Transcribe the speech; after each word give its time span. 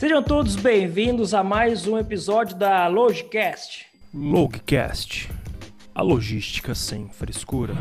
Sejam 0.00 0.22
todos 0.22 0.56
bem-vindos 0.56 1.34
a 1.34 1.44
mais 1.44 1.86
um 1.86 1.98
episódio 1.98 2.56
da 2.56 2.88
Logicast. 2.88 3.86
Logcast. 4.14 5.28
A 5.94 6.00
logística 6.00 6.74
sem 6.74 7.10
frescura. 7.10 7.74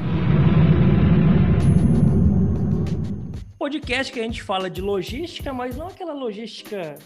Podcast 3.58 4.12
que 4.12 4.20
a 4.20 4.24
gente 4.24 4.44
fala 4.44 4.70
de 4.70 4.82
logística, 4.82 5.54
mas 5.54 5.78
não 5.78 5.88
aquela 5.88 6.12
logística 6.12 6.98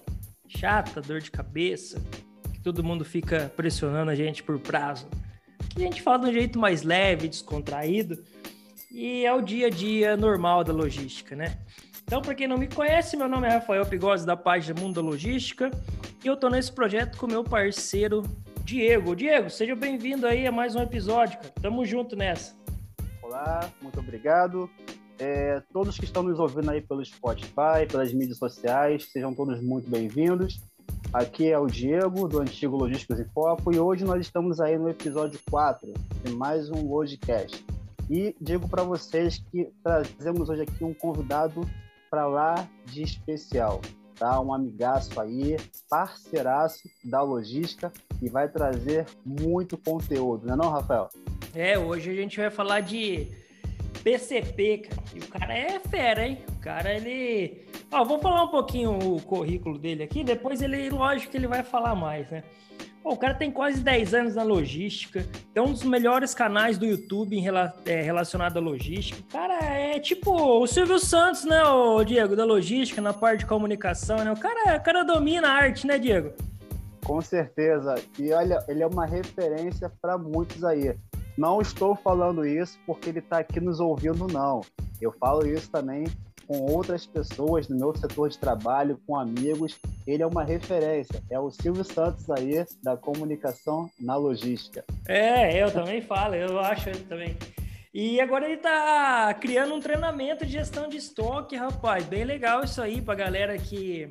chata, 0.47 0.99
dor 0.99 1.21
de 1.21 1.29
cabeça, 1.29 2.01
que 2.51 2.59
todo 2.59 2.83
mundo 2.83 3.05
fica 3.05 3.53
pressionando 3.55 4.09
a 4.09 4.15
gente 4.15 4.41
por 4.41 4.57
prazo. 4.57 5.07
Que 5.75 5.83
a 5.83 5.85
gente 5.85 6.01
fala 6.01 6.23
de 6.23 6.29
um 6.31 6.33
jeito 6.33 6.57
mais 6.57 6.81
leve, 6.81 7.27
descontraído, 7.27 8.17
e 8.91 9.23
é 9.23 9.31
o 9.31 9.43
dia 9.43 9.67
a 9.67 9.69
dia 9.69 10.17
normal 10.17 10.63
da 10.63 10.73
logística, 10.73 11.35
né? 11.35 11.59
Então, 12.13 12.21
para 12.21 12.35
quem 12.35 12.47
não 12.47 12.59
me 12.59 12.67
conhece, 12.67 13.17
meu 13.17 13.27
nome 13.27 13.47
é 13.47 13.53
Rafael 13.53 13.83
Pigose, 13.87 14.23
da 14.23 14.37
página 14.37 14.79
Mundo 14.79 15.01
Logística, 15.01 15.71
e 16.23 16.27
eu 16.27 16.37
tô 16.37 16.47
nesse 16.47 16.71
projeto 16.71 17.17
com 17.17 17.25
meu 17.25 17.43
parceiro 17.43 18.21
Diego. 18.63 19.15
Diego, 19.15 19.49
seja 19.49 19.75
bem-vindo 19.75 20.27
aí 20.27 20.45
a 20.45 20.51
mais 20.51 20.75
um 20.75 20.81
episódio, 20.83 21.39
cara. 21.39 21.51
Tamo 21.59 21.83
junto 21.83 22.15
nessa. 22.15 22.55
Olá, 23.19 23.67
muito 23.81 23.99
obrigado. 23.99 24.69
É, 25.17 25.59
todos 25.73 25.97
que 25.97 26.05
estão 26.05 26.21
nos 26.21 26.37
ouvindo 26.37 26.69
aí 26.69 26.81
pelo 26.81 27.03
Spotify, 27.03 27.87
pelas 27.89 28.13
mídias 28.13 28.37
sociais, 28.37 29.11
sejam 29.11 29.33
todos 29.33 29.59
muito 29.59 29.89
bem-vindos. 29.89 30.61
Aqui 31.11 31.51
é 31.51 31.57
o 31.57 31.65
Diego, 31.65 32.27
do 32.27 32.41
antigo 32.41 32.77
Logísticos 32.77 33.19
em 33.19 33.25
Foco, 33.29 33.73
e 33.73 33.79
hoje 33.79 34.05
nós 34.05 34.21
estamos 34.21 34.61
aí 34.61 34.77
no 34.77 34.87
episódio 34.87 35.39
4 35.49 35.91
de 36.23 36.31
mais 36.31 36.69
um 36.69 36.87
Logicast. 36.87 37.65
E 38.07 38.35
digo 38.39 38.69
para 38.69 38.83
vocês 38.83 39.43
que 39.51 39.71
trazemos 39.83 40.47
hoje 40.47 40.61
aqui 40.61 40.83
um 40.83 40.93
convidado 40.93 41.67
para 42.13 42.27
lá 42.27 42.69
de 42.85 43.01
especial, 43.01 43.81
tá? 44.13 44.39
Um 44.39 44.53
amigaço 44.53 45.19
aí, 45.19 45.57
parceiraço 45.89 46.87
da 47.03 47.23
logística 47.23 47.91
e 48.21 48.29
vai 48.29 48.47
trazer 48.47 49.07
muito 49.25 49.79
conteúdo, 49.79 50.45
não 50.45 50.53
é 50.53 50.57
não, 50.57 50.69
Rafael? 50.69 51.09
É, 51.55 51.75
hoje 51.75 52.11
a 52.11 52.13
gente 52.13 52.39
vai 52.39 52.51
falar 52.51 52.81
de 52.81 53.31
PCP, 54.03 54.89
cara. 54.89 55.03
E 55.15 55.19
o 55.19 55.27
cara 55.27 55.57
é 55.57 55.79
fera, 55.79 56.27
hein? 56.27 56.45
O 56.49 56.59
cara, 56.59 56.93
ele... 56.93 57.65
Ó, 57.91 58.05
vou 58.05 58.19
falar 58.19 58.43
um 58.43 58.49
pouquinho 58.49 58.91
o 58.91 59.19
currículo 59.19 59.79
dele 59.79 60.03
aqui, 60.03 60.23
depois 60.23 60.61
ele, 60.61 60.91
lógico 60.91 61.31
que 61.31 61.37
ele 61.37 61.47
vai 61.47 61.63
falar 61.63 61.95
mais, 61.95 62.29
né? 62.29 62.43
Pô, 63.03 63.11
o 63.11 63.17
cara 63.17 63.33
tem 63.33 63.51
quase 63.51 63.81
10 63.81 64.13
anos 64.13 64.35
na 64.35 64.43
logística, 64.43 65.25
é 65.53 65.61
um 65.61 65.73
dos 65.73 65.83
melhores 65.83 66.33
canais 66.33 66.77
do 66.77 66.85
YouTube 66.85 67.35
em 67.35 67.41
rela 67.41 67.75
é, 67.85 68.01
relacionado 68.01 68.55
à 68.55 68.61
logística. 68.61 69.19
O 69.19 69.25
cara 69.25 69.59
é 69.61 69.99
tipo 69.99 70.31
o 70.31 70.65
Silvio 70.65 70.97
Santos, 70.97 71.43
né, 71.43 71.61
o 71.65 72.01
Diego, 72.05 72.33
da 72.33 72.45
logística, 72.45 73.01
na 73.01 73.11
parte 73.11 73.39
de 73.39 73.45
comunicação, 73.45 74.23
né? 74.23 74.31
O 74.31 74.39
cara, 74.39 74.77
o 74.77 74.81
cara 74.81 75.03
domina 75.03 75.49
a 75.49 75.51
arte, 75.51 75.85
né, 75.85 75.99
Diego? 75.99 76.31
Com 77.03 77.19
certeza. 77.19 77.95
E 78.17 78.31
olha, 78.31 78.63
ele 78.69 78.81
é 78.81 78.87
uma 78.87 79.05
referência 79.05 79.91
para 80.01 80.17
muitos 80.17 80.63
aí. 80.63 80.95
Não 81.37 81.59
estou 81.59 81.97
falando 81.97 82.45
isso 82.45 82.79
porque 82.85 83.09
ele 83.09 83.19
está 83.19 83.39
aqui 83.39 83.59
nos 83.59 83.81
ouvindo, 83.81 84.27
não. 84.27 84.61
Eu 85.01 85.11
falo 85.19 85.45
isso 85.45 85.69
também 85.69 86.05
com 86.47 86.59
outras 86.71 87.05
pessoas 87.05 87.67
no 87.67 87.77
meu 87.77 87.95
setor 87.95 88.29
de 88.29 88.37
trabalho, 88.37 88.99
com 89.05 89.17
amigos. 89.17 89.77
Ele 90.05 90.23
é 90.23 90.27
uma 90.27 90.43
referência. 90.43 91.21
É 91.29 91.39
o 91.39 91.49
Silvio 91.49 91.83
Santos 91.83 92.29
aí 92.29 92.65
da 92.81 92.97
comunicação 92.97 93.89
na 93.99 94.15
logística. 94.15 94.83
É, 95.07 95.61
eu 95.61 95.71
também 95.71 96.01
falo, 96.01 96.35
eu 96.35 96.59
acho 96.59 96.89
ele 96.89 97.03
também. 97.05 97.37
E 97.93 98.19
agora 98.19 98.45
ele 98.45 98.57
tá 98.57 99.33
criando 99.35 99.75
um 99.75 99.79
treinamento 99.79 100.45
de 100.45 100.51
gestão 100.51 100.89
de 100.89 100.97
estoque, 100.97 101.55
rapaz. 101.55 102.05
Bem 102.05 102.23
legal 102.23 102.63
isso 102.63 102.81
aí 102.81 103.01
pra 103.01 103.13
galera 103.13 103.57
que 103.57 104.09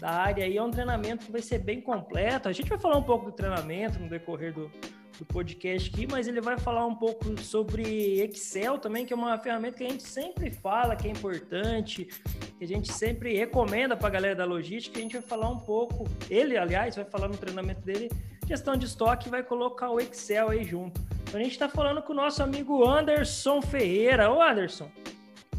da 0.00 0.10
área 0.10 0.44
aí. 0.44 0.56
É 0.56 0.62
um 0.62 0.70
treinamento 0.70 1.26
que 1.26 1.32
vai 1.32 1.42
ser 1.42 1.58
bem 1.58 1.80
completo. 1.80 2.48
A 2.48 2.52
gente 2.52 2.68
vai 2.68 2.78
falar 2.78 2.96
um 2.96 3.02
pouco 3.02 3.26
do 3.26 3.32
treinamento 3.32 3.98
no 3.98 4.08
decorrer 4.08 4.54
do, 4.54 4.70
do 5.18 5.24
podcast 5.24 5.90
aqui, 5.90 6.06
mas 6.06 6.28
ele 6.28 6.40
vai 6.40 6.56
falar 6.56 6.86
um 6.86 6.94
pouco 6.94 7.36
sobre 7.40 8.20
Excel 8.20 8.78
também, 8.78 9.04
que 9.04 9.12
é 9.12 9.16
uma 9.16 9.36
ferramenta 9.36 9.78
que 9.78 9.84
a 9.84 9.88
gente 9.90 10.04
sempre 10.04 10.50
fala 10.50 10.94
que 10.94 11.08
é 11.08 11.10
importante, 11.10 12.04
que 12.56 12.64
a 12.64 12.66
gente 12.66 12.92
sempre 12.92 13.36
recomenda 13.36 13.96
para 13.96 14.06
a 14.06 14.10
galera 14.10 14.36
da 14.36 14.44
logística. 14.44 14.98
A 14.98 15.02
gente 15.02 15.12
vai 15.12 15.22
falar 15.22 15.48
um 15.48 15.58
pouco, 15.58 16.08
ele, 16.30 16.56
aliás, 16.56 16.94
vai 16.94 17.04
falar 17.04 17.28
no 17.28 17.36
treinamento 17.36 17.80
dele, 17.80 18.08
gestão 18.46 18.76
de 18.76 18.86
estoque 18.86 19.28
vai 19.28 19.42
colocar 19.42 19.90
o 19.90 20.00
Excel 20.00 20.50
aí 20.50 20.64
junto. 20.64 21.00
Então 21.24 21.40
a 21.40 21.42
gente 21.42 21.52
está 21.52 21.68
falando 21.68 22.00
com 22.00 22.12
o 22.12 22.16
nosso 22.16 22.42
amigo 22.42 22.88
Anderson 22.88 23.60
Ferreira. 23.60 24.30
Ô 24.32 24.40
Anderson, 24.40 24.90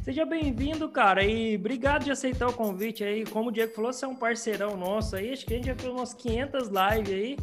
Seja 0.03 0.25
bem-vindo, 0.25 0.89
cara, 0.89 1.23
e 1.23 1.55
obrigado 1.55 2.05
de 2.05 2.11
aceitar 2.11 2.47
o 2.47 2.53
convite 2.53 3.03
aí. 3.03 3.25
Como 3.25 3.49
o 3.49 3.51
Diego 3.51 3.75
falou, 3.75 3.93
você 3.93 4.05
é 4.05 4.07
um 4.07 4.15
parceirão 4.15 4.75
nosso 4.75 5.15
aí. 5.15 5.33
Acho 5.33 5.45
que 5.45 5.53
a 5.53 5.57
gente 5.57 5.67
já 5.67 5.75
fez 5.75 5.93
umas 5.93 6.13
500 6.15 6.69
lives 6.69 7.13
aí. 7.13 7.37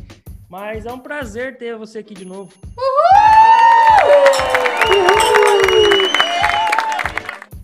Mas 0.48 0.86
é 0.86 0.92
um 0.92 0.98
prazer 0.98 1.58
ter 1.58 1.76
você 1.76 1.98
aqui 1.98 2.14
de 2.14 2.24
novo. 2.24 2.52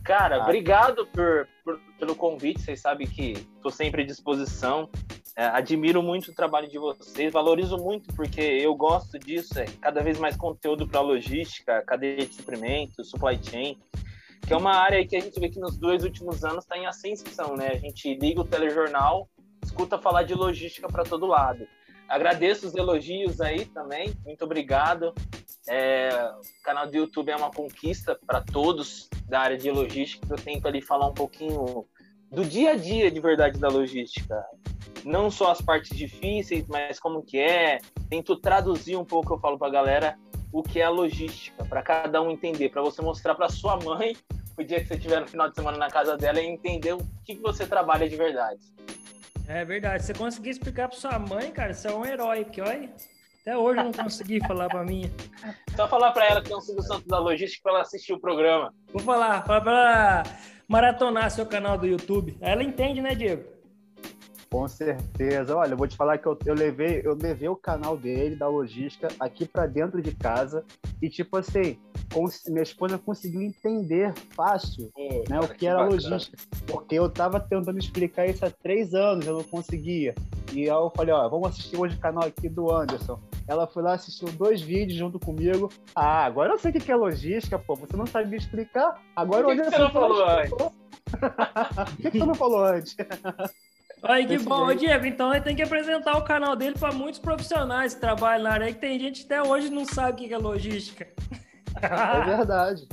Cara, 0.05 0.37
ah. 0.37 0.43
obrigado 0.43 1.07
por, 1.07 1.49
por, 1.65 1.81
pelo 1.99 2.15
convite. 2.17 2.61
Vocês 2.61 2.81
sabem 2.81 3.07
que 3.07 3.33
estou 3.57 3.71
sempre 3.71 4.03
à 4.03 4.07
disposição. 4.07 4.91
É, 5.37 5.47
admiro 5.47 6.03
muito 6.03 6.31
o 6.31 6.35
trabalho 6.35 6.69
de 6.69 6.77
vocês, 6.77 7.33
valorizo 7.33 7.79
muito 7.79 8.13
porque 8.15 8.41
eu 8.41 8.75
gosto 8.75 9.19
disso. 9.19 9.59
É 9.59 9.65
cada 9.81 10.03
vez 10.03 10.19
mais 10.19 10.37
conteúdo 10.37 10.87
para 10.87 11.01
logística, 11.01 11.83
cadeia 11.87 12.27
de 12.27 12.35
suprimentos, 12.35 13.09
supply 13.09 13.41
chain, 13.43 13.79
que 14.47 14.53
é 14.53 14.57
uma 14.57 14.75
área 14.75 15.07
que 15.07 15.17
a 15.17 15.21
gente 15.21 15.41
vê 15.41 15.49
que 15.49 15.59
nos 15.59 15.79
dois 15.79 16.05
últimos 16.05 16.45
anos 16.45 16.65
está 16.65 16.77
em 16.77 16.87
ascensão, 16.87 17.57
né? 17.57 17.69
A 17.69 17.79
gente 17.79 18.13
liga 18.15 18.43
o 18.43 18.45
telejornal, 18.45 19.27
escuta 19.65 19.97
falar 19.97 20.25
de 20.25 20.35
logística 20.35 20.87
para 20.89 21.05
todo 21.05 21.27
lado. 21.27 21.67
Agradeço 22.13 22.67
os 22.67 22.75
elogios 22.75 23.41
aí 23.41 23.65
também, 23.65 24.13
muito 24.23 24.45
obrigado. 24.45 25.15
É, 25.67 26.11
o 26.13 26.63
canal 26.63 26.87
do 26.87 26.95
YouTube 26.95 27.31
é 27.31 27.37
uma 27.37 27.51
conquista 27.51 28.19
para 28.27 28.43
todos 28.43 29.09
da 29.27 29.41
área 29.41 29.57
de 29.57 29.71
logística. 29.71 30.27
Eu 30.29 30.37
tento 30.37 30.69
ali 30.69 30.83
falar 30.83 31.07
um 31.07 31.15
pouquinho 31.15 31.87
do 32.31 32.45
dia 32.45 32.73
a 32.73 32.77
dia 32.77 33.11
de 33.11 33.19
verdade 33.19 33.59
da 33.59 33.69
logística. 33.69 34.45
Não 35.03 35.31
só 35.31 35.53
as 35.53 35.63
partes 35.63 35.97
difíceis, 35.97 36.67
mas 36.69 37.01
como 37.01 37.23
que 37.23 37.39
é. 37.39 37.79
Tento 38.11 38.37
traduzir 38.37 38.95
um 38.95 39.07
pouco, 39.07 39.33
eu 39.33 39.41
falo 39.41 39.59
para 39.59 39.69
a 39.69 39.73
galera, 39.73 40.19
o 40.53 40.63
que 40.63 40.81
é 40.81 40.85
a 40.85 40.91
logística, 40.91 41.65
para 41.65 41.81
cada 41.81 42.21
um 42.21 42.31
entender, 42.31 42.69
para 42.69 42.83
você 42.83 43.01
mostrar 43.01 43.35
para 43.35 43.49
sua 43.49 43.79
mãe 43.79 44.15
o 44.59 44.63
dia 44.63 44.81
que 44.81 44.87
você 44.87 44.97
estiver 44.97 45.19
no 45.19 45.27
final 45.27 45.49
de 45.49 45.55
semana 45.55 45.79
na 45.79 45.89
casa 45.89 46.15
dela 46.15 46.43
e 46.43 46.47
entender 46.47 46.93
o 46.93 46.99
que, 47.25 47.37
você 47.37 47.67
trabalha 47.67 48.07
de 48.07 48.17
verdade. 48.17 48.61
É 49.47 49.65
verdade. 49.65 50.05
Você 50.05 50.15
conseguir 50.15 50.51
explicar 50.51 50.89
pra 50.89 50.99
sua 50.99 51.19
mãe, 51.19 51.51
cara, 51.51 51.75
você 51.75 51.89
é 51.89 51.95
um 51.95 52.05
herói, 52.05 52.45
porque 52.45 52.61
olha. 52.61 52.91
Até 53.41 53.59
hoje 53.59 53.81
eu 53.81 53.85
não 53.85 53.93
consegui 53.93 54.39
falar 54.47 54.69
pra 54.69 54.85
mim. 54.85 55.11
Só 55.75 55.89
falar 55.89 56.13
pra 56.13 56.27
ela 56.27 56.41
que 56.41 56.53
é 56.53 56.57
um 56.57 56.61
Silvio 56.61 56.83
Santos 56.85 57.07
da 57.07 57.19
Logística 57.19 57.61
pra 57.65 57.73
ela 57.73 57.83
assistir 57.83 58.13
o 58.13 58.21
programa. 58.21 58.73
Vou 58.93 59.03
falar, 59.03 59.45
falar 59.45 59.61
pra 59.61 59.73
ela 59.73 60.23
maratonar 60.69 61.29
seu 61.29 61.45
canal 61.45 61.77
do 61.77 61.85
YouTube. 61.85 62.39
Ela 62.41 62.63
entende, 62.63 63.01
né, 63.01 63.17
Diego? 63.17 63.43
Com 64.53 64.69
certeza. 64.69 65.57
Olha, 65.57 65.73
eu 65.73 65.79
vou 65.79 65.89
te 65.89 65.97
falar 65.97 66.19
que 66.19 66.27
eu, 66.27 66.39
eu, 66.45 66.55
levei, 66.55 67.01
eu 67.03 67.15
levei 67.15 67.49
o 67.49 67.57
canal 67.57 67.97
dele, 67.97 68.37
da 68.37 68.47
logística, 68.47 69.09
aqui 69.19 69.47
para 69.47 69.67
dentro 69.67 70.03
de 70.03 70.15
casa. 70.15 70.63
E, 71.01 71.09
tipo 71.09 71.39
assim, 71.39 71.79
minha 72.49 72.63
esposa 72.63 72.99
conseguiu 72.99 73.41
entender 73.41 74.13
fácil 74.37 74.93
é, 74.95 75.25
né, 75.27 75.41
o 75.41 75.49
que, 75.49 75.55
que 75.55 75.67
era 75.67 75.79
bacana. 75.79 75.95
logística. 75.95 76.37
Porque 76.67 76.95
eu 76.95 77.09
tava 77.09 77.41
tentando 77.41 77.79
explicar 77.79 78.27
isso 78.27 78.45
há 78.45 78.51
três 78.51 78.93
anos, 78.93 79.27
eu 79.27 79.37
não 79.37 79.43
conseguia. 79.43 80.15
E 80.53 80.65
aí 80.65 80.67
eu 80.67 80.93
falei, 80.95 81.15
ó, 81.15 81.27
vamos 81.31 81.49
assistir 81.49 81.79
hoje 81.79 81.97
o 81.97 82.01
canal 82.01 82.25
aqui 82.25 82.47
do 82.47 82.71
Anderson. 82.71 83.19
Ela 83.49 83.67
foi 83.67 83.83
lá, 83.83 83.95
assistiu 83.95 84.29
dois 84.33 84.61
vídeos 84.61 84.99
junto 84.99 85.19
comigo. 85.19 85.71
Ah, 85.95 86.27
agora 86.27 86.53
eu 86.53 86.59
sei 86.59 86.73
o 86.73 86.75
que 86.75 86.93
é 86.93 86.95
logística, 86.95 87.59
pô. 87.59 87.75
Você 87.77 87.97
não 87.97 88.05
sabia 88.05 88.37
explicar? 88.37 89.01
Agora 89.17 89.45
Por 89.49 89.57
que, 89.57 89.63
que 89.63 89.71
você 89.71 89.79
não 89.79 89.91
falou 89.91 90.29
antes? 90.29 90.51
Por 90.51 91.97
que, 91.97 92.11
que 92.11 92.19
você 92.19 92.27
não 92.27 92.35
falou 92.35 92.65
antes? 92.67 92.97
Aí 94.03 94.27
que 94.27 94.39
bom, 94.39 94.67
Ô, 94.67 94.75
Diego. 94.75 95.07
Então 95.07 95.33
ele 95.33 95.45
tem 95.45 95.55
que 95.55 95.63
apresentar 95.63 96.17
o 96.17 96.25
canal 96.25 96.57
dele 96.57 96.77
para 96.79 96.93
muitos 96.93 97.21
profissionais 97.21 97.95
que 97.95 98.01
trabalham 98.01 98.45
na 98.45 98.51
área 98.51 98.67
aí, 98.67 98.75
que 98.75 98.81
tem 98.81 98.99
gente 98.99 99.25
que 99.25 99.33
até 99.33 99.49
hoje 99.49 99.71
não 99.71 99.85
sabe 99.85 100.13
o 100.13 100.29
que 100.29 100.35
é 100.35 100.39
logística. 100.39 101.07
É 101.81 102.25
verdade. 102.25 102.89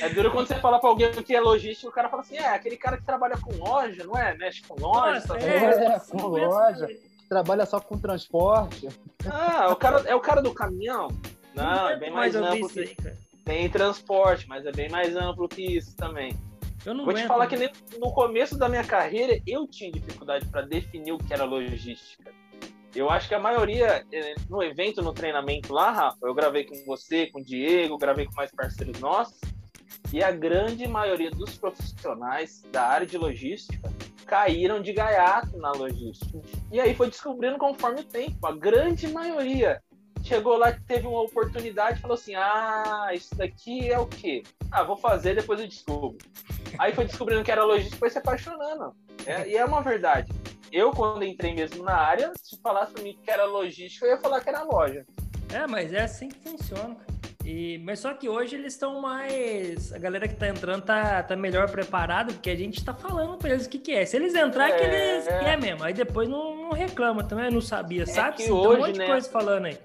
É 0.00 0.08
duro 0.10 0.30
quando 0.30 0.46
você 0.46 0.54
fala 0.56 0.78
para 0.78 0.88
alguém 0.88 1.10
que 1.10 1.34
é 1.34 1.40
logística, 1.40 1.88
o 1.88 1.92
cara 1.92 2.08
fala 2.08 2.22
assim: 2.22 2.36
é, 2.36 2.48
aquele 2.48 2.76
cara 2.76 2.96
que 2.96 3.04
trabalha 3.04 3.36
com 3.36 3.52
loja, 3.56 4.04
não 4.04 4.16
é? 4.16 4.36
Mexe 4.36 4.62
com 4.62 4.74
loja. 4.80 5.14
Nossa, 5.14 5.28
tá 5.28 5.40
é, 5.40 5.94
é, 5.94 5.98
com 5.98 6.26
loja. 6.26 6.86
Trabalha 7.28 7.66
só 7.66 7.80
com 7.80 7.98
transporte. 7.98 8.88
Ah, 9.28 9.68
o 9.70 9.76
cara, 9.76 10.02
é 10.06 10.14
o 10.14 10.20
cara 10.20 10.40
do 10.40 10.52
caminhão? 10.52 11.08
Não, 11.54 11.88
é 11.88 11.96
bem 11.96 12.10
mais 12.10 12.34
amplo. 12.36 12.68
Que... 12.68 12.80
Aí, 12.80 12.96
tem 13.44 13.68
transporte, 13.68 14.48
mas 14.48 14.64
é 14.64 14.72
bem 14.72 14.88
mais 14.88 15.16
amplo 15.16 15.48
que 15.48 15.76
isso 15.76 15.96
também. 15.96 16.36
Eu 16.84 16.94
não 16.94 17.04
Vou 17.04 17.12
te 17.12 17.26
falar 17.26 17.46
que 17.46 17.56
no 17.98 18.12
começo 18.12 18.58
da 18.58 18.68
minha 18.68 18.84
carreira 18.84 19.38
eu 19.46 19.66
tinha 19.66 19.90
dificuldade 19.90 20.46
para 20.46 20.62
definir 20.62 21.12
o 21.12 21.18
que 21.18 21.32
era 21.32 21.44
logística. 21.44 22.32
Eu 22.94 23.08
acho 23.08 23.28
que 23.28 23.34
a 23.34 23.38
maioria, 23.38 24.04
eh, 24.12 24.34
no 24.48 24.62
evento, 24.62 25.00
no 25.00 25.12
treinamento 25.12 25.72
lá, 25.72 25.90
Rafa, 25.92 26.18
eu 26.22 26.34
gravei 26.34 26.64
com 26.64 26.74
você, 26.84 27.28
com 27.28 27.40
o 27.40 27.44
Diego, 27.44 27.96
gravei 27.96 28.26
com 28.26 28.34
mais 28.34 28.50
parceiros 28.50 28.98
nossos, 28.98 29.38
e 30.12 30.22
a 30.22 30.32
grande 30.32 30.88
maioria 30.88 31.30
dos 31.30 31.56
profissionais 31.56 32.62
da 32.72 32.82
área 32.82 33.06
de 33.06 33.16
logística, 33.16 33.92
caíram 34.26 34.80
de 34.80 34.92
gaiato 34.92 35.56
na 35.58 35.70
logística. 35.72 36.40
E 36.72 36.80
aí 36.80 36.94
foi 36.94 37.08
descobrindo 37.08 37.58
conforme 37.58 38.00
o 38.00 38.04
tempo. 38.04 38.44
A 38.46 38.52
grande 38.52 39.08
maioria 39.08 39.82
chegou 40.30 40.56
lá 40.56 40.72
que 40.72 40.80
teve 40.82 41.08
uma 41.08 41.22
oportunidade 41.22 41.98
e 41.98 42.00
falou 42.00 42.14
assim: 42.14 42.34
ah, 42.36 43.10
isso 43.12 43.34
daqui 43.34 43.90
é 43.90 43.98
o 43.98 44.06
quê? 44.06 44.44
Ah, 44.70 44.84
vou 44.84 44.96
fazer, 44.96 45.34
depois 45.34 45.58
eu 45.58 45.66
descubro. 45.66 46.16
Aí 46.78 46.94
foi 46.94 47.04
descobrindo 47.04 47.42
que 47.42 47.50
era 47.50 47.64
logística 47.64 47.96
e 47.96 47.98
foi 47.98 48.10
se 48.10 48.18
apaixonando. 48.18 48.94
É, 49.26 49.48
e 49.48 49.56
é 49.56 49.64
uma 49.64 49.82
verdade. 49.82 50.30
Eu, 50.70 50.92
quando 50.92 51.24
entrei 51.24 51.52
mesmo 51.52 51.82
na 51.82 51.96
área, 51.96 52.32
se 52.40 52.56
falasse 52.62 52.92
pra 52.92 53.02
mim 53.02 53.18
que 53.20 53.28
era 53.28 53.44
logística, 53.44 54.06
eu 54.06 54.12
ia 54.12 54.20
falar 54.20 54.40
que 54.40 54.48
era 54.48 54.62
loja. 54.62 55.04
É, 55.52 55.66
mas 55.66 55.92
é 55.92 56.02
assim 56.02 56.28
que 56.28 56.38
funciona, 56.48 56.96
E, 57.44 57.78
mas 57.78 57.98
só 57.98 58.14
que 58.14 58.28
hoje 58.28 58.54
eles 58.54 58.74
estão 58.74 59.00
mais. 59.00 59.92
A 59.92 59.98
galera 59.98 60.28
que 60.28 60.36
tá 60.36 60.46
entrando 60.46 60.82
tá, 60.82 61.24
tá 61.24 61.34
melhor 61.34 61.68
preparada, 61.68 62.32
porque 62.32 62.50
a 62.50 62.54
gente 62.54 62.84
tá 62.84 62.94
falando 62.94 63.36
pra 63.36 63.50
eles 63.50 63.66
o 63.66 63.68
que, 63.68 63.80
que 63.80 63.90
é. 63.90 64.06
Se 64.06 64.16
eles 64.16 64.32
entrar, 64.36 64.70
é 64.70 64.78
que 64.78 64.84
eles 64.84 65.26
é 65.26 65.56
mesmo. 65.56 65.82
Aí 65.82 65.92
depois 65.92 66.28
não, 66.28 66.54
não 66.54 66.70
reclama 66.70 67.24
também, 67.24 67.50
não 67.50 67.60
sabia, 67.60 68.04
é 68.04 68.06
sabe? 68.06 68.36
Que 68.36 68.52
hoje, 68.52 68.76
um 68.76 68.86
monte 68.86 68.98
né? 68.98 69.04
de 69.04 69.10
coisa 69.10 69.28
falando 69.28 69.64
aí 69.64 69.76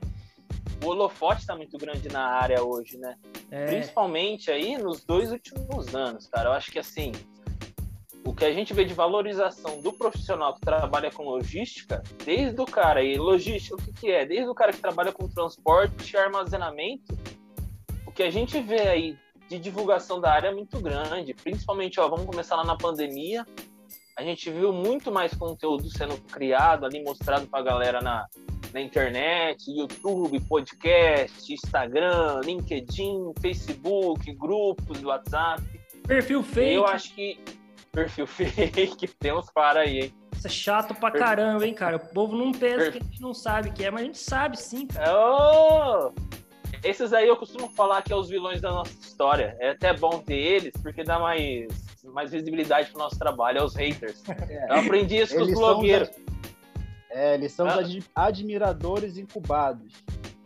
o 0.84 0.88
holofote 0.88 1.42
está 1.42 1.56
muito 1.56 1.78
grande 1.78 2.10
na 2.10 2.26
área 2.26 2.64
hoje, 2.64 2.98
né? 2.98 3.16
É. 3.52 3.66
Principalmente 3.66 4.52
aí 4.52 4.78
nos 4.78 5.04
dois 5.04 5.32
últimos 5.32 5.96
anos, 5.96 6.28
cara. 6.28 6.50
Eu 6.50 6.54
acho 6.54 6.72
que 6.72 6.80
assim, 6.80 7.12
o 8.26 8.34
que 8.34 8.44
a 8.44 8.52
gente 8.52 8.74
vê 8.74 8.84
de 8.84 8.94
valorização 8.94 9.82
do 9.82 9.94
profissional 9.94 10.56
que 10.56 10.62
trabalha 10.62 11.12
com 11.12 11.24
logística, 11.24 12.02
desde 12.26 12.60
o 12.60 12.66
cara, 12.66 13.04
e 13.04 13.18
logística 13.18 13.76
o 13.76 13.78
que, 13.78 13.94
que 13.94 14.12
é? 14.12 14.26
Desde 14.26 14.50
o 14.50 14.56
cara 14.56 14.74
que 14.74 14.80
trabalha 14.80 15.12
com 15.12 15.28
transporte 15.28 16.14
e 16.14 16.18
armazenamento, 16.18 17.18
o 18.06 18.12
que 18.12 18.24
a 18.24 18.32
gente 18.32 18.60
vê 18.62 18.82
aí 18.82 19.18
de 19.48 19.60
divulgação 19.60 20.20
da 20.20 20.32
área 20.32 20.48
é 20.48 20.54
muito 20.54 20.80
grande, 20.80 21.34
principalmente, 21.36 22.00
ó, 22.00 22.08
vamos 22.08 22.26
começar 22.26 22.56
lá 22.56 22.64
na 22.64 22.76
pandemia, 22.76 23.46
a 24.18 24.24
gente 24.24 24.50
viu 24.50 24.72
muito 24.72 25.12
mais 25.12 25.34
conteúdo 25.34 25.90
sendo 25.90 26.18
criado 26.32 26.86
ali, 26.86 27.04
mostrado 27.04 27.46
para 27.48 27.60
a 27.60 27.64
galera 27.64 28.02
na, 28.02 28.26
na 28.74 28.80
internet, 28.80 29.70
YouTube, 29.70 30.40
podcast, 30.42 31.54
Instagram, 31.54 32.40
LinkedIn, 32.46 33.34
Facebook, 33.42 34.32
grupos 34.34 35.02
do 35.02 35.10
WhatsApp. 35.10 35.62
Perfil 36.08 36.44
fake. 36.44 36.74
Eu 36.76 36.86
acho 36.86 37.14
que 37.14 37.38
perfil 37.92 38.26
fake 38.28 39.08
tem 39.20 39.34
uns 39.34 39.52
para 39.52 39.82
aí, 39.82 40.00
hein? 40.00 40.14
Isso 40.34 40.48
é 40.48 40.50
chato 40.50 40.96
pra 40.96 41.12
caramba, 41.12 41.66
hein, 41.66 41.74
cara? 41.74 41.98
O 41.98 42.14
povo 42.14 42.38
não 42.38 42.54
pensa 42.54 42.92
que 42.92 42.98
a 42.98 43.02
gente 43.02 43.22
não 43.22 43.34
sabe 43.34 43.70
o 43.70 43.74
que 43.74 43.84
é, 43.84 43.92
mas 43.92 44.02
a 44.02 44.06
gente 44.06 44.18
sabe 44.18 44.58
sim, 44.58 44.88
cara. 44.88 45.12
Oh! 45.14 46.14
Esses 46.84 47.12
aí 47.14 47.28
eu 47.28 47.36
costumo 47.36 47.68
falar 47.70 48.02
que 48.02 48.14
é 48.14 48.16
os 48.16 48.30
vilões 48.30 48.62
da 48.62 48.70
nossa 48.70 48.92
história. 48.92 49.58
É 49.60 49.72
até 49.72 49.94
bom 49.94 50.20
ter 50.20 50.36
eles, 50.36 50.74
porque 50.82 51.04
dá 51.04 51.20
mais, 51.20 51.68
mais 52.16 52.32
visibilidade 52.32 52.90
pro 52.90 52.98
nosso 52.98 53.20
trabalho, 53.20 53.60
é 53.60 53.64
os 53.64 53.76
haters. 53.76 54.24
É. 54.50 54.68
Eu 54.70 54.80
aprendi 54.80 55.18
isso 55.18 55.36
com 55.36 55.42
os 55.42 55.52
blogueiros. 55.52 56.10
É, 57.10 57.34
eles 57.34 57.52
são 57.52 57.68
ah. 57.68 57.80
os 57.80 58.10
admiradores 58.16 59.18
incubados. 59.18 59.92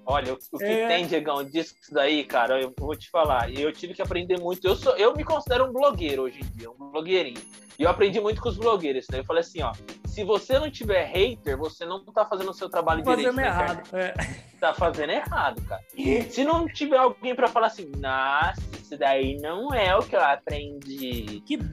Olha, 0.09 0.33
o 0.33 0.57
que 0.57 0.65
é... 0.65 0.87
tem, 0.87 1.05
Diegão, 1.05 1.43
disso 1.43 1.75
daí, 1.91 2.23
cara, 2.23 2.59
eu 2.59 2.73
vou 2.75 2.95
te 2.95 3.07
falar. 3.11 3.47
E 3.47 3.61
eu 3.61 3.71
tive 3.71 3.93
que 3.93 4.01
aprender 4.01 4.39
muito. 4.39 4.67
Eu, 4.67 4.75
sou, 4.75 4.97
eu 4.97 5.15
me 5.15 5.23
considero 5.23 5.65
um 5.65 5.71
blogueiro 5.71 6.23
hoje 6.23 6.39
em 6.39 6.57
dia, 6.57 6.71
um 6.71 6.89
blogueirinho. 6.91 7.39
E 7.77 7.83
eu 7.83 7.89
aprendi 7.91 8.19
muito 8.19 8.41
com 8.41 8.49
os 8.49 8.57
blogueiros. 8.57 9.05
Né? 9.11 9.19
Eu 9.19 9.23
falei 9.23 9.41
assim, 9.41 9.61
ó, 9.61 9.71
se 10.07 10.23
você 10.23 10.57
não 10.57 10.71
tiver 10.71 11.03
hater, 11.03 11.55
você 11.55 11.85
não 11.85 12.03
tá 12.05 12.25
fazendo 12.25 12.49
o 12.49 12.55
seu 12.55 12.67
trabalho 12.67 13.03
tá 13.03 13.15
direito. 13.15 13.35
Fazendo 13.35 13.45
errado. 13.45 13.95
É. 13.95 14.13
Tá 14.59 14.73
fazendo 14.73 15.11
errado, 15.11 15.61
cara. 15.61 15.81
Se 16.29 16.43
não 16.43 16.67
tiver 16.67 16.97
alguém 16.97 17.35
para 17.35 17.47
falar 17.47 17.67
assim, 17.67 17.89
nossa, 17.95 18.59
isso 18.81 18.97
daí 18.97 19.37
não 19.37 19.71
é 19.73 19.95
o 19.95 20.01
que 20.01 20.15
eu 20.15 20.21
aprendi. 20.21 21.41
Que 21.45 21.55
b... 21.55 21.71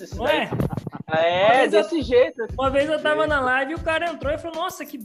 isso 0.00 0.16
daí... 0.22 0.48
É, 1.14 1.66
desse 1.66 1.98
eu... 1.98 2.02
jeito. 2.02 2.46
Uma 2.54 2.70
vez 2.70 2.88
eu 2.88 3.02
tava 3.02 3.26
na 3.26 3.40
live 3.40 3.72
e 3.72 3.74
o 3.74 3.82
cara 3.82 4.08
entrou 4.08 4.32
e 4.32 4.38
falou, 4.38 4.62
nossa, 4.62 4.86
que 4.86 4.96
b... 4.96 5.04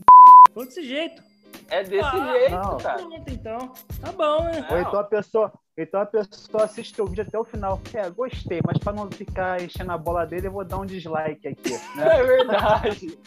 Foi 0.53 0.65
desse 0.67 0.83
jeito. 0.83 1.21
É 1.69 1.83
desse 1.83 2.05
ah, 2.05 2.31
jeito, 2.31 2.51
não. 2.51 2.77
cara. 2.77 2.97
Pronto, 2.99 3.31
então. 3.31 3.71
Tá 4.01 4.11
bom, 4.11 4.43
né? 4.43 4.67
Ou 4.71 4.79
então 4.79 4.99
a 4.99 5.03
pessoa, 5.03 5.53
então 5.77 6.01
a 6.01 6.05
pessoa 6.05 6.63
assiste 6.63 7.01
o 7.01 7.05
vídeo 7.05 7.23
até 7.27 7.37
o 7.37 7.43
final. 7.43 7.79
É, 7.93 8.09
gostei, 8.09 8.59
mas 8.65 8.77
para 8.77 8.93
não 8.93 9.11
ficar 9.11 9.61
enchendo 9.61 9.91
a 9.91 9.97
bola 9.97 10.25
dele, 10.25 10.47
eu 10.47 10.51
vou 10.51 10.65
dar 10.65 10.79
um 10.79 10.85
dislike 10.85 11.47
aqui. 11.47 11.71
Né? 11.95 12.07
É 12.17 12.23
verdade. 12.23 13.19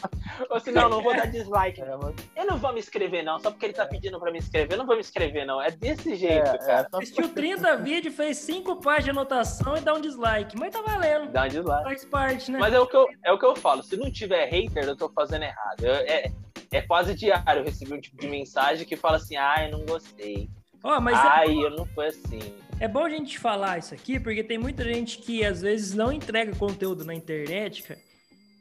Ou 0.49 0.59
senão, 0.59 0.89
não 0.89 1.01
vou 1.01 1.15
dar 1.15 1.27
dislike. 1.31 1.81
É, 1.81 1.95
mas... 1.95 2.15
Eu 2.35 2.45
não 2.45 2.57
vou 2.57 2.73
me 2.73 2.79
inscrever, 2.79 3.23
não. 3.23 3.39
Só 3.39 3.51
porque 3.51 3.67
ele 3.67 3.73
tá 3.73 3.85
pedindo 3.85 4.19
para 4.19 4.31
me 4.31 4.39
inscrever, 4.39 4.73
eu 4.73 4.77
não 4.77 4.85
vou 4.85 4.95
me 4.95 5.01
inscrever, 5.01 5.45
não. 5.45 5.61
É 5.61 5.71
desse 5.71 6.15
jeito, 6.15 6.49
é, 6.49 6.57
cara. 6.57 6.87
É, 6.91 6.97
Assistiu 6.97 7.29
30 7.29 7.77
vídeos, 7.77 8.15
fez 8.15 8.37
5 8.39 8.77
páginas 8.77 9.03
de 9.05 9.09
anotação 9.11 9.77
e 9.77 9.81
dá 9.81 9.93
um 9.93 10.01
dislike. 10.01 10.57
Mas 10.59 10.73
tá 10.73 10.81
valendo. 10.81 11.31
Dá 11.31 11.45
um 11.45 11.47
dislike. 11.47 11.83
Faz 11.83 12.05
parte, 12.05 12.51
né? 12.51 12.59
Mas 12.59 12.73
é 12.73 12.79
o 12.79 12.85
que 12.85 12.95
eu, 12.95 13.07
é 13.23 13.31
o 13.31 13.39
que 13.39 13.45
eu 13.45 13.55
falo. 13.55 13.81
Se 13.81 13.95
não 13.95 14.11
tiver 14.11 14.45
hater, 14.45 14.83
eu 14.83 14.95
tô 14.95 15.09
fazendo 15.09 15.43
errado. 15.43 15.83
Eu, 15.83 15.93
é, 15.93 16.31
é 16.71 16.81
quase 16.81 17.13
diário 17.13 17.61
eu 17.61 17.63
recebi 17.63 17.93
um 17.93 18.01
tipo 18.01 18.17
de 18.17 18.27
mensagem 18.27 18.85
que 18.85 18.95
fala 18.95 19.17
assim, 19.17 19.35
ah, 19.35 19.55
eu 19.65 19.77
não 19.77 19.85
gostei. 19.85 20.49
Oh, 20.83 20.99
mas 20.99 21.17
Ai, 21.17 21.49
é 21.49 21.53
eu 21.53 21.69
não 21.71 21.85
foi 21.85 22.07
assim. 22.07 22.39
É 22.79 22.87
bom 22.87 23.05
a 23.05 23.09
gente 23.09 23.37
falar 23.37 23.77
isso 23.77 23.93
aqui, 23.93 24.19
porque 24.19 24.43
tem 24.43 24.57
muita 24.57 24.83
gente 24.83 25.19
que 25.19 25.45
às 25.45 25.61
vezes 25.61 25.93
não 25.93 26.11
entrega 26.11 26.55
conteúdo 26.55 27.05
na 27.05 27.13
internet, 27.13 27.83
cara, 27.83 27.99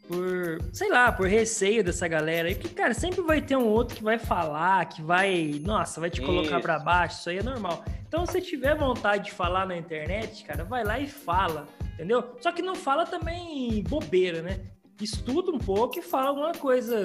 por, 0.07 0.59
sei 0.75 0.91
lá, 0.91 1.11
por 1.11 1.27
receio 1.27 1.83
dessa 1.83 2.07
galera. 2.07 2.51
E 2.51 2.55
que, 2.55 2.69
cara, 2.69 2.93
sempre 2.93 3.23
vai 3.23 3.41
ter 3.41 3.57
um 3.57 3.67
outro 3.67 3.97
que 3.97 4.03
vai 4.03 4.19
falar, 4.19 4.85
que 4.87 5.01
vai, 5.01 5.59
nossa, 5.65 6.01
vai 6.01 6.11
te 6.11 6.21
colocar 6.21 6.61
para 6.61 6.79
baixo, 6.81 7.21
isso 7.21 7.31
aí 7.31 7.39
é 7.39 7.43
normal. 7.43 7.83
Então, 8.07 8.27
se 8.27 8.43
tiver 8.43 8.75
vontade 8.75 9.27
de 9.27 9.33
falar 9.33 9.67
na 9.67 9.77
internet, 9.77 10.45
cara, 10.45 10.65
vai 10.65 10.85
lá 10.85 10.99
e 10.99 11.07
fala, 11.07 11.67
entendeu? 11.95 12.37
Só 12.41 12.53
que 12.53 12.61
não 12.61 12.75
fala 12.75 13.07
também 13.07 13.83
bobeira, 13.85 14.43
né? 14.43 14.61
Estuda 15.01 15.51
um 15.51 15.59
pouco 15.59 15.99
e 15.99 16.03
fala 16.03 16.29
alguma 16.29 16.53
coisa 16.53 17.05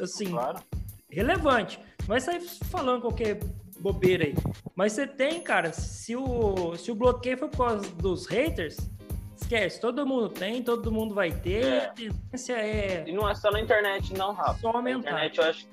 assim, 0.00 0.30
claro. 0.30 0.60
relevante. 1.10 1.78
Não 2.00 2.06
vai 2.06 2.20
sair 2.20 2.40
falando 2.40 3.02
qualquer 3.02 3.38
bobeira 3.84 4.24
aí. 4.24 4.34
Mas 4.74 4.94
você 4.94 5.06
tem, 5.06 5.42
cara, 5.42 5.74
se 5.74 6.16
o, 6.16 6.74
se 6.74 6.90
o 6.90 6.94
bloqueio 6.94 7.36
foi 7.36 7.48
por 7.48 7.58
causa 7.58 7.86
dos 7.96 8.26
haters, 8.26 8.78
esquece, 9.36 9.78
todo 9.78 10.06
mundo 10.06 10.30
tem, 10.30 10.62
todo 10.62 10.90
mundo 10.90 11.14
vai 11.14 11.30
ter, 11.30 11.66
é. 11.66 11.84
a 11.84 11.88
tendência 11.90 12.54
é... 12.54 13.04
E 13.06 13.12
não 13.12 13.28
é 13.28 13.34
só 13.34 13.50
na 13.50 13.60
internet 13.60 14.14
não, 14.14 14.32
Rafa. 14.32 14.58
Só 14.58 14.70
aumentar. 14.70 15.12
Na 15.12 15.26
internet 15.26 15.38
eu 15.38 15.44
acho, 15.44 15.68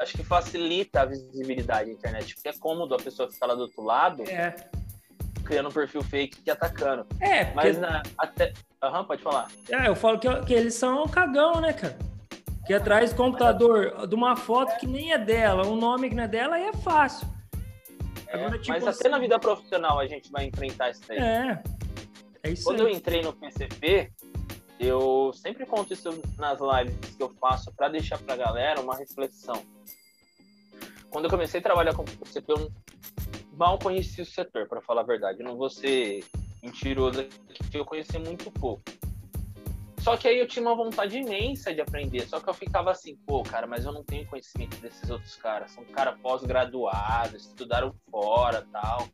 acho 0.00 0.12
que 0.14 0.24
facilita 0.24 1.02
a 1.02 1.04
visibilidade 1.04 1.90
da 1.90 1.92
internet, 1.92 2.34
porque 2.34 2.48
é 2.48 2.52
cômodo 2.52 2.96
a 2.96 2.98
pessoa 2.98 3.30
ficar 3.30 3.46
lá 3.46 3.54
do 3.54 3.62
outro 3.62 3.82
lado... 3.82 4.24
É. 4.28 4.56
Criando 5.44 5.68
um 5.70 5.72
perfil 5.72 6.04
fake 6.04 6.38
e 6.46 6.50
atacando. 6.50 7.04
É, 7.20 7.44
porque... 7.44 7.56
Mas 7.56 7.78
na, 7.78 8.02
até... 8.16 8.52
Aham, 8.80 9.00
uhum, 9.00 9.04
pode 9.04 9.22
falar. 9.22 9.48
É, 9.68 9.88
eu 9.88 9.96
falo 9.96 10.18
que, 10.18 10.28
que 10.42 10.54
eles 10.54 10.74
são 10.74 11.04
cagão, 11.08 11.60
né, 11.60 11.72
cara? 11.72 11.98
Que 12.64 12.72
atrás 12.72 13.12
do 13.12 13.16
computador 13.16 14.06
de 14.06 14.14
uma 14.14 14.36
foto 14.36 14.78
que 14.78 14.86
nem 14.86 15.12
é 15.12 15.18
dela, 15.18 15.66
um 15.66 15.74
nome 15.74 16.08
que 16.08 16.14
não 16.14 16.22
é 16.22 16.28
dela, 16.28 16.54
aí 16.56 16.64
é 16.64 16.72
fácil. 16.72 17.26
É, 18.32 18.58
tipo, 18.58 18.68
mas 18.68 18.82
até 18.82 18.90
assim, 18.90 19.08
na 19.08 19.18
vida 19.18 19.38
profissional 19.38 19.98
a 19.98 20.06
gente 20.06 20.30
vai 20.30 20.46
enfrentar 20.46 20.90
isso 20.90 21.02
daí. 21.06 21.18
É. 21.18 21.62
é 22.42 22.50
isso 22.50 22.64
Quando 22.64 22.80
aí. 22.80 22.86
eu 22.86 22.96
entrei 22.96 23.22
no 23.22 23.32
PCP, 23.32 24.10
eu 24.80 25.32
sempre 25.34 25.66
conto 25.66 25.92
isso 25.92 26.08
nas 26.38 26.58
lives 26.60 27.14
que 27.14 27.22
eu 27.22 27.28
faço 27.40 27.70
para 27.72 27.88
deixar 27.88 28.18
para 28.18 28.34
a 28.34 28.36
galera 28.36 28.80
uma 28.80 28.96
reflexão. 28.96 29.62
Quando 31.10 31.26
eu 31.26 31.30
comecei 31.30 31.60
a 31.60 31.62
trabalhar 31.62 31.94
com 31.94 32.02
o 32.02 32.04
PCP, 32.06 32.52
eu 32.52 32.72
mal 33.52 33.78
conheci 33.78 34.22
o 34.22 34.26
setor, 34.26 34.66
para 34.66 34.80
falar 34.80 35.02
a 35.02 35.04
verdade. 35.04 35.40
Eu 35.40 35.46
não 35.46 35.56
vou 35.56 35.68
ser 35.68 36.24
mentiroso 36.62 37.20
aqui, 37.20 37.76
eu 37.76 37.84
conheci 37.84 38.18
muito 38.18 38.50
pouco. 38.50 38.82
Só 40.02 40.16
que 40.16 40.26
aí 40.26 40.40
eu 40.40 40.48
tinha 40.48 40.66
uma 40.66 40.74
vontade 40.74 41.16
imensa 41.16 41.72
de 41.72 41.80
aprender. 41.80 42.26
Só 42.26 42.40
que 42.40 42.48
eu 42.48 42.54
ficava 42.54 42.90
assim, 42.90 43.14
pô, 43.24 43.44
cara, 43.44 43.68
mas 43.68 43.84
eu 43.84 43.92
não 43.92 44.02
tenho 44.02 44.26
conhecimento 44.26 44.76
desses 44.78 45.08
outros 45.08 45.36
caras. 45.36 45.70
São 45.70 45.84
caras 45.84 46.18
pós-graduados, 46.20 47.46
estudaram 47.46 47.94
fora 48.10 48.66
tal. 48.72 49.08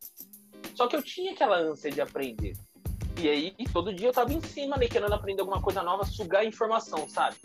Só 0.73 0.87
que 0.87 0.95
eu 0.95 1.03
tinha 1.03 1.33
aquela 1.33 1.57
ânsia 1.59 1.91
de 1.91 2.01
aprender. 2.01 2.53
E 3.21 3.29
aí, 3.29 3.53
todo 3.71 3.93
dia 3.93 4.07
eu 4.07 4.13
tava 4.13 4.33
em 4.33 4.41
cima, 4.41 4.77
né, 4.77 4.87
querendo 4.87 5.13
aprender 5.13 5.41
alguma 5.41 5.61
coisa 5.61 5.83
nova, 5.83 6.03
sugar 6.05 6.43
informação, 6.43 7.07
sabe? 7.07 7.35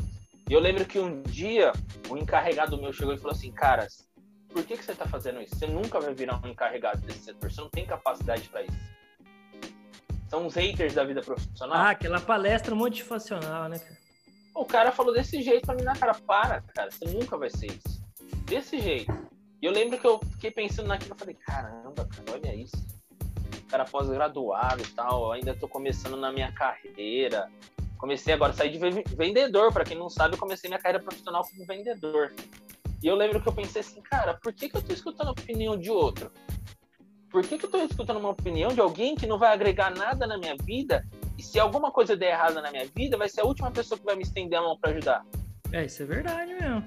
E 0.49 0.53
eu 0.55 0.61
lembro 0.61 0.87
que 0.87 0.99
um 0.99 1.21
dia 1.23 1.71
o 2.09 2.17
encarregado 2.17 2.81
meu 2.81 2.95
chegou 2.95 3.13
e 3.13 3.19
falou 3.19 3.33
assim, 3.33 3.53
caras, 3.53 4.09
por 4.49 4.65
que, 4.65 4.77
que 4.77 4.85
você 4.85 4.95
tá 4.95 5.05
fazendo 5.05 5.43
isso? 5.43 5.55
Você 5.57 5.67
nunca 5.67 6.01
vai 6.01 6.15
virar 6.15 6.41
um 6.43 6.49
encarregado 6.49 7.01
desse 7.03 7.25
setor, 7.25 7.53
você 7.53 7.61
não 7.61 7.69
tem 7.69 7.85
capacidade 7.85 8.49
para 8.49 8.63
isso. 8.63 8.95
São 10.35 10.49
os 10.49 10.57
haters 10.57 10.95
da 10.95 11.05
vida 11.05 11.21
profissional. 11.21 11.77
Ah, 11.79 11.91
aquela 11.91 12.21
palestra 12.21 12.75
motivacional, 12.75 13.69
né, 13.69 13.79
cara? 13.79 13.97
O 14.53 14.65
cara 14.65 14.91
falou 14.91 15.15
desse 15.15 15.41
jeito 15.41 15.65
pra 15.65 15.77
mim 15.77 15.85
na 15.85 15.95
cara, 15.95 16.13
para, 16.13 16.61
cara, 16.61 16.91
você 16.91 17.05
nunca 17.05 17.39
vai 17.39 17.49
ser 17.49 17.67
isso. 17.67 18.03
Desse 18.45 18.81
jeito. 18.81 19.13
E 19.63 19.65
eu 19.65 19.71
lembro 19.71 19.97
que 19.97 20.05
eu 20.05 20.19
fiquei 20.33 20.51
pensando 20.51 20.89
naquilo, 20.89 21.15
eu 21.15 21.19
falei, 21.19 21.37
caramba, 21.37 22.05
cara, 22.05 22.33
olha 22.33 22.53
isso. 22.53 22.75
Cara 23.69 23.85
pós-graduado 23.85 24.83
e 24.83 24.87
tal, 24.87 25.31
ainda 25.31 25.55
tô 25.55 25.69
começando 25.69 26.17
na 26.17 26.33
minha 26.33 26.51
carreira. 26.51 27.49
Comecei 27.97 28.35
agora 28.35 28.51
a 28.51 28.57
sair 28.57 28.77
de 28.77 29.15
vendedor, 29.15 29.73
para 29.73 29.85
quem 29.85 29.97
não 29.97 30.11
sabe, 30.11 30.35
eu 30.35 30.39
comecei 30.41 30.69
minha 30.69 30.81
carreira 30.81 31.01
profissional 31.01 31.45
como 31.45 31.65
vendedor. 31.65 32.35
E 33.01 33.07
eu 33.07 33.15
lembro 33.15 33.41
que 33.41 33.49
eu 33.49 33.53
pensei 33.53 33.83
assim, 33.83 34.03
cara, 34.03 34.35
por 34.35 34.53
que, 34.53 34.69
que 34.69 34.77
eu 34.77 34.83
tô 34.83 34.93
escutando 34.93 35.29
a 35.29 35.31
opinião 35.31 35.79
de 35.79 35.93
outro? 35.93 36.29
Por 37.35 37.43
que, 37.43 37.59
que 37.59 37.65
eu 37.65 37.67
estou 37.67 37.85
escutando 37.85 38.21
uma 38.21 38.29
opinião 38.29 38.69
de 38.69 38.81
alguém 38.81 39.17
que 39.17 39.27
não 39.27 39.37
vai 39.37 39.53
agregar 39.53 39.93
nada 39.93 40.25
na 40.25 40.39
minha 40.39 40.55
vida 40.55 41.05
E 41.37 41.43
se 41.43 41.59
alguma 41.59 41.91
coisa 41.91 42.17
der 42.17 42.31
errada 42.31 42.63
na 42.63 42.71
minha 42.71 42.87
vida, 42.87 43.17
vai 43.17 43.29
ser 43.29 43.41
a 43.41 43.45
última 43.45 43.73
pessoa 43.73 43.99
que 43.99 44.05
vai 44.05 44.15
me 44.15 44.23
estender 44.23 44.57
a 44.57 44.63
mão 44.63 44.79
para 44.79 44.93
ajudar. 44.93 45.27
É, 45.73 45.85
isso 45.85 46.05
é 46.05 46.07
verdade 46.07 46.55
mesmo. 46.55 46.85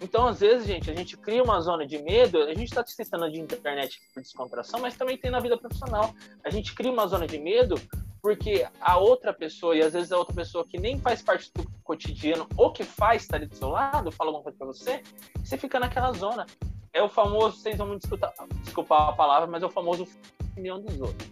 Então, 0.00 0.28
às 0.28 0.38
vezes, 0.38 0.68
gente, 0.68 0.88
a 0.88 0.94
gente 0.94 1.16
cria 1.16 1.42
uma 1.42 1.60
zona 1.60 1.84
de 1.84 1.98
medo, 1.98 2.40
a 2.40 2.54
gente 2.54 2.68
está 2.68 2.86
citando 2.86 3.28
de 3.28 3.40
internet 3.40 4.00
por 4.14 4.22
descontração, 4.22 4.78
mas 4.78 4.96
também 4.96 5.18
tem 5.18 5.32
na 5.32 5.40
vida 5.40 5.58
profissional. 5.58 6.14
A 6.44 6.48
gente 6.48 6.72
cria 6.72 6.92
uma 6.92 7.08
zona 7.08 7.26
de 7.26 7.36
medo 7.36 7.74
porque 8.22 8.68
a 8.80 8.98
outra 8.98 9.32
pessoa, 9.32 9.74
e 9.74 9.82
às 9.82 9.94
vezes 9.94 10.12
a 10.12 10.16
outra 10.16 10.32
pessoa 10.32 10.64
que 10.64 10.78
nem 10.78 10.96
faz 11.00 11.22
parte 11.22 11.50
do 11.52 11.68
cotidiano, 11.82 12.46
ou 12.56 12.72
que 12.72 12.84
faz, 12.84 13.22
está 13.22 13.36
ali 13.36 13.46
do 13.46 13.56
seu 13.56 13.68
lado, 13.68 14.12
fala 14.12 14.30
alguma 14.30 14.44
coisa 14.44 14.56
para 14.56 14.66
você, 14.68 15.02
você 15.42 15.58
fica 15.58 15.80
naquela 15.80 16.12
zona. 16.12 16.46
É 16.92 17.02
o 17.02 17.08
famoso, 17.08 17.56
vocês 17.56 17.78
vão 17.78 17.88
me 17.88 17.98
desculpar, 17.98 18.32
desculpar 18.64 19.08
a 19.08 19.12
palavra, 19.12 19.48
mas 19.48 19.62
é 19.62 19.66
o 19.66 19.70
famoso 19.70 20.08
opinião 20.50 20.80
dos 20.80 21.00
outros. 21.00 21.30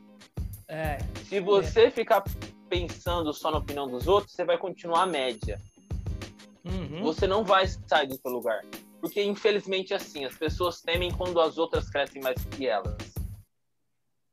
É. 0.68 0.98
Se 1.28 1.40
você 1.40 1.84
é. 1.84 1.90
ficar 1.90 2.22
pensando 2.68 3.32
só 3.32 3.50
na 3.50 3.58
opinião 3.58 3.88
dos 3.88 4.06
outros, 4.06 4.34
você 4.34 4.44
vai 4.44 4.58
continuar 4.58 5.06
média. 5.06 5.60
Uhum. 6.64 7.02
Você 7.02 7.26
não 7.26 7.44
vai 7.44 7.66
sair 7.66 8.06
do 8.06 8.16
seu 8.16 8.30
lugar. 8.30 8.62
Porque, 9.00 9.22
infelizmente, 9.22 9.92
é 9.92 9.96
assim, 9.96 10.24
as 10.24 10.36
pessoas 10.36 10.80
temem 10.80 11.10
quando 11.10 11.40
as 11.40 11.56
outras 11.56 11.88
crescem 11.88 12.22
mais 12.22 12.42
que 12.44 12.66
elas. 12.66 12.96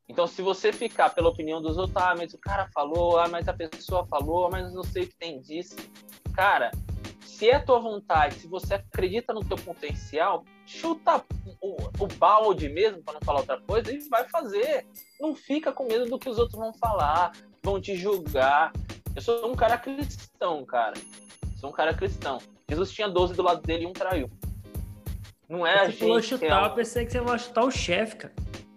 Então, 0.08 0.28
se 0.28 0.42
você 0.42 0.72
ficar 0.72 1.10
pela 1.12 1.30
opinião 1.30 1.62
dos 1.62 1.78
outros, 1.78 1.98
ah, 1.98 2.14
mas 2.16 2.34
o 2.34 2.38
cara 2.38 2.70
falou, 2.74 3.18
ah, 3.18 3.28
mas 3.28 3.48
a 3.48 3.54
pessoa 3.54 4.06
falou, 4.06 4.48
ah, 4.48 4.50
mas 4.52 4.74
não 4.74 4.84
sei 4.84 5.04
o 5.04 5.08
que 5.08 5.16
tem 5.16 5.42
disso. 5.42 5.76
Cara, 6.34 6.72
se 7.36 7.50
é 7.50 7.60
tua 7.60 7.80
vontade, 7.80 8.36
se 8.36 8.48
você 8.48 8.76
acredita 8.76 9.34
no 9.34 9.44
teu 9.44 9.58
potencial, 9.58 10.46
chuta 10.66 11.22
o, 11.62 11.76
o 12.00 12.08
balde 12.18 12.70
mesmo, 12.70 13.04
para 13.04 13.16
não 13.16 13.22
falar 13.22 13.40
outra 13.40 13.60
coisa, 13.60 13.92
e 13.92 14.00
vai 14.08 14.24
fazer. 14.30 14.88
Não 15.20 15.36
fica 15.36 15.74
com 15.74 15.86
medo 15.86 16.06
do 16.06 16.18
que 16.18 16.30
os 16.30 16.40
outros 16.40 16.58
vão 16.58 16.74
falar, 16.74 17.34
vão 17.62 17.80
te 17.82 17.94
julgar. 17.94 18.72
Eu 19.14 19.22
sou 19.22 19.52
um 19.52 19.56
cara 19.56 19.78
cristão, 19.78 20.64
cara. 20.64 20.94
Sou 21.58 21.72
um 21.72 21.74
cara 21.74 21.94
cristão. 21.94 22.40
Jesus 22.70 22.92
tinha 22.92 23.10
12 23.10 23.34
do 23.34 23.44
lado 23.44 23.62
dele 23.62 23.84
e 23.84 23.88
um 23.88 23.94
traiu. 23.94 24.30
Não 25.50 25.68
é 25.68 25.74
você 25.74 25.80
a 25.80 25.90
gente. 25.90 26.00
Falou 26.00 26.22
chutar, 26.22 26.46
é 26.48 26.62
um... 26.62 26.66
eu 26.68 26.74
pensei 26.74 27.06
que 27.06 27.12
você 27.12 27.18
ia 27.20 27.38
chutar 27.38 27.66
o 27.66 27.72
chefe, 27.72 28.16
cara. 28.16 28.34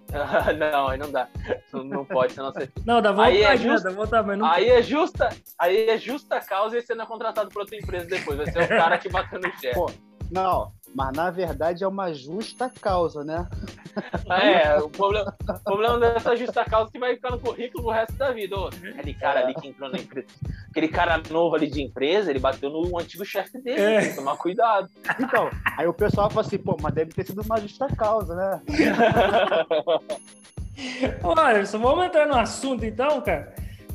não, 0.59 0.89
aí 0.89 0.99
não 0.99 1.11
dá. 1.11 1.29
Não, 1.73 1.85
não 1.85 2.05
pode, 2.05 2.33
senão 2.33 2.53
você. 2.53 2.71
Não, 2.85 3.03
dá 3.03 3.13
vontade, 3.13 3.37
aí 3.37 3.43
é 3.43 3.49
né? 3.51 3.57
justa, 3.57 3.91
dá 3.91 3.95
vontade, 3.95 4.27
mas 4.27 4.39
não 4.39 4.47
Aí 4.47 4.69
é 4.71 4.83
justa, 4.83 5.29
aí 5.59 5.89
é 5.91 5.99
justa 5.99 6.41
causa 6.41 6.79
e 6.79 6.95
não 6.95 7.05
é 7.05 7.07
contratado 7.07 7.51
por 7.51 7.61
outra 7.61 7.77
empresa 7.77 8.07
depois. 8.07 8.39
Vai 8.39 8.51
ser 8.51 8.65
o 8.65 8.69
cara 8.69 8.99
que 8.99 9.09
bateu 9.09 9.41
no 9.41 9.53
chefe. 9.53 10.08
Não, 10.31 10.73
mas 10.95 11.17
na 11.17 11.31
verdade 11.31 11.85
é 11.85 11.89
uma 11.89 12.13
justa 12.13 12.71
causa, 12.81 13.25
né? 13.25 13.49
É, 14.31 14.79
o 14.79 14.89
problema, 14.89 15.35
o 15.45 15.65
problema 15.65 15.99
dessa 15.99 16.37
justa 16.37 16.65
causa 16.65 16.89
é 16.89 16.93
que 16.93 17.01
vai 17.01 17.17
ficar 17.17 17.33
no 17.33 17.41
currículo 17.41 17.89
o 17.89 17.91
resto 17.91 18.15
da 18.15 18.31
vida. 18.31 18.57
Ô, 18.57 18.69
aquele 18.69 19.13
cara 19.13 19.41
ali 19.41 19.55
que 19.55 19.67
entrou 19.67 19.91
na 19.91 19.99
empresa, 19.99 20.29
aquele 20.71 20.87
cara 20.87 21.21
novo 21.29 21.57
ali 21.57 21.69
de 21.69 21.83
empresa, 21.83 22.31
ele 22.31 22.39
bateu 22.39 22.71
no 22.71 22.97
antigo 22.97 23.25
chefe 23.25 23.61
dele, 23.61 23.81
é. 23.81 24.01
tem 24.01 24.11
que 24.11 24.17
tomar 24.17 24.37
cuidado. 24.37 24.89
Então, 25.19 25.51
aí 25.77 25.89
o 25.89 25.93
pessoal 25.93 26.31
fala 26.31 26.47
assim, 26.47 26.59
pô, 26.59 26.77
mas 26.81 26.95
deve 26.95 27.13
ter 27.13 27.27
sido 27.27 27.43
uma 27.43 27.61
justa 27.61 27.89
causa, 27.89 28.37
né? 28.37 28.63
Olha, 31.25 31.67
só 31.67 31.77
vamos 31.77 32.07
entrar 32.07 32.29
no 32.29 32.37
assunto 32.37 32.85
então, 32.85 33.21
cara. 33.21 33.53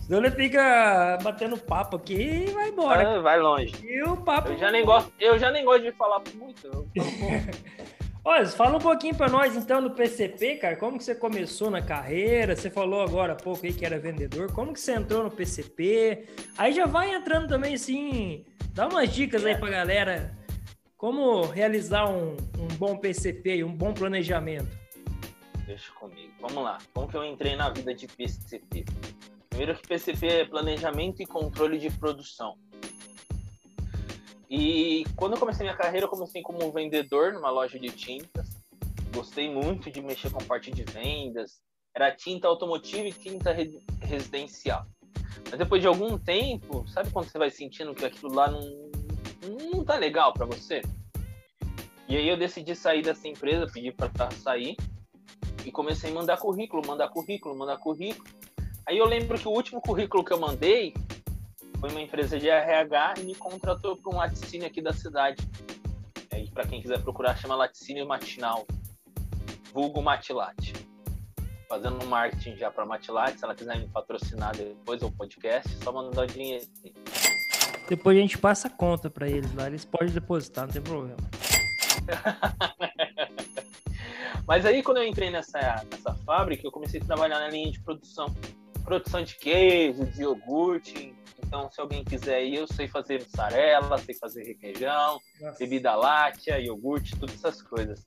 Ele 0.10 0.30
fica 0.32 1.18
batendo 1.24 1.58
papo 1.58 1.96
aqui 1.96 2.14
e 2.14 2.52
vai 2.52 2.70
embora. 2.70 3.18
Ah, 3.18 3.22
vai 3.22 3.40
longe. 3.40 3.74
E 3.84 4.04
o 4.04 4.18
papo. 4.18 4.50
Eu 4.50 4.58
já 4.58 4.72
nem 4.72 4.84
gosto, 4.84 5.12
eu 5.20 5.40
já 5.40 5.50
nem 5.50 5.64
gosto 5.64 5.84
de 5.84 5.92
falar 5.94 6.22
muito. 6.36 6.88
Olha, 8.26 8.46
fala 8.48 8.78
um 8.78 8.82
pouquinho 8.82 9.16
para 9.16 9.28
nós 9.28 9.54
então 9.56 9.82
do 9.82 9.92
PCP, 9.92 10.56
cara. 10.56 10.78
Como 10.78 10.98
que 10.98 11.04
você 11.04 11.14
começou 11.14 11.70
na 11.70 11.82
carreira? 11.82 12.56
Você 12.56 12.70
falou 12.70 13.02
agora 13.02 13.34
há 13.34 13.36
pouco 13.36 13.66
aí 13.66 13.74
que 13.74 13.86
era 13.86 14.00
vendedor. 14.00 14.50
Como 14.54 14.72
que 14.72 14.80
você 14.80 14.94
entrou 14.94 15.24
no 15.24 15.32
PCP? 15.32 16.30
Aí 16.58 16.72
já 16.72 16.86
vai 16.86 17.14
entrando 17.14 17.50
também 17.50 17.74
assim, 17.74 18.46
dá 18.70 18.88
umas 18.88 19.14
dicas 19.14 19.46
aí 19.46 19.58
pra 19.58 19.70
galera. 19.70 20.38
Como 20.96 21.42
realizar 21.42 22.10
um, 22.10 22.38
um 22.58 22.68
bom 22.78 22.96
PCP 22.98 23.58
e 23.58 23.64
um 23.64 23.76
bom 23.76 23.94
planejamento. 23.94 24.70
Deixa 25.66 25.92
comigo. 25.94 26.32
Vamos 26.40 26.64
lá. 26.64 26.78
Como 26.94 27.10
que 27.10 27.18
eu 27.18 27.26
entrei 27.26 27.58
na 27.58 27.70
vida 27.72 27.94
de 27.94 28.08
PCP? 28.08 28.86
Primeiro 29.54 29.76
que 29.76 29.88
PCP 29.88 30.28
é 30.28 30.46
planejamento 30.46 31.22
e 31.22 31.28
controle 31.28 31.78
de 31.78 31.92
produção. 31.92 32.58
E 34.50 35.06
quando 35.16 35.34
eu 35.34 35.40
comecei 35.40 35.64
minha 35.64 35.78
carreira, 35.78 36.08
eu 36.08 36.10
comecei 36.10 36.42
como 36.42 36.72
vendedor 36.72 37.34
numa 37.34 37.52
loja 37.52 37.78
de 37.78 37.90
tintas. 37.92 38.50
Gostei 39.14 39.54
muito 39.54 39.92
de 39.92 40.02
mexer 40.02 40.32
com 40.32 40.44
parte 40.44 40.72
de 40.72 40.84
vendas. 40.84 41.62
Era 41.96 42.12
tinta 42.16 42.48
automotiva 42.48 43.08
e 43.08 43.14
tinta 43.14 43.56
residencial. 44.02 44.88
Mas 45.52 45.60
depois 45.60 45.84
de 45.84 45.88
algum 45.88 46.18
tempo, 46.18 46.88
sabe 46.88 47.12
quando 47.12 47.30
você 47.30 47.38
vai 47.38 47.52
sentindo 47.52 47.94
que 47.94 48.06
aquilo 48.06 48.34
lá 48.34 48.50
não, 48.50 48.92
não 49.72 49.86
tá 49.86 49.98
legal 49.98 50.34
para 50.34 50.48
você? 50.48 50.82
E 52.10 52.18
aí 52.18 52.28
eu 52.28 52.38
decidi 52.38 52.76
sair 52.76 53.04
dessa 53.04 53.28
empresa, 53.28 53.72
pedi 53.72 53.92
para 53.92 54.32
sair 54.32 54.76
e 55.64 55.72
comecei 55.72 56.10
a 56.10 56.14
mandar 56.14 56.38
currículo, 56.38 56.82
mandar 56.88 57.10
currículo, 57.10 57.56
mandar 57.56 57.78
currículo. 57.78 58.43
Aí 58.86 58.98
eu 58.98 59.06
lembro 59.06 59.40
que 59.40 59.48
o 59.48 59.52
último 59.52 59.82
currículo 59.82 60.26
que 60.26 60.34
eu 60.34 60.40
mandei 60.40 60.94
foi 61.80 61.90
uma 61.90 62.02
empresa 62.02 62.38
de 62.38 62.50
RH 62.50 63.14
e 63.20 63.24
me 63.24 63.36
contratou 63.36 63.96
para 63.96 64.14
um 64.14 64.18
laticínio 64.18 64.68
aqui 64.68 64.82
da 64.82 64.92
cidade. 64.92 65.38
É, 66.30 66.44
para 66.54 66.68
quem 66.68 66.82
quiser 66.82 67.02
procurar, 67.02 67.38
chama 67.38 67.56
Laticínio 67.56 68.06
Matinal, 68.06 68.68
vulgo 69.74 70.02
Matilate. 70.02 70.74
Fazendo 71.70 72.04
um 72.04 72.08
marketing 72.08 72.58
já 72.58 72.70
para 72.70 72.86
Matilate, 72.86 73.40
se 73.40 73.46
ela 73.46 73.56
quiser 73.56 73.80
me 73.80 73.88
patrocinar 73.88 74.54
depois 74.56 75.02
o 75.02 75.10
podcast, 75.12 75.70
só 75.84 75.92
mandar 75.92 76.28
dinheiro. 76.28 76.66
Depois 77.88 78.18
a 78.18 78.22
gente 78.22 78.38
passa 78.38 78.68
a 78.68 78.72
conta 78.72 79.10
para 79.10 79.30
eles 79.30 79.54
lá, 79.54 79.68
eles 79.68 79.86
podem 79.86 80.10
depositar, 80.10 80.66
não 80.66 80.74
tem 80.74 80.82
problema. 80.82 81.18
Mas 84.46 84.66
aí 84.66 84.84
quando 84.84 84.98
eu 84.98 85.08
entrei 85.08 85.30
nessa, 85.30 85.86
nessa 85.90 86.14
fábrica, 86.26 86.68
eu 86.68 86.72
comecei 86.72 87.00
a 87.00 87.06
trabalhar 87.06 87.40
na 87.40 87.50
linha 87.50 87.72
de 87.72 87.80
produção 87.80 88.26
produção 88.84 89.24
de 89.24 89.36
queijo, 89.36 90.06
de 90.06 90.22
iogurte. 90.22 91.16
Então, 91.46 91.70
se 91.72 91.80
alguém 91.80 92.04
quiser 92.04 92.36
aí, 92.36 92.56
eu 92.56 92.68
sei 92.68 92.88
fazer 92.88 93.22
mussarela, 93.22 93.98
sei 94.00 94.16
fazer 94.16 94.44
requeijão, 94.44 95.20
Nossa. 95.40 95.60
bebida 95.60 95.96
láctea, 95.96 96.60
iogurte, 96.60 97.16
todas 97.18 97.36
essas 97.36 97.62
coisas. 97.62 98.04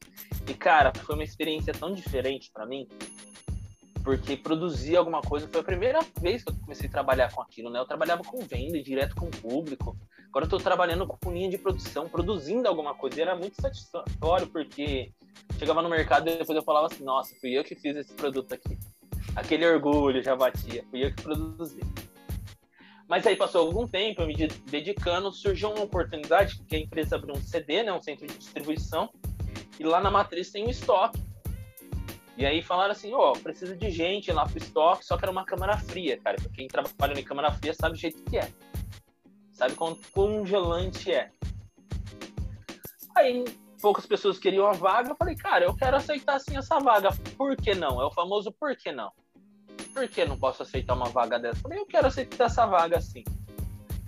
E, 0.48 0.54
cara, 0.54 0.92
foi 0.94 1.14
uma 1.14 1.24
experiência 1.24 1.72
tão 1.72 1.92
diferente 1.92 2.50
para 2.52 2.66
mim, 2.66 2.88
porque 4.02 4.36
produzir 4.36 4.96
alguma 4.96 5.22
coisa 5.22 5.48
foi 5.48 5.60
a 5.60 5.64
primeira 5.64 6.00
vez 6.20 6.42
que 6.42 6.50
eu 6.50 6.56
comecei 6.56 6.88
a 6.88 6.92
trabalhar 6.92 7.32
com 7.32 7.40
aquilo, 7.40 7.70
né? 7.70 7.78
Eu 7.78 7.86
trabalhava 7.86 8.22
com 8.22 8.38
venda, 8.38 8.82
direto 8.82 9.14
com 9.14 9.26
o 9.26 9.30
público. 9.30 9.96
Agora 10.28 10.44
eu 10.44 10.50
tô 10.50 10.58
trabalhando 10.58 11.06
com 11.06 11.32
linha 11.32 11.48
de 11.48 11.56
produção, 11.56 12.08
produzindo 12.08 12.68
alguma 12.68 12.94
coisa. 12.94 13.18
E 13.18 13.22
era 13.22 13.36
muito 13.36 13.60
satisfatório, 13.60 14.46
porque 14.48 15.12
chegava 15.58 15.82
no 15.82 15.88
mercado 15.88 16.28
e 16.28 16.36
depois 16.36 16.56
eu 16.56 16.64
falava 16.64 16.86
assim, 16.86 17.04
nossa, 17.04 17.34
fui 17.40 17.56
eu 17.56 17.64
que 17.64 17.74
fiz 17.74 17.96
esse 17.96 18.12
produto 18.12 18.52
aqui 18.52 18.76
aquele 19.34 19.66
orgulho 19.66 20.22
já 20.22 20.36
batia, 20.36 20.84
fui 20.90 21.04
eu 21.04 21.14
que 21.14 21.22
produzi. 21.22 21.80
Mas 23.08 23.26
aí 23.26 23.36
passou 23.36 23.66
algum 23.66 23.86
tempo, 23.86 24.22
eu 24.22 24.26
me 24.26 24.34
dedicando, 24.34 25.30
surgiu 25.30 25.70
uma 25.70 25.84
oportunidade 25.84 26.60
que 26.68 26.76
a 26.76 26.78
empresa 26.78 27.16
abriu 27.16 27.36
um 27.36 27.40
CD, 27.40 27.82
né, 27.82 27.92
um 27.92 28.02
centro 28.02 28.26
de 28.26 28.36
distribuição, 28.36 29.08
e 29.78 29.84
lá 29.84 30.00
na 30.00 30.10
matriz 30.10 30.50
tem 30.50 30.66
um 30.66 30.70
estoque. 30.70 31.20
E 32.36 32.44
aí 32.44 32.60
falaram 32.60 32.92
assim, 32.92 33.14
ó, 33.14 33.32
oh, 33.32 33.38
precisa 33.38 33.74
de 33.74 33.90
gente 33.90 34.30
lá 34.30 34.44
pro 34.44 34.58
estoque, 34.58 35.06
só 35.06 35.16
que 35.16 35.24
era 35.24 35.32
uma 35.32 35.44
câmara 35.44 35.78
fria, 35.78 36.18
cara. 36.18 36.36
Pra 36.36 36.50
quem 36.50 36.68
trabalha 36.68 37.18
em 37.18 37.24
câmara 37.24 37.50
fria 37.50 37.72
sabe 37.72 37.94
o 37.94 37.98
jeito 37.98 38.22
que 38.24 38.36
é. 38.36 38.52
Sabe 39.52 39.74
quão 39.74 39.96
congelante 40.12 41.10
é. 41.10 41.30
Aí 43.16 43.42
poucas 43.80 44.06
pessoas 44.06 44.38
queriam 44.38 44.66
a 44.66 44.72
vaga, 44.72 45.10
eu 45.10 45.16
falei, 45.16 45.36
cara, 45.36 45.64
eu 45.64 45.74
quero 45.74 45.96
aceitar 45.96 46.38
sim 46.38 46.56
essa 46.56 46.78
vaga. 46.78 47.10
Por 47.36 47.56
que 47.56 47.74
não? 47.74 48.00
É 48.00 48.04
o 48.04 48.10
famoso 48.10 48.52
por 48.52 48.76
que 48.76 48.92
não 48.92 49.12
por 49.96 50.06
que 50.06 50.26
não 50.26 50.38
posso 50.38 50.62
aceitar 50.62 50.92
uma 50.92 51.08
vaga 51.08 51.38
dessa? 51.38 51.62
Falei, 51.62 51.78
eu 51.78 51.86
quero 51.86 52.06
aceitar 52.06 52.44
essa 52.44 52.66
vaga 52.66 53.00
sim. 53.00 53.24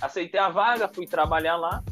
Aceitei 0.03 0.39
a 0.39 0.51
vaga, 0.51 0.87
fui 0.87 1.07
trabalhar 1.07 1.57
lá. 1.57 1.83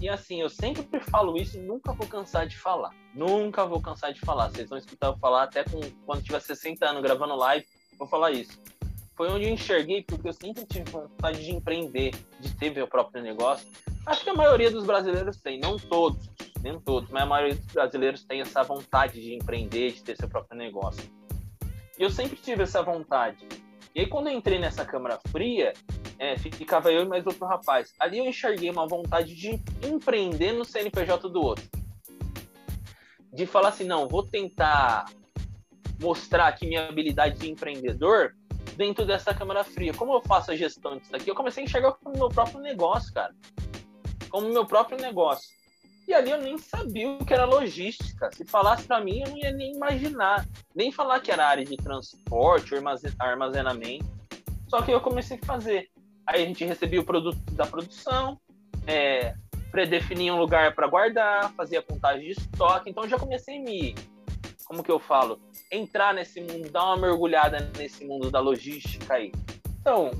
E 0.00 0.08
assim, 0.08 0.40
eu 0.40 0.48
sempre 0.48 1.00
falo 1.10 1.36
isso 1.36 1.60
nunca 1.60 1.92
vou 1.92 2.06
cansar 2.06 2.46
de 2.46 2.56
falar. 2.56 2.90
Nunca 3.12 3.66
vou 3.66 3.82
cansar 3.82 4.12
de 4.12 4.20
falar. 4.20 4.50
Vocês 4.50 4.68
vão 4.68 4.78
escutar 4.78 5.08
eu 5.08 5.16
falar 5.16 5.42
até 5.42 5.64
com, 5.64 5.80
quando 6.06 6.22
tiver 6.22 6.40
60 6.40 6.88
anos 6.88 7.02
gravando 7.02 7.34
live, 7.34 7.66
vou 7.98 8.06
falar 8.06 8.30
isso. 8.30 8.56
Foi 9.16 9.28
onde 9.28 9.46
eu 9.46 9.50
enxerguei, 9.50 10.04
porque 10.04 10.28
eu 10.28 10.32
sempre 10.32 10.64
tive 10.66 10.88
vontade 10.90 11.44
de 11.44 11.50
empreender, 11.50 12.12
de 12.38 12.54
ter 12.54 12.70
meu 12.70 12.86
próprio 12.86 13.20
negócio. 13.20 13.66
Acho 14.06 14.22
que 14.22 14.30
a 14.30 14.34
maioria 14.34 14.70
dos 14.70 14.84
brasileiros 14.84 15.40
tem, 15.40 15.58
não 15.58 15.76
todos, 15.76 16.28
nem 16.64 16.80
todos, 16.80 17.10
mas 17.10 17.22
a 17.22 17.26
maioria 17.26 17.54
dos 17.54 17.66
brasileiros 17.66 18.24
tem 18.24 18.40
essa 18.40 18.62
vontade 18.62 19.20
de 19.20 19.34
empreender, 19.34 19.92
de 19.92 20.02
ter 20.02 20.16
seu 20.16 20.26
próprio 20.26 20.56
negócio. 20.56 21.04
E 21.98 22.02
eu 22.02 22.08
sempre 22.08 22.36
tive 22.36 22.62
essa 22.62 22.82
vontade. 22.82 23.46
E 23.94 24.00
aí, 24.00 24.06
quando 24.06 24.28
eu 24.28 24.32
entrei 24.32 24.58
nessa 24.58 24.82
câmara 24.82 25.20
fria, 25.28 25.74
é, 26.18 26.38
ficava 26.38 26.90
eu 26.90 27.02
e 27.02 27.06
mais 27.06 27.26
outro 27.26 27.46
rapaz. 27.46 27.92
Ali 28.00 28.18
eu 28.18 28.24
enxerguei 28.24 28.70
uma 28.70 28.88
vontade 28.88 29.34
de 29.34 29.62
empreender 29.86 30.52
no 30.52 30.64
CNPJ 30.64 31.28
do 31.28 31.42
outro. 31.42 31.68
De 33.30 33.44
falar 33.44 33.68
assim, 33.68 33.84
não, 33.84 34.08
vou 34.08 34.26
tentar 34.26 35.04
mostrar 36.00 36.48
aqui 36.48 36.66
minha 36.66 36.88
habilidade 36.88 37.38
de 37.38 37.50
empreendedor 37.50 38.34
dentro 38.74 39.04
dessa 39.04 39.34
câmara 39.34 39.62
fria. 39.64 39.92
Como 39.92 40.14
eu 40.14 40.22
faço 40.22 40.50
a 40.50 40.56
gestão 40.56 40.96
disso 40.96 41.14
aqui? 41.14 41.30
Eu 41.30 41.34
comecei 41.34 41.62
a 41.62 41.66
enxergar 41.66 41.92
como 41.92 42.16
meu 42.16 42.30
próprio 42.30 42.60
negócio, 42.60 43.12
cara. 43.12 43.34
Como 44.30 44.48
meu 44.48 44.64
próprio 44.64 44.98
negócio. 44.98 45.63
E 46.06 46.12
ali 46.12 46.30
eu 46.30 46.38
nem 46.38 46.58
sabia 46.58 47.10
o 47.10 47.24
que 47.24 47.32
era 47.32 47.44
logística. 47.44 48.30
Se 48.32 48.44
falasse 48.44 48.86
para 48.86 49.00
mim, 49.00 49.22
eu 49.22 49.30
não 49.30 49.38
ia 49.38 49.52
nem 49.52 49.74
imaginar. 49.74 50.46
Nem 50.74 50.92
falar 50.92 51.20
que 51.20 51.30
era 51.30 51.46
área 51.46 51.64
de 51.64 51.76
transporte 51.76 52.74
armazenamento. 53.18 54.06
Só 54.68 54.82
que 54.82 54.90
eu 54.90 55.00
comecei 55.00 55.38
a 55.42 55.46
fazer. 55.46 55.88
Aí 56.26 56.42
a 56.42 56.46
gente 56.46 56.64
recebia 56.64 57.00
o 57.00 57.04
produto 57.04 57.38
da 57.52 57.66
produção, 57.66 58.38
é, 58.86 59.34
predefinia 59.70 60.34
um 60.34 60.38
lugar 60.38 60.74
para 60.74 60.86
guardar, 60.86 61.52
fazia 61.54 61.82
contagem 61.82 62.26
de 62.26 62.32
estoque. 62.32 62.90
Então 62.90 63.08
já 63.08 63.18
comecei 63.18 63.58
a 63.58 63.60
me, 63.60 63.94
como 64.64 64.82
que 64.82 64.90
eu 64.90 64.98
falo, 64.98 65.38
entrar 65.70 66.14
nesse 66.14 66.40
mundo, 66.40 66.70
dar 66.70 66.84
uma 66.84 66.96
mergulhada 66.96 67.70
nesse 67.76 68.04
mundo 68.04 68.30
da 68.30 68.40
logística 68.40 69.14
aí. 69.14 69.32
Então, 69.80 70.10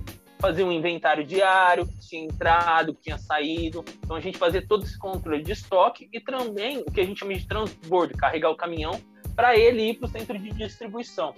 fazia 0.45 0.67
um 0.67 0.71
inventário 0.71 1.25
diário, 1.25 1.87
que 1.87 1.99
tinha 2.01 2.23
entrado, 2.23 2.95
que 2.95 3.05
tinha 3.05 3.17
saído. 3.17 3.83
Então 4.01 4.15
a 4.15 4.21
gente 4.21 4.37
fazia 4.37 4.61
todo 4.67 4.85
esse 4.85 4.99
controle 4.99 5.43
de 5.43 5.53
estoque 5.53 6.07
e 6.13 6.21
também 6.21 6.85
o 6.87 6.93
que 6.93 7.01
a 7.01 7.05
gente 7.05 7.21
chama 7.21 7.33
de 7.33 7.49
transbordo, 7.49 8.15
carregar 8.15 8.51
o 8.51 8.57
caminhão 8.57 9.01
para 9.35 9.57
ele 9.57 9.89
ir 9.89 9.95
para 9.95 10.07
o 10.07 10.11
centro 10.11 10.39
de 10.39 10.51
distribuição. 10.51 11.35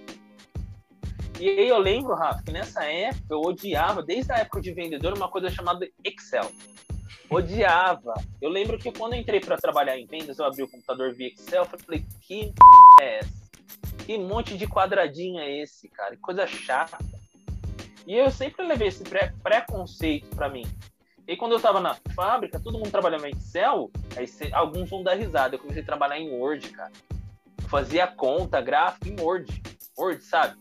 E 1.39 1.47
aí 1.49 1.69
eu 1.69 1.77
lembro, 1.77 2.15
Rafa, 2.15 2.43
que 2.43 2.51
nessa 2.51 2.83
época 2.83 3.27
eu 3.29 3.39
odiava, 3.39 4.03
desde 4.03 4.29
a 4.33 4.39
época 4.39 4.59
de 4.59 4.73
vendedor, 4.73 5.13
uma 5.15 5.29
coisa 5.29 5.49
chamada 5.49 5.87
Excel. 6.03 6.51
Odiava. 7.29 8.13
Eu 8.41 8.49
lembro 8.49 8.77
que 8.77 8.91
quando 8.91 9.13
eu 9.13 9.21
entrei 9.21 9.39
para 9.39 9.55
trabalhar 9.55 9.97
em 9.97 10.05
vendas, 10.05 10.37
eu 10.37 10.45
abri 10.45 10.63
o 10.63 10.67
computador 10.67 11.13
via 11.13 11.29
Excel, 11.29 11.63
falei, 11.63 12.03
que 12.19 12.51
é 12.99 13.19
essa? 13.19 13.47
Que 14.05 14.17
monte 14.17 14.57
de 14.57 14.67
quadradinho 14.67 15.39
é 15.39 15.61
esse, 15.61 15.87
cara? 15.87 16.13
Que 16.13 16.21
coisa 16.21 16.45
chata. 16.45 16.97
E 18.07 18.15
eu 18.15 18.31
sempre 18.31 18.65
levei 18.65 18.87
esse 18.87 19.03
pré 19.03 19.33
preconceito 19.43 20.33
para 20.33 20.47
mim. 20.47 20.65
E 21.27 21.35
quando 21.35 21.51
eu 21.51 21.57
estava 21.57 21.81
na 21.81 21.93
fábrica, 22.15 22.57
todo 22.57 22.77
mundo 22.77 22.89
trabalhava 22.89 23.27
em 23.27 23.33
Excel, 23.33 23.91
aí 24.15 24.53
alguns 24.53 24.89
vão 24.89 25.03
dar 25.03 25.15
risada. 25.15 25.55
Eu 25.55 25.59
comecei 25.59 25.83
a 25.83 25.85
trabalhar 25.85 26.17
em 26.17 26.31
Word, 26.31 26.69
cara. 26.69 26.93
Eu 27.61 27.67
fazia 27.67 28.07
conta, 28.07 28.61
gráfico 28.61 29.09
em 29.09 29.19
Word. 29.19 29.61
Word, 29.97 30.23
sabe? 30.23 30.57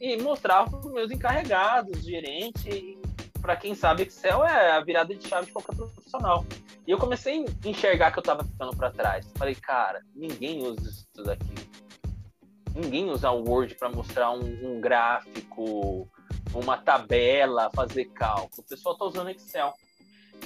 E 0.00 0.16
mostrava 0.22 0.70
para 0.70 0.90
meus 0.90 1.10
encarregados, 1.10 2.02
gerente. 2.02 2.98
Para 3.42 3.54
quem 3.54 3.74
sabe, 3.74 4.04
Excel 4.04 4.42
é 4.42 4.72
a 4.72 4.80
virada 4.80 5.14
de 5.14 5.28
chave 5.28 5.46
de 5.46 5.52
qualquer 5.52 5.76
profissional. 5.76 6.46
E 6.86 6.90
eu 6.90 6.96
comecei 6.96 7.44
a 7.44 7.68
enxergar 7.68 8.12
que 8.12 8.18
eu 8.18 8.22
estava 8.22 8.42
ficando 8.42 8.74
para 8.74 8.90
trás. 8.90 9.30
Falei, 9.36 9.54
cara, 9.54 10.00
ninguém 10.14 10.62
usa 10.62 10.88
isso 10.88 11.22
daqui. 11.22 11.54
Ninguém 12.74 13.10
usa 13.10 13.30
o 13.30 13.46
Word 13.46 13.74
para 13.74 13.90
mostrar 13.90 14.30
um, 14.30 14.76
um 14.76 14.80
gráfico, 14.80 16.08
uma 16.58 16.76
tabela, 16.76 17.70
fazer 17.74 18.06
cálculo. 18.06 18.50
O 18.58 18.62
pessoal 18.62 18.94
está 18.94 19.04
usando 19.04 19.30
Excel. 19.30 19.74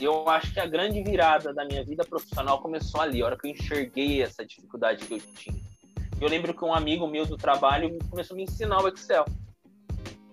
E 0.00 0.05
eu 0.05 0.29
acho 0.29 0.52
que 0.52 0.61
a 0.61 0.67
grande 0.67 1.02
virada 1.02 1.52
da 1.52 1.64
minha 1.64 1.85
vida 1.85 2.05
profissional 2.05 2.61
começou 2.61 3.00
ali, 3.00 3.23
a 3.23 3.26
hora 3.26 3.37
que 3.37 3.49
eu 3.49 3.50
enxerguei 3.50 4.23
essa 4.23 4.45
dificuldade 4.45 5.05
que 5.05 5.14
eu 5.14 5.21
tinha. 5.21 5.61
Eu 6.21 6.29
lembro 6.29 6.52
que 6.52 6.64
um 6.64 6.75
amigo 6.75 7.07
meu 7.07 7.25
do 7.25 7.37
trabalho 7.37 7.99
começou 8.11 8.35
a 8.35 8.37
me 8.37 8.45
ensinar 8.45 8.83
o 8.83 8.88
Excel. 8.88 9.25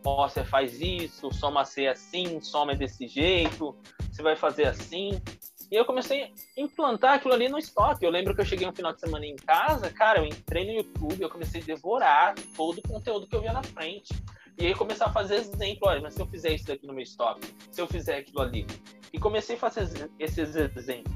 Ó, 0.06 0.26
oh, 0.26 0.30
você 0.30 0.44
faz 0.44 0.80
isso, 0.82 1.32
soma 1.34 1.66
C 1.66 1.88
assim, 1.88 2.40
soma 2.42 2.74
é 2.74 2.76
desse 2.76 3.08
jeito, 3.08 3.76
você 4.12 4.22
vai 4.22 4.36
fazer 4.36 4.66
assim. 4.66 5.22
E 5.70 5.76
eu 5.76 5.86
comecei 5.86 6.24
a 6.24 6.30
implantar 6.62 7.16
aquilo 7.16 7.34
ali 7.34 7.50
no 7.50 7.58
estoque. 7.58 8.06
Eu 8.06 8.12
lembro 8.12 8.34
que 8.34 8.40
eu 8.40 8.46
cheguei 8.46 8.68
um 8.68 8.74
final 8.74 8.94
de 8.94 9.02
semana 9.02 9.26
em 9.26 9.36
casa, 9.36 9.90
cara, 9.90 10.20
eu 10.20 10.26
entrei 10.26 10.66
no 10.66 10.72
YouTube, 10.72 11.22
eu 11.22 11.30
comecei 11.30 11.62
a 11.62 11.66
devorar 11.66 12.36
todo 12.56 12.80
o 12.80 12.88
conteúdo 12.88 13.28
que 13.28 13.36
eu 13.36 13.42
via 13.42 13.52
na 13.52 13.64
frente. 13.64 14.14
E 14.58 14.66
aí 14.66 14.74
começar 14.74 15.06
a 15.06 15.14
fazer 15.14 15.36
exemplo, 15.36 15.88
olha, 15.88 16.02
mas 16.02 16.16
se 16.16 16.22
eu 16.22 16.26
fizer 16.26 16.54
isso 16.54 16.66
daqui 16.66 16.88
no 16.88 16.94
meu 16.94 17.04
estoque, 17.04 17.54
se 17.72 17.80
eu 17.80 17.88
fizer 17.88 18.18
aquilo 18.18 18.42
ali. 18.42 18.66
E 19.14 19.20
comecei 19.20 19.56
a 19.56 19.60
fazer 19.60 20.10
esses 20.20 20.56
exemplos. 20.56 21.16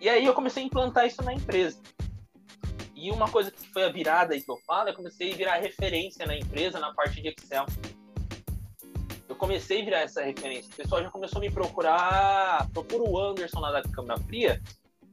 E 0.00 0.08
aí 0.08 0.26
eu 0.26 0.34
comecei 0.34 0.62
a 0.62 0.66
implantar 0.66 1.06
isso 1.06 1.22
na 1.22 1.32
empresa. 1.32 1.80
E 2.94 3.10
uma 3.10 3.30
coisa 3.30 3.50
que 3.50 3.68
foi 3.68 3.84
a 3.84 3.92
virada 3.92 4.34
aí 4.34 4.42
que 4.42 4.50
eu 4.50 4.58
falo, 4.66 4.88
eu 4.88 4.94
comecei 4.94 5.32
a 5.32 5.36
virar 5.36 5.56
referência 5.56 6.26
na 6.26 6.36
empresa 6.36 6.80
na 6.80 6.92
parte 6.92 7.22
de 7.22 7.28
Excel. 7.28 7.66
Eu 9.28 9.36
comecei 9.36 9.82
a 9.82 9.84
virar 9.84 10.00
essa 10.00 10.22
referência. 10.22 10.70
O 10.72 10.76
pessoal 10.76 11.02
já 11.02 11.10
começou 11.10 11.38
a 11.38 11.40
me 11.40 11.50
procurar. 11.50 12.68
Procura 12.72 13.02
o 13.02 13.18
Anderson 13.18 13.60
lá 13.60 13.70
da 13.72 13.82
Câmara 13.82 14.20
Fria, 14.22 14.60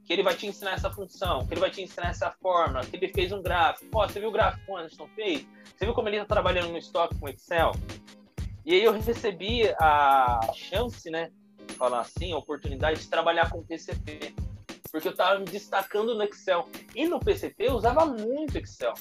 que 0.04 0.14
ele 0.14 0.24
vai 0.24 0.36
te 0.36 0.48
ensinar 0.48 0.74
essa 0.74 0.90
função, 0.92 1.46
que 1.46 1.54
ele 1.54 1.62
vai 1.62 1.72
te 1.72 1.82
ensinar 1.82 2.10
essa 2.10 2.32
forma, 2.32 2.82
que 2.82 2.96
ele 2.96 3.08
fez 3.10 3.32
um 3.32 3.42
gráfico. 3.42 3.86
Pô, 3.92 4.08
você 4.08 4.20
viu 4.20 4.30
o 4.30 4.32
gráfico 4.32 4.66
que 4.66 4.72
o 4.72 4.78
Anderson 4.78 5.08
fez? 5.16 5.48
Você 5.76 5.86
viu 5.86 5.94
como 5.94 6.10
ele 6.10 6.18
está 6.18 6.28
trabalhando 6.28 6.72
no 6.72 6.78
estoque 6.78 7.18
com 7.18 7.30
Excel? 7.30 7.72
E 8.66 8.74
aí 8.74 8.84
eu 8.84 8.92
recebi 8.92 9.68
a 9.80 10.40
chance, 10.54 11.10
né, 11.10 11.32
falar 11.78 12.02
assim, 12.02 12.32
a 12.32 12.38
oportunidade 12.38 13.00
de 13.00 13.08
trabalhar 13.08 13.50
com 13.50 13.64
PCP. 13.64 14.36
Porque 14.92 15.08
eu 15.08 15.14
estava 15.14 15.40
me 15.40 15.46
destacando 15.46 16.14
no 16.16 16.24
Excel. 16.24 16.68
E 16.96 17.08
no 17.08 17.20
PCP 17.20 17.68
eu 17.68 17.76
usava 17.76 18.06
muito 18.06 18.58
Excel. 18.58 18.94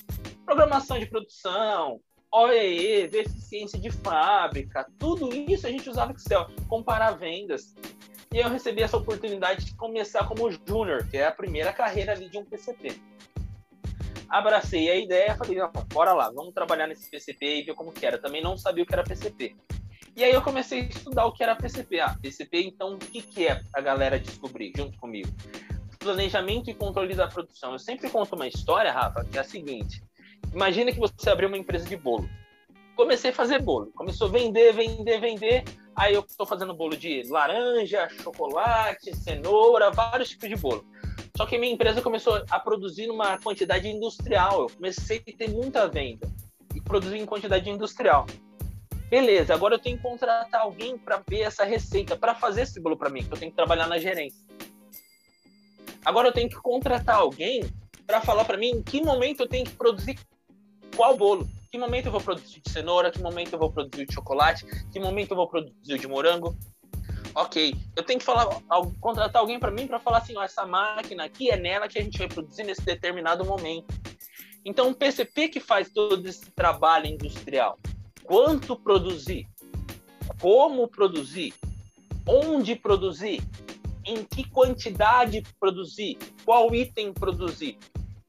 Programação 0.47 0.99
de 0.99 1.07
produção, 1.07 2.01
OEE, 2.33 3.11
eficiência 3.13 3.79
de 3.79 3.91
fábrica, 3.91 4.87
tudo 4.99 5.35
isso 5.35 5.67
a 5.67 5.71
gente 5.71 5.91
usava 5.91 6.13
Excel. 6.13 6.49
Comparar 6.69 7.13
vendas. 7.13 7.75
E 8.33 8.39
eu 8.39 8.49
recebi 8.49 8.83
essa 8.83 8.97
oportunidade 8.97 9.65
de 9.65 9.75
começar 9.75 10.27
como 10.27 10.51
júnior, 10.51 11.07
que 11.09 11.17
é 11.17 11.27
a 11.27 11.33
primeira 11.33 11.73
carreira 11.73 12.13
ali 12.13 12.29
de 12.29 12.39
um 12.39 12.45
PCP 12.45 12.97
abracei 14.31 14.89
a 14.89 14.97
ideia, 14.97 15.37
falei, 15.37 15.57
não, 15.57 15.71
bora 15.93 16.13
lá, 16.13 16.31
vamos 16.31 16.55
trabalhar 16.55 16.87
nesse 16.87 17.11
PCP 17.11 17.59
e 17.59 17.63
ver 17.65 17.75
como 17.75 17.93
que 17.93 18.07
era. 18.07 18.17
Também 18.17 18.41
não 18.41 18.57
sabia 18.57 18.85
o 18.85 18.87
que 18.87 18.95
era 18.95 19.03
PCP. 19.03 19.57
E 20.17 20.23
aí 20.23 20.33
eu 20.33 20.41
comecei 20.41 20.83
a 20.83 20.85
estudar 20.85 21.27
o 21.27 21.33
que 21.33 21.43
era 21.43 21.57
PCP. 21.57 22.01
Ah, 22.01 22.17
PCP, 22.23 22.63
então, 22.63 22.95
o 22.95 22.99
que, 22.99 23.21
que 23.21 23.49
é 23.49 23.61
a 23.75 23.81
galera 23.81 24.21
descobrir 24.21 24.73
junto 24.77 24.97
comigo? 24.99 25.29
Planejamento 25.99 26.71
e 26.71 26.75
controle 26.75 27.15
da 27.15 27.27
produção. 27.27 27.73
Eu 27.73 27.79
sempre 27.79 28.09
conto 28.09 28.37
uma 28.37 28.47
história, 28.47 28.93
Rafa, 28.93 29.25
que 29.25 29.37
é 29.37 29.41
a 29.41 29.45
seguinte. 29.45 30.03
Imagina 30.53 30.93
que 30.93 30.99
você 30.99 31.29
abriu 31.29 31.49
uma 31.49 31.59
empresa 31.59 31.87
de 31.87 31.97
bolo. 31.97 32.29
Comecei 32.97 33.31
a 33.31 33.35
fazer 33.35 33.61
bolo. 33.61 33.91
Começou 33.95 34.29
a 34.29 34.31
vender, 34.31 34.73
vender, 34.73 35.21
vender. 35.21 35.65
Aí 36.01 36.15
eu 36.15 36.25
estou 36.27 36.47
fazendo 36.47 36.73
bolo 36.73 36.97
de 36.97 37.25
laranja, 37.29 38.09
chocolate, 38.23 39.15
cenoura, 39.15 39.91
vários 39.91 40.31
tipos 40.31 40.49
de 40.49 40.57
bolo. 40.57 40.83
Só 41.37 41.45
que 41.45 41.59
minha 41.59 41.75
empresa 41.75 42.01
começou 42.01 42.43
a 42.49 42.59
produzir 42.59 43.07
numa 43.07 43.39
quantidade 43.39 43.87
industrial. 43.87 44.63
Eu 44.63 44.71
comecei 44.71 45.19
a 45.19 45.37
ter 45.37 45.51
muita 45.51 45.87
venda 45.89 46.27
e 46.75 46.81
produzir 46.81 47.19
em 47.19 47.27
quantidade 47.27 47.69
industrial. 47.69 48.25
Beleza, 49.11 49.53
agora 49.53 49.75
eu 49.75 49.79
tenho 49.79 49.99
que 49.99 50.03
contratar 50.03 50.63
alguém 50.63 50.97
para 50.97 51.23
ver 51.29 51.41
essa 51.41 51.65
receita, 51.65 52.17
para 52.17 52.35
fazer 52.35 52.63
esse 52.63 52.81
bolo 52.81 52.97
para 52.97 53.11
mim, 53.11 53.23
que 53.23 53.35
eu 53.35 53.39
tenho 53.39 53.51
que 53.53 53.57
trabalhar 53.57 53.87
na 53.87 53.99
gerência. 53.99 54.41
Agora 56.03 56.29
eu 56.29 56.33
tenho 56.33 56.49
que 56.49 56.57
contratar 56.63 57.17
alguém 57.17 57.63
para 58.07 58.23
falar 58.23 58.47
para 58.47 58.57
mim 58.57 58.69
em 58.69 58.83
que 58.83 59.03
momento 59.03 59.41
eu 59.41 59.47
tenho 59.47 59.67
que 59.67 59.77
produzir 59.77 60.19
qual 60.97 61.15
bolo. 61.15 61.47
Que 61.71 61.79
momento 61.79 62.07
eu 62.07 62.13
vou 62.13 62.21
produzir 62.21 62.61
de 62.61 62.71
cenoura, 62.71 63.13
que 63.13 63.23
momento 63.23 63.53
eu 63.53 63.59
vou 63.59 63.71
produzir 63.71 64.05
de 64.05 64.13
chocolate, 64.13 64.67
que 64.93 64.99
momento 64.99 65.31
eu 65.31 65.37
vou 65.37 65.47
produzir 65.47 65.99
de 65.99 66.09
morango? 66.09 66.57
Ok, 67.33 67.77
eu 67.95 68.03
tenho 68.03 68.19
que 68.19 68.25
falar, 68.25 68.61
contratar 69.01 69.41
alguém 69.41 69.61
para 69.61 69.71
mim 69.71 69.87
para 69.87 70.01
falar 70.01 70.19
assim, 70.19 70.37
ó, 70.37 70.43
essa 70.43 70.67
máquina 70.67 71.25
aqui 71.25 71.49
é 71.49 71.57
nela 71.57 71.87
que 71.87 71.97
a 71.97 72.03
gente 72.03 72.19
vai 72.19 72.27
produzir 72.27 72.65
nesse 72.65 72.83
determinado 72.83 73.45
momento. 73.45 73.95
Então, 74.65 74.91
o 74.91 74.95
PCP 74.95 75.49
que 75.49 75.61
faz 75.61 75.89
todo 75.91 76.27
esse 76.27 76.51
trabalho 76.51 77.07
industrial, 77.07 77.79
quanto 78.25 78.75
produzir, 78.75 79.47
como 80.41 80.89
produzir, 80.89 81.55
onde 82.27 82.75
produzir, 82.75 83.41
em 84.05 84.25
que 84.25 84.43
quantidade 84.51 85.41
produzir, 85.61 86.19
qual 86.45 86.75
item 86.75 87.13
produzir. 87.13 87.79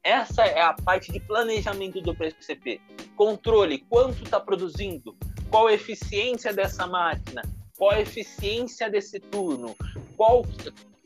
Essa 0.04 0.42
é 0.44 0.60
a 0.60 0.72
parte 0.72 1.12
de 1.12 1.20
planejamento 1.20 2.00
do 2.00 2.14
PCP. 2.14 2.80
Controle, 3.14 3.78
quanto 3.88 4.24
está 4.24 4.40
produzindo, 4.40 5.16
qual 5.48 5.68
a 5.68 5.72
eficiência 5.72 6.52
dessa 6.52 6.86
máquina, 6.88 7.42
qual 7.78 7.92
a 7.92 8.00
eficiência 8.00 8.90
desse 8.90 9.20
turno, 9.20 9.76
qual, 10.16 10.44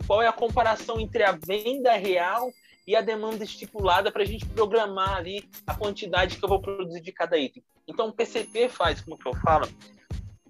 qual 0.06 0.22
é 0.22 0.28
a 0.28 0.32
comparação 0.32 0.98
entre 0.98 1.24
a 1.24 1.32
venda 1.32 1.92
real 1.92 2.50
e 2.86 2.96
a 2.96 3.02
demanda 3.02 3.44
estipulada 3.44 4.10
para 4.10 4.22
a 4.22 4.26
gente 4.26 4.46
programar 4.46 5.16
ali 5.16 5.46
a 5.66 5.74
quantidade 5.74 6.38
que 6.38 6.44
eu 6.44 6.48
vou 6.48 6.60
produzir 6.62 7.02
de 7.02 7.12
cada 7.12 7.36
item. 7.36 7.62
Então 7.86 8.08
o 8.08 8.12
PCP 8.12 8.68
faz, 8.70 9.02
como 9.02 9.18
que 9.18 9.28
eu 9.28 9.34
falo, 9.36 9.68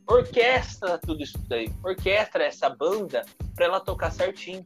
orquestra 0.07 0.99
tudo 0.99 1.21
isso 1.23 1.39
daí, 1.49 1.69
orquestra 1.83 2.45
essa 2.45 2.71
banda 2.71 3.25
para 3.57 3.65
ela 3.65 3.81
tocar 3.81 4.13
certinho. 4.13 4.63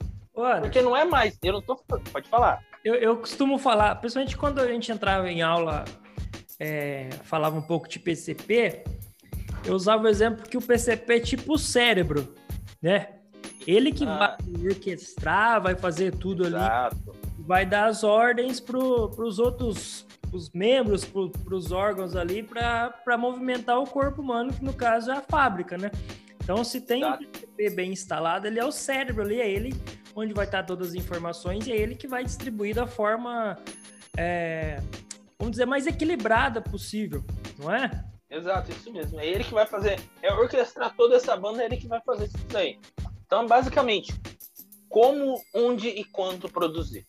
Porque 0.61 0.83
não 0.83 0.95
é 0.95 1.05
mais, 1.05 1.38
eu 1.43 1.55
não 1.55 1.62
tô, 1.62 1.77
pode 1.77 2.29
falar. 2.29 2.62
Eu, 2.85 2.95
eu 2.95 3.16
costumo 3.16 3.59
falar, 3.59 3.95
principalmente 3.97 4.37
quando 4.37 4.59
a 4.59 4.66
gente 4.66 4.90
entrava 4.90 5.31
em 5.31 5.43
aula, 5.43 5.85
é, 6.59 7.11
falava 7.25 7.59
um 7.59 7.62
pouco 7.62 7.88
de 7.88 7.99
PCP, 7.99 8.85
eu 9.64 9.75
usava 9.75 10.05
o 10.05 10.09
exemplo 10.09 10.49
que 10.49 10.57
o 10.57 10.62
PCP 10.62 11.14
é 11.14 11.21
tipo 11.21 11.55
o 11.55 11.59
cérebro, 11.59 12.35
né? 12.81 13.09
Ele 13.66 13.93
que 13.93 14.05
ah. 14.05 14.38
vai 14.38 14.66
orquestrar, 14.71 15.62
vai 15.62 15.77
fazer 15.77 16.16
tudo 16.16 16.47
Exato. 16.47 16.97
ali, 16.97 17.47
vai 17.47 17.66
dar 17.66 17.87
as 17.87 18.03
ordens 18.03 18.59
para 18.61 18.79
os 18.79 19.38
outros 19.38 20.07
os 20.33 20.49
membros, 20.51 21.05
para 21.05 21.55
os 21.55 21.73
órgãos 21.73 22.14
ali, 22.14 22.43
para 22.43 23.19
movimentar 23.19 23.81
o 23.81 23.85
corpo 23.85 24.23
humano, 24.23 24.53
que 24.53 24.64
no 24.64 24.73
caso 24.73 25.11
é 25.11 25.14
a 25.14 25.21
fábrica, 25.21 25.77
né? 25.77 25.90
Então, 26.43 26.62
se 26.62 26.81
tem 26.81 27.03
Exato. 27.03 27.25
um 27.25 27.27
PCP 27.27 27.71
bem 27.71 27.93
instalado, 27.93 28.47
ele 28.47 28.59
é 28.59 28.64
o 28.64 28.73
cérebro 28.73 29.23
ali, 29.23 29.40
é 29.40 29.51
ele 29.51 29.75
onde 30.21 30.33
vai 30.33 30.45
estar 30.45 30.65
todas 30.65 30.89
as 30.89 30.95
informações 30.95 31.67
e 31.67 31.73
é 31.73 31.77
ele 31.77 31.95
que 31.95 32.07
vai 32.07 32.25
distribuir 32.25 32.75
da 32.75 32.87
forma, 32.87 33.59
é, 34.17 34.81
vamos 35.39 35.53
dizer, 35.53 35.67
mais 35.67 35.87
equilibrada 35.87 36.61
possível, 36.61 37.25
não 37.59 37.75
é? 37.75 37.91
Exato, 38.31 38.71
isso 38.71 38.93
mesmo. 38.93 39.19
É 39.19 39.27
ele 39.27 39.43
que 39.43 39.53
vai 39.53 39.67
fazer, 39.67 40.01
é 40.23 40.33
orquestrar 40.33 40.95
toda 40.97 41.17
essa 41.17 41.37
banda, 41.37 41.63
é 41.63 41.67
ele 41.67 41.77
que 41.77 41.89
vai 41.89 42.01
fazer 42.01 42.27
isso 42.27 42.47
daí. 42.49 42.79
Então, 43.27 43.47
basicamente, 43.47 44.13
como, 44.89 45.41
onde 45.55 45.89
e 45.89 46.05
quanto 46.05 46.49
produzir. 46.49 47.07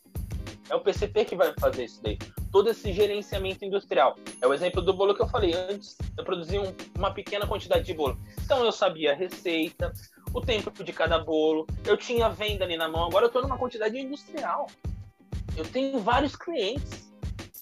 É 0.70 0.76
o 0.76 0.80
PCP 0.80 1.26
que 1.26 1.36
vai 1.36 1.54
fazer 1.60 1.84
isso 1.84 2.02
daí. 2.02 2.18
Todo 2.52 2.70
esse 2.70 2.94
gerenciamento 2.94 3.66
industrial. 3.66 4.16
É 4.42 4.48
o 4.48 4.54
exemplo 4.54 4.82
do 4.82 4.94
bolo 4.94 5.14
que 5.14 5.22
eu 5.22 5.28
falei 5.28 5.54
antes. 5.54 5.98
Eu 6.18 6.24
produzi 6.24 6.58
um, 6.58 6.74
uma 6.96 7.12
pequena 7.12 7.46
quantidade 7.46 7.86
de 7.86 7.94
bolo. 7.94 8.18
Então 8.44 8.64
eu 8.64 8.72
sabia 8.72 9.12
a 9.12 9.16
receita, 9.16 9.92
o 10.34 10.42
tempo 10.42 10.84
de 10.84 10.94
cada 10.94 11.20
bolo, 11.20 11.68
eu 11.86 11.98
tinha 11.98 12.30
venda 12.30 12.64
ali 12.64 12.78
na 12.78 12.88
mão. 12.88 13.06
Agora 13.06 13.26
eu 13.26 13.28
estou 13.28 13.42
numa 13.42 13.58
quantidade 13.58 13.98
industrial. 13.98 14.68
Eu 15.56 15.66
tenho 15.66 16.00
vários 16.00 16.36
clientes. 16.36 17.12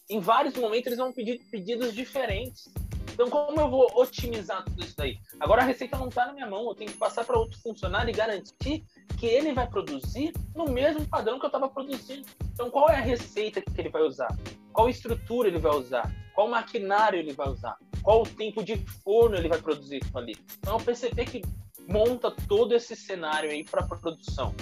Em 0.09 0.19
vários 0.19 0.55
momentos 0.55 0.87
eles 0.87 0.99
vão 0.99 1.11
pedir 1.11 1.39
pedidos 1.51 1.93
diferentes. 1.93 2.71
Então, 3.19 3.29
como 3.29 3.59
eu 3.59 3.69
vou 3.69 3.91
otimizar 3.95 4.63
tudo 4.63 4.81
isso 4.81 4.95
daí? 4.95 5.19
Agora 5.41 5.61
a 5.61 5.65
receita 5.65 5.97
não 5.97 6.07
está 6.07 6.25
na 6.25 6.31
minha 6.31 6.47
mão, 6.47 6.69
eu 6.69 6.73
tenho 6.73 6.89
que 6.89 6.97
passar 6.97 7.25
para 7.25 7.37
outro 7.37 7.59
funcionário 7.59 8.09
e 8.09 8.13
garantir 8.13 8.81
que 9.17 9.25
ele 9.25 9.51
vai 9.51 9.67
produzir 9.67 10.31
no 10.55 10.65
mesmo 10.71 11.05
padrão 11.05 11.37
que 11.37 11.45
eu 11.45 11.49
estava 11.49 11.67
produzindo. 11.67 12.25
Então, 12.53 12.71
qual 12.71 12.89
é 12.89 12.95
a 12.95 13.01
receita 13.01 13.61
que 13.61 13.69
ele 13.77 13.89
vai 13.89 14.03
usar? 14.03 14.29
Qual 14.71 14.87
estrutura 14.87 15.49
ele 15.49 15.59
vai 15.59 15.75
usar? 15.75 16.09
Qual 16.33 16.47
maquinário 16.47 17.19
ele 17.19 17.33
vai 17.33 17.49
usar? 17.49 17.77
Qual 18.01 18.21
o 18.21 18.25
tempo 18.25 18.63
de 18.63 18.77
forno 19.03 19.35
ele 19.35 19.49
vai 19.49 19.61
produzir 19.61 19.99
ali? 20.15 20.37
Então, 20.59 20.77
o 20.77 20.81
PCP 20.81 21.25
que 21.25 21.41
monta 21.91 22.31
todo 22.47 22.75
esse 22.75 22.95
cenário 22.95 23.49
aí 23.49 23.63
para 23.63 23.83
produção. 23.83 24.53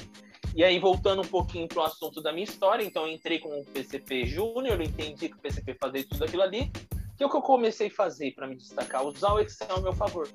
E 0.55 0.63
aí, 0.63 0.79
voltando 0.79 1.21
um 1.21 1.27
pouquinho 1.27 1.67
para 1.67 1.79
o 1.79 1.83
assunto 1.83 2.21
da 2.21 2.31
minha 2.31 2.45
história, 2.45 2.83
então 2.83 3.05
eu 3.05 3.13
entrei 3.13 3.37
com 3.37 3.59
o 3.59 3.65
PCP 3.65 4.25
Júnior, 4.25 4.81
entendi 4.81 5.29
que 5.29 5.35
o 5.35 5.39
PCP 5.39 5.75
fazia 5.75 6.05
tudo 6.07 6.23
aquilo 6.23 6.41
ali. 6.41 6.71
O 7.13 7.17
que, 7.17 7.23
é 7.23 7.29
que 7.29 7.35
eu 7.35 7.41
comecei 7.41 7.87
a 7.87 7.91
fazer 7.91 8.31
para 8.33 8.47
me 8.47 8.55
destacar? 8.55 9.05
Usar 9.05 9.33
o 9.33 9.39
Excel 9.39 9.69
ao 9.69 9.81
meu 9.81 9.93
favor. 9.93 10.27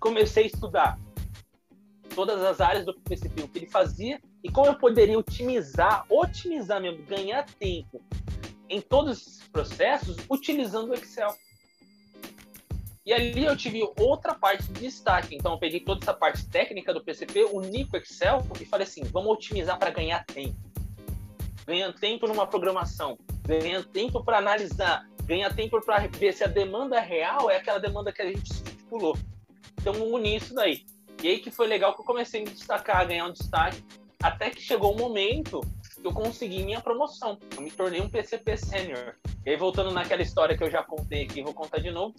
Comecei 0.00 0.44
a 0.44 0.46
estudar 0.46 0.98
todas 2.14 2.42
as 2.42 2.60
áreas 2.60 2.84
do 2.84 2.94
PCP, 3.00 3.42
o 3.42 3.48
que 3.48 3.58
ele 3.60 3.70
fazia 3.70 4.20
e 4.42 4.50
como 4.50 4.68
eu 4.68 4.74
poderia 4.74 5.18
otimizar, 5.18 6.04
otimizar 6.08 6.80
mesmo, 6.80 7.04
ganhar 7.04 7.44
tempo 7.58 8.02
em 8.68 8.80
todos 8.80 9.18
esses 9.18 9.48
processos 9.48 10.16
utilizando 10.28 10.90
o 10.90 10.94
Excel. 10.94 11.32
E 13.04 13.12
ali 13.12 13.44
eu 13.44 13.56
tive 13.56 13.82
outra 13.98 14.34
parte 14.34 14.64
de 14.64 14.80
destaque. 14.80 15.34
Então 15.34 15.52
eu 15.52 15.58
peguei 15.58 15.80
toda 15.80 16.04
essa 16.04 16.14
parte 16.14 16.46
técnica 16.48 16.94
do 16.94 17.02
PCP, 17.02 17.44
uni 17.52 17.84
com 17.84 17.96
Excel 17.96 18.46
e 18.60 18.64
falei 18.64 18.86
assim, 18.86 19.02
vamos 19.04 19.32
otimizar 19.32 19.78
para 19.78 19.90
ganhar 19.90 20.24
tempo. 20.24 20.56
Ganhar 21.66 21.92
tempo 21.92 22.26
numa 22.26 22.46
programação, 22.46 23.18
ganhar 23.46 23.84
tempo 23.84 24.24
para 24.24 24.38
analisar, 24.38 25.08
ganhar 25.24 25.54
tempo 25.54 25.80
para 25.80 26.06
ver 26.06 26.32
se 26.32 26.44
a 26.44 26.48
demanda 26.48 27.00
real 27.00 27.50
é 27.50 27.56
aquela 27.56 27.78
demanda 27.78 28.12
que 28.12 28.22
a 28.22 28.26
gente 28.26 28.50
estipulou. 28.52 29.16
Então 29.80 29.94
uni 30.12 30.36
isso 30.36 30.54
daí. 30.54 30.84
E 31.22 31.28
aí 31.28 31.38
que 31.38 31.50
foi 31.50 31.66
legal 31.66 31.94
que 31.94 32.00
eu 32.00 32.04
comecei 32.04 32.40
a 32.40 32.44
me 32.44 32.50
destacar, 32.50 32.98
a 32.98 33.04
ganhar 33.04 33.26
um 33.26 33.32
destaque, 33.32 33.82
até 34.22 34.50
que 34.50 34.60
chegou 34.60 34.92
o 34.92 34.94
um 34.94 34.98
momento 34.98 35.60
que 36.00 36.06
eu 36.06 36.12
consegui 36.12 36.64
minha 36.64 36.80
promoção. 36.80 37.38
Eu 37.56 37.62
me 37.62 37.70
tornei 37.70 38.00
um 38.00 38.08
PCP 38.08 38.56
Sênior. 38.56 39.14
E 39.46 39.50
aí, 39.50 39.56
voltando 39.56 39.90
naquela 39.90 40.22
história 40.22 40.56
que 40.56 40.62
eu 40.62 40.70
já 40.70 40.82
contei 40.82 41.22
aqui, 41.22 41.42
vou 41.42 41.54
contar 41.54 41.78
de 41.78 41.90
novo. 41.90 42.14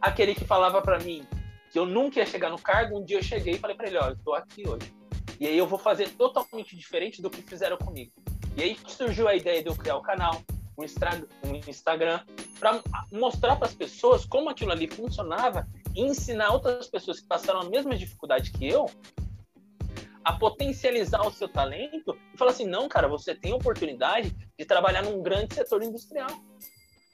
Aquele 0.00 0.34
que 0.34 0.44
falava 0.44 0.80
para 0.80 0.98
mim 0.98 1.26
que 1.70 1.78
eu 1.78 1.86
nunca 1.86 2.18
ia 2.18 2.26
chegar 2.26 2.50
no 2.50 2.58
cargo, 2.58 2.98
um 2.98 3.04
dia 3.04 3.18
eu 3.18 3.22
cheguei 3.22 3.54
e 3.54 3.58
falei 3.58 3.76
para 3.76 3.86
ele: 3.86 3.98
Ó, 3.98 4.08
eu 4.08 4.16
tô 4.18 4.34
aqui 4.34 4.68
hoje. 4.68 4.92
E 5.38 5.46
aí 5.46 5.56
eu 5.56 5.66
vou 5.66 5.78
fazer 5.78 6.10
totalmente 6.10 6.76
diferente 6.76 7.22
do 7.22 7.30
que 7.30 7.42
fizeram 7.42 7.76
comigo. 7.76 8.12
E 8.56 8.62
aí 8.62 8.78
surgiu 8.86 9.28
a 9.28 9.34
ideia 9.34 9.62
de 9.62 9.68
eu 9.68 9.76
criar 9.76 9.96
o 9.96 10.02
canal, 10.02 10.42
um 10.76 10.84
Instagram, 10.84 12.20
para 12.58 12.82
mostrar 13.12 13.56
para 13.56 13.66
as 13.66 13.74
pessoas 13.74 14.24
como 14.24 14.50
aquilo 14.50 14.72
ali 14.72 14.88
funcionava 14.88 15.66
e 15.94 16.02
ensinar 16.02 16.52
outras 16.52 16.88
pessoas 16.88 17.20
que 17.20 17.26
passaram 17.26 17.60
a 17.60 17.70
mesma 17.70 17.96
dificuldade 17.96 18.52
que 18.52 18.68
eu 18.68 18.86
a 20.24 20.34
potencializar 20.34 21.26
o 21.26 21.32
seu 21.32 21.48
talento 21.48 22.16
e 22.34 22.38
falar 22.38 22.50
assim: 22.50 22.66
não, 22.66 22.88
cara, 22.88 23.08
você 23.08 23.34
tem 23.34 23.52
oportunidade 23.52 24.34
de 24.58 24.64
trabalhar 24.64 25.02
num 25.02 25.22
grande 25.22 25.54
setor 25.54 25.82
industrial. 25.82 26.30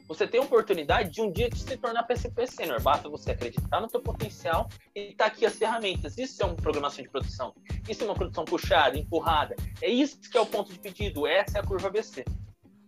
Você 0.08 0.26
tem 0.26 0.40
oportunidade 0.40 1.10
de 1.10 1.20
um 1.20 1.30
dia 1.30 1.50
de 1.50 1.58
se 1.58 1.76
tornar 1.76 2.04
PCP 2.04 2.46
Senior. 2.46 2.80
Basta 2.80 3.08
você 3.08 3.32
acreditar 3.32 3.80
no 3.80 3.88
seu 3.88 4.00
potencial 4.00 4.68
e 4.94 5.12
tá 5.14 5.26
aqui 5.26 5.44
as 5.44 5.56
ferramentas. 5.56 6.16
Isso 6.16 6.42
é 6.42 6.46
uma 6.46 6.54
programação 6.54 7.02
de 7.02 7.10
produção. 7.10 7.54
Isso 7.88 8.02
é 8.02 8.06
uma 8.06 8.14
produção 8.14 8.44
puxada, 8.44 8.96
empurrada. 8.96 9.56
É 9.82 9.88
isso 9.88 10.20
que 10.30 10.38
é 10.38 10.40
o 10.40 10.46
ponto 10.46 10.72
de 10.72 10.78
pedido. 10.78 11.26
Essa 11.26 11.58
é 11.58 11.60
a 11.60 11.64
curva 11.64 11.88
ABC. 11.88 12.24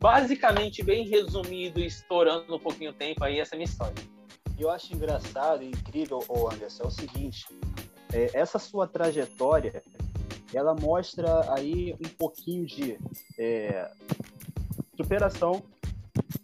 Basicamente, 0.00 0.82
bem 0.82 1.08
resumido, 1.08 1.80
estourando 1.80 2.54
um 2.54 2.60
pouquinho 2.60 2.92
o 2.92 2.94
tempo 2.94 3.24
aí, 3.24 3.40
essa 3.40 3.54
é 3.54 3.56
a 3.56 3.58
minha 3.58 3.68
história 3.68 3.94
eu 4.58 4.70
acho 4.70 4.92
engraçado 4.92 5.62
e 5.62 5.68
incrível, 5.68 6.24
Anderson, 6.52 6.84
é 6.84 6.86
o 6.86 6.90
seguinte: 6.90 7.46
é, 8.12 8.30
essa 8.34 8.58
sua 8.58 8.86
trajetória, 8.86 9.82
ela 10.52 10.74
mostra 10.74 11.54
aí 11.54 11.94
um 11.94 12.08
pouquinho 12.08 12.66
de 12.66 12.98
é, 13.38 13.90
superação, 14.96 15.62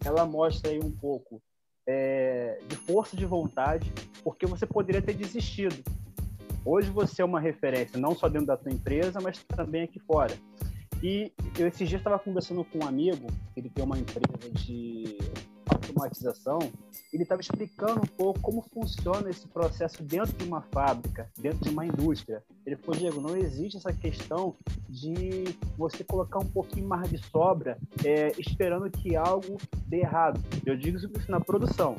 ela 0.04 0.24
mostra 0.24 0.70
aí 0.70 0.78
um 0.78 0.90
pouco 0.90 1.40
é, 1.86 2.58
de 2.68 2.76
força 2.76 3.16
de 3.16 3.24
vontade, 3.24 3.92
porque 4.22 4.46
você 4.46 4.66
poderia 4.66 5.02
ter 5.02 5.14
desistido. 5.14 5.82
Hoje 6.64 6.90
você 6.90 7.22
é 7.22 7.24
uma 7.24 7.40
referência 7.40 7.98
não 7.98 8.14
só 8.14 8.28
dentro 8.28 8.46
da 8.46 8.56
sua 8.56 8.72
empresa, 8.72 9.20
mas 9.20 9.42
também 9.44 9.82
aqui 9.82 9.98
fora. 10.00 10.34
E 11.02 11.32
eu 11.58 11.66
esses 11.66 11.88
dias 11.88 12.00
estava 12.00 12.18
conversando 12.18 12.64
com 12.64 12.78
um 12.78 12.88
amigo, 12.88 13.26
ele 13.54 13.68
tem 13.68 13.84
uma 13.84 13.98
empresa 13.98 14.50
de 14.52 15.18
automatização, 15.68 16.58
ele 17.12 17.22
estava 17.22 17.40
explicando 17.40 18.00
um 18.00 18.16
pouco 18.16 18.40
como 18.40 18.62
funciona 18.62 19.30
esse 19.30 19.46
processo 19.46 20.02
dentro 20.02 20.32
de 20.36 20.44
uma 20.44 20.62
fábrica, 20.62 21.30
dentro 21.38 21.60
de 21.60 21.70
uma 21.70 21.86
indústria. 21.86 22.42
Ele 22.66 22.76
falou, 22.76 23.00
Diego, 23.00 23.20
não 23.20 23.36
existe 23.36 23.76
essa 23.76 23.92
questão 23.92 24.56
de 24.88 25.44
você 25.76 26.02
colocar 26.02 26.38
um 26.38 26.46
pouquinho 26.46 26.88
mais 26.88 27.08
de 27.10 27.18
sobra 27.18 27.78
é, 28.04 28.32
esperando 28.38 28.90
que 28.90 29.16
algo 29.16 29.58
dê 29.86 29.98
errado. 29.98 30.40
Eu 30.66 30.76
digo 30.76 30.96
isso 30.96 31.30
na 31.30 31.40
produção. 31.40 31.96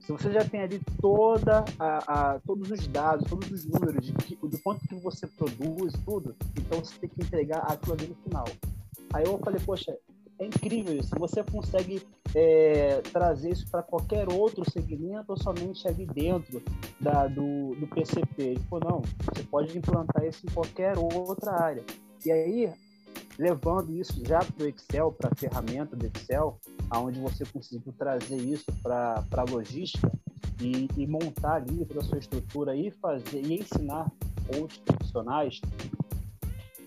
Se 0.00 0.10
você 0.12 0.32
já 0.32 0.44
tem 0.44 0.62
ali 0.62 0.80
toda 1.00 1.64
a, 1.78 2.32
a, 2.32 2.40
todos 2.40 2.70
os 2.70 2.86
dados, 2.88 3.28
todos 3.28 3.50
os 3.50 3.64
números 3.66 4.04
de 4.04 4.12
que, 4.14 4.34
do 4.34 4.58
quanto 4.60 4.80
que 4.88 4.94
você 4.96 5.26
produz, 5.26 5.92
tudo, 6.04 6.34
então 6.58 6.82
você 6.82 6.98
tem 6.98 7.08
que 7.08 7.22
entregar 7.22 7.58
aquilo 7.58 7.92
ali 7.92 8.08
no 8.08 8.14
final. 8.16 8.46
Aí 9.12 9.24
eu 9.24 9.38
falei, 9.38 9.60
poxa, 9.64 9.96
é 10.38 10.46
incrível 10.46 10.96
isso. 10.96 11.10
Você 11.18 11.44
consegue 11.44 12.02
é, 12.34 13.00
trazer 13.12 13.50
isso 13.50 13.68
para 13.70 13.82
qualquer 13.82 14.30
outro 14.32 14.68
segmento 14.70 15.26
ou 15.28 15.36
somente 15.36 15.86
ali 15.88 16.06
dentro 16.06 16.62
da, 17.00 17.26
do, 17.26 17.74
do 17.74 17.86
PCP? 17.88 18.42
Ele 18.42 18.60
falou, 18.68 18.90
não, 18.90 19.02
você 19.32 19.42
pode 19.44 19.76
implantar 19.76 20.24
isso 20.24 20.46
em 20.46 20.50
qualquer 20.50 20.96
outra 20.98 21.52
área. 21.52 21.84
E 22.24 22.30
aí, 22.30 22.72
levando 23.38 23.94
isso 23.94 24.22
já 24.26 24.40
para 24.40 24.64
o 24.64 24.68
Excel, 24.68 25.12
para 25.12 25.30
a 25.32 25.34
ferramenta 25.34 25.96
do 25.96 26.06
Excel, 26.06 26.58
aonde 26.90 27.18
você 27.20 27.44
conseguiu 27.46 27.92
trazer 27.98 28.36
isso 28.36 28.66
para 28.82 29.24
a 29.32 29.50
logística 29.50 30.10
e, 30.60 30.88
e, 30.96 31.06
montar 31.06 31.54
ali 31.54 31.84
toda 31.86 32.00
a 32.00 32.04
sua 32.04 32.18
estrutura 32.18 32.76
e 32.76 32.90
fazer 32.90 33.40
e 33.42 33.60
ensinar 33.60 34.10
outros 34.58 34.78
profissionais, 34.80 35.60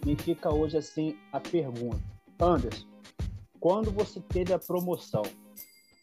me 0.05 0.15
fica 0.15 0.53
hoje 0.53 0.77
assim 0.77 1.17
a 1.31 1.39
pergunta, 1.39 1.97
Anderson, 2.39 2.92
quando 3.63 3.91
você 3.91 4.19
teve 4.19 4.51
a 4.51 4.59
promoção, 4.59 5.21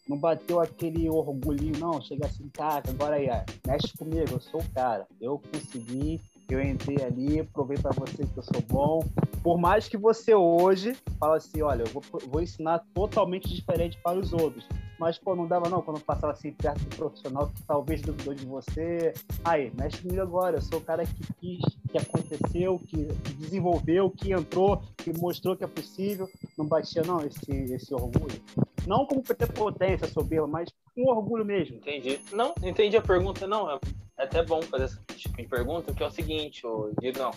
não 0.09 0.16
bateu 0.16 0.61
aquele 0.61 1.11
orgulhinho, 1.11 1.79
não? 1.79 2.01
Chega 2.01 2.27
assim, 2.27 2.49
cara, 2.49 2.83
agora 2.88 3.16
aí, 3.16 3.29
mexe 3.66 3.94
comigo, 3.99 4.33
eu 4.33 4.40
sou 4.40 4.61
o 4.61 4.70
cara. 4.70 5.07
Eu 5.20 5.38
consegui, 5.53 6.18
eu 6.49 6.59
entrei 6.59 7.03
ali, 7.05 7.44
provei 7.53 7.77
para 7.77 7.90
você 7.90 8.27
que 8.27 8.35
eu 8.35 8.42
sou 8.42 8.62
bom. 8.66 9.01
Por 9.42 9.59
mais 9.59 9.88
que 9.88 9.99
você 9.99 10.35
hoje 10.35 10.96
fala 11.18 11.37
assim, 11.37 11.61
olha, 11.61 11.83
eu 11.83 11.88
vou, 11.88 12.03
vou 12.29 12.40
ensinar 12.40 12.83
totalmente 12.94 13.55
diferente 13.55 14.01
para 14.03 14.18
os 14.18 14.33
outros 14.33 14.66
mas 15.00 15.18
pô, 15.18 15.34
não 15.34 15.48
dava 15.48 15.70
não, 15.70 15.80
quando 15.80 15.98
passava 15.98 16.34
assim 16.34 16.52
perto 16.52 16.78
do 16.80 16.94
profissional 16.94 17.48
que 17.48 17.62
talvez 17.62 18.02
duvidou 18.02 18.34
de 18.34 18.44
você. 18.44 19.14
Aí, 19.42 19.72
mexe 19.74 20.02
comigo 20.02 20.20
agora, 20.20 20.58
eu 20.58 20.60
sou 20.60 20.78
o 20.78 20.82
cara 20.82 21.06
que 21.06 21.32
quis, 21.40 21.62
que 21.90 21.96
aconteceu, 21.96 22.78
que, 22.80 23.06
que 23.06 23.32
desenvolveu, 23.32 24.10
que 24.10 24.30
entrou, 24.30 24.82
que 24.98 25.10
mostrou 25.18 25.56
que 25.56 25.64
é 25.64 25.66
possível. 25.66 26.28
Não 26.58 26.66
batia 26.66 27.02
não 27.02 27.24
esse, 27.24 27.50
esse 27.72 27.94
orgulho. 27.94 28.42
Não 28.86 29.06
como 29.06 29.22
prepotência, 29.22 30.06
soberba, 30.06 30.46
mas 30.46 30.68
com 30.94 31.08
orgulho 31.08 31.46
mesmo. 31.46 31.76
Entendi. 31.76 32.20
Não, 32.30 32.54
entendi 32.62 32.94
a 32.94 33.02
pergunta, 33.02 33.46
não. 33.46 33.70
É 33.70 33.78
até 34.18 34.44
bom 34.44 34.60
fazer 34.60 34.84
essa 34.84 35.00
tipo 35.16 35.34
de 35.38 35.48
pergunta, 35.48 35.94
que 35.94 36.02
é 36.02 36.06
o 36.06 36.10
seguinte, 36.10 36.66
ô, 36.66 36.92
Diegão. 37.00 37.30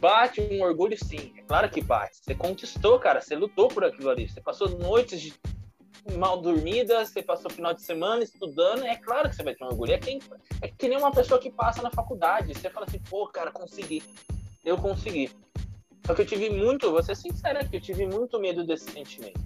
Bate 0.00 0.40
um 0.40 0.62
orgulho 0.62 0.96
sim, 0.98 1.32
é 1.36 1.42
claro 1.42 1.70
que 1.70 1.80
bate. 1.80 2.16
Você 2.16 2.34
conquistou, 2.34 2.98
cara, 2.98 3.20
você 3.20 3.36
lutou 3.36 3.68
por 3.68 3.84
aquilo 3.84 4.10
ali. 4.10 4.28
Você 4.28 4.40
passou 4.40 4.68
noites 4.70 5.20
de 5.20 5.32
mal 6.16 6.40
dormida, 6.40 7.04
você 7.04 7.22
passou 7.22 7.50
o 7.50 7.54
final 7.54 7.74
de 7.74 7.82
semana 7.82 8.22
estudando, 8.22 8.84
é 8.84 8.96
claro 8.96 9.28
que 9.28 9.36
você 9.36 9.42
vai 9.42 9.54
ter 9.54 9.64
um 9.64 9.68
orgulho. 9.68 9.92
É, 9.92 9.98
quem, 9.98 10.20
é 10.62 10.68
que 10.68 10.88
nem 10.88 10.98
uma 10.98 11.10
pessoa 11.10 11.40
que 11.40 11.50
passa 11.50 11.82
na 11.82 11.90
faculdade. 11.90 12.54
Você 12.54 12.70
fala 12.70 12.86
assim, 12.86 12.98
pô, 13.08 13.26
cara, 13.26 13.50
consegui. 13.50 14.02
Eu 14.64 14.76
consegui. 14.76 15.30
Só 16.06 16.14
que 16.14 16.22
eu 16.22 16.26
tive 16.26 16.50
muito, 16.50 16.90
vou 16.90 17.02
ser 17.02 17.16
sincero 17.16 17.60
aqui, 17.60 17.76
eu 17.76 17.80
tive 17.80 18.06
muito 18.06 18.40
medo 18.40 18.64
desse 18.64 18.90
sentimento. 18.90 19.40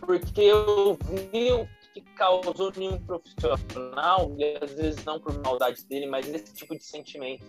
Porque 0.00 0.40
eu 0.40 0.98
vi 1.32 1.52
o 1.52 1.68
que 1.94 2.00
causou 2.14 2.72
em 2.76 2.88
um 2.88 2.98
profissional, 2.98 4.34
e 4.38 4.58
às 4.62 4.72
vezes 4.72 5.04
não 5.04 5.20
por 5.20 5.32
maldade 5.42 5.84
dele, 5.84 6.06
mas 6.06 6.28
esse 6.28 6.52
tipo 6.52 6.76
de 6.76 6.84
sentimento 6.84 7.44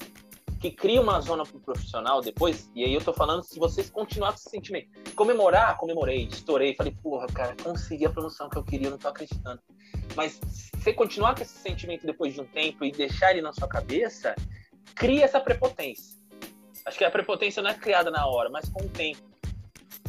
que 0.61 0.69
cria 0.69 1.01
uma 1.01 1.19
zona 1.19 1.43
para 1.43 1.57
o 1.57 1.59
profissional 1.59 2.21
depois, 2.21 2.69
e 2.75 2.85
aí 2.85 2.93
eu 2.93 3.01
tô 3.01 3.11
falando 3.11 3.43
se 3.43 3.57
vocês 3.57 3.89
continuarem 3.89 4.35
com 4.35 4.41
esse 4.41 4.49
sentimento. 4.51 4.89
Comemorar, 5.15 5.75
comemorei, 5.77 6.27
estourei, 6.27 6.75
falei, 6.75 6.95
porra, 7.01 7.25
cara, 7.25 7.55
consegui 7.63 8.05
a 8.05 8.11
promoção 8.11 8.47
que 8.47 8.57
eu 8.57 8.63
queria, 8.63 8.91
não 8.91 8.97
tô 8.97 9.07
acreditando. 9.07 9.59
Mas 10.15 10.39
você 10.75 10.93
continuar 10.93 11.33
com 11.33 11.41
esse 11.41 11.57
sentimento 11.57 12.05
depois 12.05 12.35
de 12.35 12.41
um 12.41 12.45
tempo 12.45 12.85
e 12.85 12.91
deixar 12.91 13.31
ele 13.31 13.41
na 13.41 13.51
sua 13.51 13.67
cabeça, 13.67 14.35
cria 14.93 15.25
essa 15.25 15.39
prepotência. 15.39 16.15
Acho 16.85 16.97
que 16.97 17.05
a 17.05 17.11
prepotência 17.11 17.63
não 17.63 17.71
é 17.71 17.73
criada 17.73 18.11
na 18.11 18.27
hora, 18.27 18.49
mas 18.51 18.69
com 18.69 18.83
o 18.83 18.89
tempo. 18.89 19.19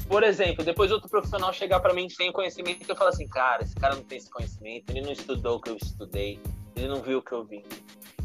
Por 0.06 0.22
exemplo, 0.22 0.62
depois 0.62 0.92
outro 0.92 1.08
profissional 1.08 1.50
chegar 1.54 1.80
para 1.80 1.94
mim 1.94 2.10
sem 2.10 2.30
conhecimento, 2.30 2.84
eu 2.86 2.96
falo 2.96 3.08
assim, 3.08 3.26
cara, 3.26 3.62
esse 3.62 3.74
cara 3.74 3.94
não 3.94 4.02
tem 4.02 4.18
esse 4.18 4.28
conhecimento, 4.28 4.90
ele 4.90 5.00
não 5.00 5.12
estudou 5.12 5.56
o 5.56 5.60
que 5.62 5.70
eu 5.70 5.76
estudei, 5.76 6.38
ele 6.76 6.88
não 6.88 7.00
viu 7.00 7.18
o 7.18 7.22
que 7.22 7.32
eu 7.32 7.42
vi. 7.42 7.64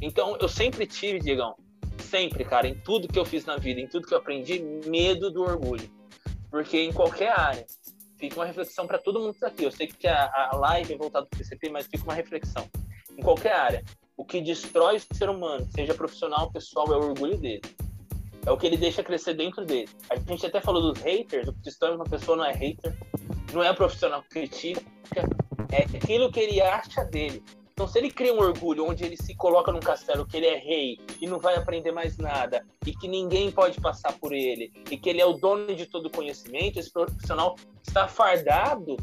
Então, 0.01 0.37
eu 0.41 0.49
sempre 0.49 0.85
tive, 0.85 1.19
Diegão, 1.19 1.55
sempre, 2.07 2.43
cara, 2.45 2.67
em 2.67 2.75
tudo 2.75 3.07
que 3.07 3.19
eu 3.19 3.25
fiz 3.25 3.45
na 3.45 3.57
vida, 3.57 3.79
em 3.79 3.87
tudo 3.87 4.07
que 4.07 4.13
eu 4.13 4.17
aprendi, 4.17 4.59
medo 4.85 5.29
do 5.29 5.43
orgulho. 5.43 5.89
Porque 6.49 6.79
em 6.79 6.93
qualquer 6.93 7.37
área, 7.37 7.65
fica 8.17 8.35
uma 8.39 8.45
reflexão 8.45 8.87
para 8.87 8.97
todo 8.97 9.19
mundo 9.19 9.33
que 9.33 9.39
tá 9.39 9.47
aqui. 9.47 9.63
Eu 9.63 9.71
sei 9.71 9.87
que 9.87 10.07
a, 10.07 10.49
a 10.51 10.55
live 10.55 10.93
é 10.93 10.97
voltada 10.97 11.25
para 11.25 11.35
o 11.35 11.39
PCP, 11.39 11.69
mas 11.69 11.87
fica 11.87 12.03
uma 12.03 12.13
reflexão. 12.13 12.67
Em 13.17 13.21
qualquer 13.21 13.53
área, 13.53 13.83
o 14.15 14.25
que 14.25 14.41
destrói 14.41 14.97
o 14.97 15.15
ser 15.15 15.29
humano, 15.29 15.67
seja 15.75 15.93
profissional, 15.93 16.51
pessoal, 16.51 16.91
é 16.93 16.97
o 16.97 17.09
orgulho 17.09 17.37
dele. 17.37 17.61
É 18.45 18.51
o 18.51 18.57
que 18.57 18.65
ele 18.65 18.77
deixa 18.77 19.03
crescer 19.03 19.33
dentro 19.33 19.65
dele. 19.65 19.89
A 20.09 20.15
gente 20.15 20.45
até 20.45 20.61
falou 20.61 20.81
dos 20.81 21.01
haters, 21.01 21.47
o 21.47 21.53
que 21.53 21.61
destrói 21.61 21.95
uma 21.95 22.05
pessoa 22.05 22.37
não 22.37 22.45
é 22.45 22.53
hater, 22.53 22.97
não 23.53 23.61
é 23.61 23.73
profissional 23.73 24.23
que 24.23 24.29
critica, 24.29 24.81
é 25.71 25.97
aquilo 25.97 26.31
que 26.31 26.39
ele 26.39 26.61
acha 26.61 27.03
dele. 27.05 27.43
Então, 27.77 27.87
se 27.87 27.99
ele 27.99 28.09
cria 28.09 28.33
um 28.33 28.39
orgulho 28.39 28.89
onde 28.89 29.03
ele 29.03 29.15
se 29.15 29.35
coloca 29.35 29.71
num 29.71 29.79
castelo 29.79 30.25
que 30.25 30.35
ele 30.35 30.47
é 30.47 30.57
rei 30.57 30.99
e 31.21 31.27
não 31.27 31.37
vai 31.37 31.55
aprender 31.55 31.91
mais 31.91 32.17
nada, 32.17 32.65
e 32.83 32.91
que 32.91 33.07
ninguém 33.07 33.51
pode 33.51 33.79
passar 33.79 34.13
por 34.13 34.33
ele, 34.33 34.73
e 34.89 34.97
que 34.97 35.07
ele 35.07 35.21
é 35.21 35.25
o 35.27 35.33
dono 35.33 35.75
de 35.75 35.85
todo 35.85 36.07
o 36.07 36.09
conhecimento, 36.09 36.79
esse 36.79 36.91
profissional 36.91 37.55
está 37.87 38.07
fardado. 38.07 38.97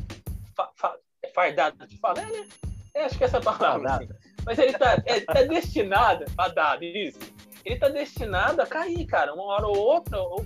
Fa, 0.56 0.72
fa, 0.74 0.96
é 1.22 1.28
fardado 1.28 1.86
de 1.86 1.96
falar, 1.98 2.26
né? 2.26 2.48
É, 2.94 3.04
acho 3.04 3.16
que 3.16 3.22
é 3.22 3.28
essa 3.28 3.40
palavra. 3.40 3.94
Assim. 3.94 4.08
Mas 4.44 4.58
ele 4.58 4.72
está 4.72 5.00
é, 5.06 5.20
tá 5.20 5.42
destinado, 5.42 6.28
fardado, 6.32 6.82
isso. 6.82 7.20
Ele 7.64 7.76
está 7.76 7.88
destinado 7.88 8.60
a 8.60 8.66
cair, 8.66 9.06
cara. 9.06 9.32
Uma 9.34 9.44
hora 9.44 9.68
ou 9.68 9.78
outra, 9.78 10.20
o, 10.20 10.44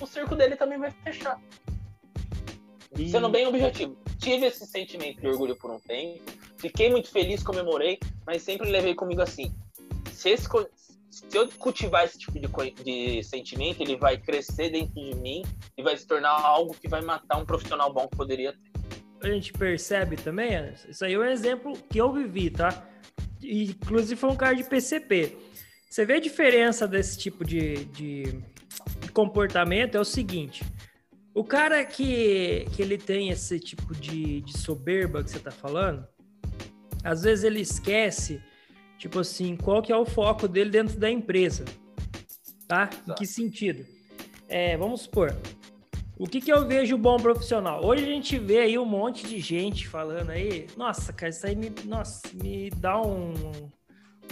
o 0.00 0.06
circo 0.06 0.34
dele 0.34 0.56
também 0.56 0.78
vai 0.78 0.90
fechar. 1.04 1.38
E... 2.96 3.10
Sendo 3.10 3.28
bem 3.28 3.46
objetivo. 3.46 3.94
Tive 4.18 4.46
esse 4.46 4.64
sentimento 4.64 5.20
de 5.20 5.28
orgulho 5.28 5.54
por 5.54 5.70
um 5.70 5.78
tempo 5.78 6.47
Fiquei 6.58 6.90
muito 6.90 7.08
feliz, 7.10 7.42
comemorei, 7.42 7.98
mas 8.26 8.42
sempre 8.42 8.68
levei 8.68 8.94
comigo 8.94 9.22
assim. 9.22 9.54
Se, 10.12 10.30
esse, 10.30 10.48
se 11.08 11.24
eu 11.32 11.48
cultivar 11.58 12.04
esse 12.04 12.18
tipo 12.18 12.38
de, 12.38 12.48
de, 12.82 13.22
sentimento, 13.22 13.80
ele 13.80 13.96
vai 13.96 14.18
crescer 14.18 14.70
dentro 14.70 14.94
de 14.94 15.14
mim 15.16 15.42
e 15.76 15.82
vai 15.82 15.96
se 15.96 16.06
tornar 16.06 16.30
algo 16.30 16.74
que 16.74 16.88
vai 16.88 17.00
matar 17.00 17.38
um 17.38 17.46
profissional 17.46 17.92
bom 17.92 18.08
que 18.08 18.16
poderia 18.16 18.52
ter. 18.52 18.68
A 19.22 19.32
gente 19.32 19.52
percebe 19.52 20.16
também, 20.16 20.50
isso 20.88 21.04
aí 21.04 21.14
é 21.14 21.18
um 21.18 21.24
exemplo 21.24 21.72
que 21.90 21.98
eu 21.98 22.12
vivi, 22.12 22.50
tá? 22.50 22.88
Inclusive 23.42 24.16
foi 24.16 24.30
um 24.30 24.36
cara 24.36 24.54
de 24.54 24.64
PCP. 24.64 25.36
Você 25.88 26.04
vê 26.04 26.14
a 26.14 26.20
diferença 26.20 26.86
desse 26.86 27.16
tipo 27.18 27.44
de, 27.44 27.84
de, 27.86 28.22
de 29.00 29.12
comportamento 29.12 29.96
é 29.96 30.00
o 30.00 30.04
seguinte. 30.04 30.64
O 31.34 31.44
cara 31.44 31.84
que, 31.84 32.66
que 32.74 32.82
ele 32.82 32.98
tem 32.98 33.30
esse 33.30 33.58
tipo 33.60 33.94
de, 33.94 34.40
de 34.40 34.58
soberba 34.58 35.22
que 35.22 35.30
você 35.30 35.38
tá 35.38 35.50
falando, 35.50 36.06
às 37.02 37.22
vezes 37.22 37.44
ele 37.44 37.60
esquece, 37.60 38.42
tipo 38.98 39.20
assim, 39.20 39.56
qual 39.56 39.82
que 39.82 39.92
é 39.92 39.96
o 39.96 40.04
foco 40.04 40.48
dele 40.48 40.70
dentro 40.70 40.98
da 40.98 41.10
empresa, 41.10 41.64
tá? 42.66 42.90
Em 43.06 43.14
que 43.14 43.26
sentido? 43.26 43.84
É, 44.48 44.76
vamos 44.76 45.02
supor, 45.02 45.36
o 46.18 46.26
que, 46.26 46.40
que 46.40 46.52
eu 46.52 46.66
vejo 46.66 46.98
bom 46.98 47.16
profissional? 47.16 47.84
Hoje 47.84 48.02
a 48.02 48.08
gente 48.08 48.38
vê 48.38 48.58
aí 48.58 48.76
um 48.76 48.84
monte 48.84 49.24
de 49.24 49.38
gente 49.38 49.86
falando 49.86 50.30
aí, 50.30 50.66
nossa, 50.76 51.12
cara, 51.12 51.30
isso 51.30 51.46
aí 51.46 51.54
me, 51.54 51.72
nossa, 51.84 52.22
me 52.34 52.70
dá 52.70 53.00
um, 53.00 53.32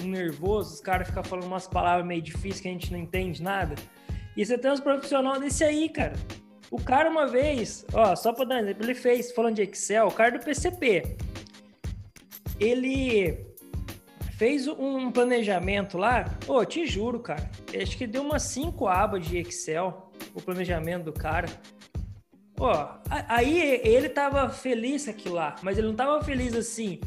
um 0.03 0.09
nervoso, 0.09 0.75
os 0.75 0.81
caras 0.81 1.07
ficam 1.07 1.23
falando 1.23 1.47
umas 1.47 1.69
palavras 1.69 2.05
meio 2.05 2.21
difíceis 2.21 2.61
que 2.61 2.69
a 2.69 2.73
gente 2.73 2.91
não 2.91 2.99
entende 2.99 3.41
nada. 3.41 3.77
E 4.37 4.45
você 4.45 4.59
tem 4.59 4.73
uns 4.73 4.81
profissionais 4.81 5.41
desse 5.41 5.63
aí, 5.63 5.89
cara. 5.89 6.15
O 6.73 6.83
cara 6.83 7.09
uma 7.09 7.29
vez, 7.29 7.87
ó, 7.95 8.17
só 8.17 8.33
para 8.33 8.45
dar 8.47 8.55
um 8.57 8.59
exemplo, 8.59 8.85
ele 8.85 8.95
fez, 8.95 9.31
falando 9.31 9.55
de 9.55 9.63
Excel, 9.63 10.09
o 10.09 10.13
cara 10.13 10.37
do 10.37 10.45
PCP 10.45 11.17
ele 12.59 13.47
fez 14.37 14.67
um 14.69 15.11
planejamento 15.11 15.97
lá, 15.97 16.27
ô, 16.47 16.65
te 16.65 16.87
juro, 16.87 17.21
cara, 17.21 17.51
acho 17.81 17.97
que 17.97 18.07
deu 18.07 18.23
umas 18.23 18.43
cinco 18.43 18.87
abas 18.87 19.27
de 19.27 19.39
Excel 19.39 20.11
o 20.35 20.41
planejamento 20.41 21.05
do 21.05 21.13
cara. 21.13 21.49
Ó, 22.59 22.89
aí 23.11 23.81
ele 23.83 24.09
tava 24.09 24.49
feliz 24.51 25.09
aqui 25.09 25.29
lá, 25.29 25.57
mas 25.63 25.79
ele 25.79 25.87
não 25.89 25.95
tava 25.95 26.23
feliz 26.23 26.55
assim 26.55 27.01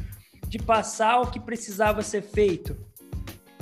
de 0.48 0.58
passar 0.58 1.20
o 1.20 1.30
que 1.30 1.38
precisava 1.38 2.02
ser 2.02 2.22
feito. 2.22 2.76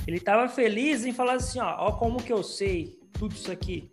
Ele 0.06 0.18
tava 0.18 0.48
feliz 0.48 1.04
em 1.04 1.12
falar 1.12 1.34
assim, 1.34 1.60
ó, 1.60 1.88
ó 1.88 1.92
como 1.92 2.22
que 2.22 2.32
eu 2.32 2.42
sei 2.42 2.98
tudo 3.12 3.34
isso 3.34 3.52
aqui. 3.52 3.88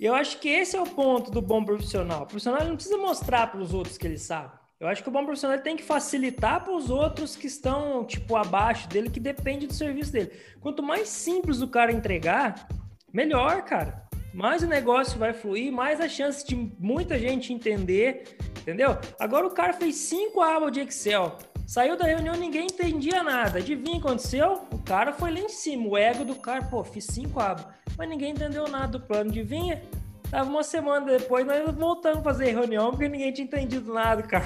E 0.00 0.04
eu 0.04 0.14
acho 0.14 0.38
que 0.38 0.48
esse 0.48 0.76
é 0.76 0.80
o 0.80 0.86
ponto 0.86 1.30
do 1.30 1.42
bom 1.42 1.62
profissional. 1.64 2.22
O 2.22 2.26
profissional 2.26 2.64
não 2.64 2.76
precisa 2.76 2.96
mostrar 2.96 3.50
para 3.50 3.60
os 3.60 3.74
outros 3.74 3.98
que 3.98 4.06
ele 4.06 4.18
sabe. 4.18 4.52
Eu 4.78 4.88
acho 4.88 5.02
que 5.02 5.08
o 5.08 5.12
bom 5.12 5.24
profissional 5.24 5.58
tem 5.58 5.74
que 5.74 5.82
facilitar 5.82 6.62
para 6.62 6.74
os 6.74 6.90
outros 6.90 7.34
que 7.34 7.46
estão, 7.46 8.04
tipo, 8.04 8.36
abaixo 8.36 8.86
dele, 8.88 9.08
que 9.08 9.18
depende 9.18 9.66
do 9.66 9.72
serviço 9.72 10.12
dele. 10.12 10.30
Quanto 10.60 10.82
mais 10.82 11.08
simples 11.08 11.62
o 11.62 11.68
cara 11.68 11.90
entregar, 11.90 12.68
melhor, 13.10 13.62
cara. 13.62 14.06
Mais 14.34 14.62
o 14.62 14.66
negócio 14.66 15.18
vai 15.18 15.32
fluir, 15.32 15.72
mais 15.72 15.98
a 15.98 16.08
chance 16.10 16.46
de 16.46 16.54
muita 16.78 17.18
gente 17.18 17.54
entender, 17.54 18.36
entendeu? 18.60 18.98
Agora 19.18 19.46
o 19.46 19.50
cara 19.50 19.72
fez 19.72 19.96
cinco 19.96 20.42
abas 20.42 20.72
de 20.72 20.80
Excel. 20.80 21.38
Saiu 21.66 21.96
da 21.96 22.04
reunião, 22.04 22.36
ninguém 22.36 22.66
entendia 22.66 23.22
nada. 23.22 23.58
Adivinha 23.58 23.96
o 23.96 24.00
que 24.00 24.06
aconteceu? 24.06 24.66
O 24.70 24.78
cara 24.82 25.14
foi 25.14 25.32
lá 25.32 25.40
em 25.40 25.48
cima. 25.48 25.88
O 25.88 25.96
ego 25.96 26.22
do 26.22 26.34
cara, 26.34 26.62
pô, 26.64 26.84
fiz 26.84 27.06
cinco 27.06 27.40
abas. 27.40 27.66
Mas 27.96 28.08
ninguém 28.10 28.32
entendeu 28.32 28.68
nada 28.68 28.98
do 28.98 29.00
plano. 29.00 29.30
Adivinha? 29.30 29.82
Tava 30.30 30.50
uma 30.50 30.62
semana 30.62 31.06
depois, 31.06 31.46
nós 31.46 31.74
voltamos 31.74 32.18
a 32.18 32.22
fazer 32.22 32.52
reunião 32.52 32.90
porque 32.90 33.08
ninguém 33.08 33.32
tinha 33.32 33.46
entendido 33.46 33.92
nada, 33.92 34.22
cara. 34.22 34.44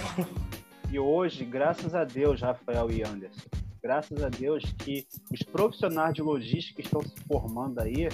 E 0.90 0.98
hoje, 0.98 1.44
graças 1.44 1.94
a 1.94 2.04
Deus, 2.04 2.42
Rafael 2.42 2.90
e 2.90 3.02
Anderson, 3.02 3.48
graças 3.82 4.22
a 4.22 4.28
Deus 4.28 4.62
que 4.78 5.06
os 5.32 5.42
profissionais 5.42 6.12
de 6.14 6.20
logística 6.20 6.82
que 6.82 6.88
estão 6.88 7.00
se 7.02 7.14
formando 7.26 7.80
aí, 7.80 8.08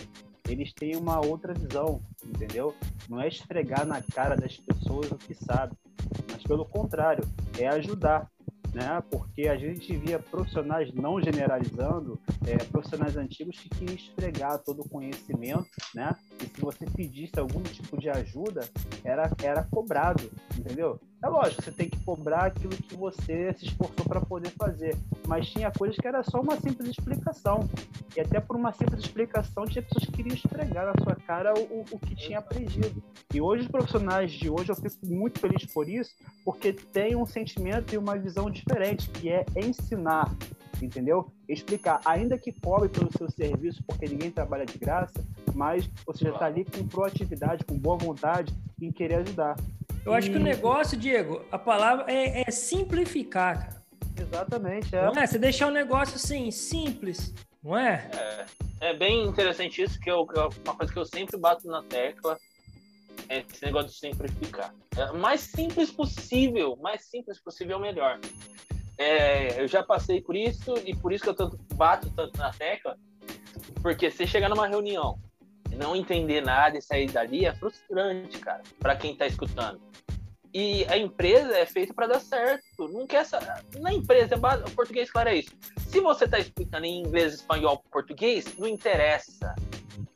eles 0.48 0.72
têm 0.72 0.94
uma 0.94 1.24
outra 1.24 1.52
visão, 1.54 2.00
entendeu? 2.24 2.74
Não 3.08 3.20
é 3.20 3.28
esfregar 3.28 3.84
na 3.86 4.00
cara 4.02 4.36
das 4.36 4.56
pessoas 4.58 5.10
o 5.10 5.16
que 5.16 5.34
sabe, 5.34 5.74
mas 6.30 6.42
pelo 6.42 6.64
contrário, 6.64 7.24
é 7.58 7.66
ajudar 7.66 8.30
né? 8.76 9.02
Porque 9.10 9.48
a 9.48 9.56
gente 9.56 9.96
via 9.96 10.18
profissionais 10.18 10.92
não 10.92 11.18
generalizando, 11.18 12.20
é, 12.46 12.58
profissionais 12.58 13.16
antigos 13.16 13.58
que 13.58 13.70
queriam 13.70 13.96
esfregar 13.96 14.58
todo 14.58 14.82
o 14.82 14.88
conhecimento, 14.88 15.70
né? 15.94 16.14
E 16.44 16.46
se 16.46 16.60
você 16.60 16.84
pedisse 16.84 17.38
algum 17.38 17.62
tipo 17.62 17.98
de 17.98 18.10
ajuda, 18.10 18.68
era, 19.02 19.30
era 19.42 19.64
cobrado, 19.64 20.30
entendeu? 20.54 21.00
É 21.26 21.28
lógico, 21.28 21.60
você 21.60 21.72
tem 21.72 21.88
que 21.88 21.98
cobrar 22.04 22.44
aquilo 22.44 22.70
que 22.70 22.94
você 22.94 23.52
se 23.54 23.66
esforçou 23.66 24.06
para 24.06 24.20
poder 24.20 24.50
fazer, 24.50 24.96
mas 25.26 25.48
tinha 25.48 25.72
coisas 25.72 25.96
que 25.96 26.06
era 26.06 26.22
só 26.22 26.40
uma 26.40 26.54
simples 26.54 26.88
explicação. 26.88 27.68
E 28.16 28.20
até 28.20 28.38
por 28.38 28.54
uma 28.54 28.72
simples 28.72 29.00
explicação, 29.00 29.64
tinha 29.64 29.82
pessoas 29.82 30.04
que 30.04 30.12
queriam 30.12 30.36
esfregar 30.36 30.86
na 30.86 31.02
sua 31.02 31.16
cara 31.16 31.52
o, 31.52 31.84
o 31.90 31.98
que 31.98 32.14
tinha 32.14 32.38
aprendido. 32.38 33.02
E 33.34 33.40
hoje, 33.40 33.64
os 33.64 33.68
profissionais 33.68 34.30
de 34.30 34.48
hoje, 34.48 34.70
eu 34.70 34.76
fico 34.76 35.04
muito 35.04 35.40
feliz 35.40 35.66
por 35.66 35.88
isso, 35.88 36.14
porque 36.44 36.72
tem 36.72 37.16
um 37.16 37.26
sentimento 37.26 37.92
e 37.92 37.98
uma 37.98 38.16
visão 38.16 38.48
diferente, 38.48 39.10
que 39.10 39.28
é 39.28 39.44
ensinar, 39.56 40.32
entendeu? 40.80 41.32
Explicar, 41.48 42.00
ainda 42.04 42.38
que 42.38 42.52
cobre 42.52 42.88
pelo 42.88 43.10
seu 43.18 43.28
serviço, 43.28 43.82
porque 43.84 44.06
ninguém 44.06 44.30
trabalha 44.30 44.64
de 44.64 44.78
graça, 44.78 45.26
mas 45.52 45.90
você 46.06 46.26
já 46.26 46.30
está 46.30 46.46
ali 46.46 46.64
com 46.64 46.86
proatividade, 46.86 47.64
com 47.64 47.76
boa 47.76 47.96
vontade 47.96 48.54
em 48.80 48.92
querer 48.92 49.16
ajudar. 49.16 49.56
Eu 50.06 50.14
acho 50.14 50.30
que 50.30 50.36
o 50.36 50.40
negócio, 50.40 50.96
Diego, 50.96 51.44
a 51.50 51.58
palavra 51.58 52.04
é, 52.08 52.44
é 52.46 52.50
simplificar, 52.52 53.58
cara. 53.58 53.82
Exatamente, 54.16 54.94
é. 54.94 55.02
Não 55.02 55.20
é? 55.20 55.26
Você 55.26 55.36
deixar 55.36 55.66
o 55.66 55.72
negócio 55.72 56.14
assim, 56.14 56.48
simples, 56.52 57.34
não 57.60 57.76
é? 57.76 58.08
É, 58.80 58.90
é 58.90 58.94
bem 58.94 59.26
interessante 59.26 59.82
isso, 59.82 59.98
que 59.98 60.08
eu, 60.08 60.24
uma 60.64 60.76
coisa 60.76 60.92
que 60.92 60.98
eu 60.98 61.04
sempre 61.04 61.36
bato 61.36 61.66
na 61.66 61.82
tecla 61.82 62.38
é 63.28 63.40
esse 63.40 63.64
negócio 63.64 63.90
de 63.90 63.98
simplificar. 63.98 64.72
É, 64.96 65.10
o 65.10 65.18
mais 65.18 65.40
simples 65.40 65.90
possível, 65.90 66.76
mais 66.80 67.04
simples 67.06 67.40
possível, 67.40 67.80
melhor. 67.80 68.20
É, 68.96 69.60
eu 69.60 69.66
já 69.66 69.82
passei 69.82 70.20
por 70.20 70.36
isso 70.36 70.72
e 70.86 70.94
por 70.94 71.12
isso 71.12 71.24
que 71.24 71.30
eu 71.30 71.34
tanto, 71.34 71.58
bato 71.74 72.08
tanto 72.14 72.38
na 72.38 72.52
tecla, 72.52 72.96
porque 73.82 74.08
você 74.08 74.24
chegar 74.24 74.48
numa 74.48 74.68
reunião 74.68 75.18
não 75.76 75.94
entender 75.94 76.40
nada 76.40 76.78
e 76.78 76.82
sair 76.82 77.10
dali 77.10 77.44
é 77.44 77.54
frustrante, 77.54 78.38
cara, 78.38 78.62
para 78.78 78.96
quem 78.96 79.16
tá 79.16 79.26
escutando. 79.26 79.80
E 80.52 80.86
a 80.86 80.96
empresa 80.96 81.54
é 81.56 81.66
feita 81.66 81.92
para 81.92 82.06
dar 82.06 82.20
certo. 82.20 82.88
Não 82.88 83.06
quer 83.06 83.18
essa... 83.18 83.38
Na 83.78 83.92
empresa, 83.92 84.36
o 84.36 84.70
português, 84.70 85.10
claro, 85.10 85.28
é 85.28 85.36
isso. 85.36 85.50
Se 85.88 86.00
você 86.00 86.24
está 86.24 86.38
explicando 86.38 86.86
em 86.86 87.00
inglês, 87.00 87.34
espanhol, 87.34 87.84
português, 87.92 88.56
não 88.56 88.66
interessa. 88.66 89.54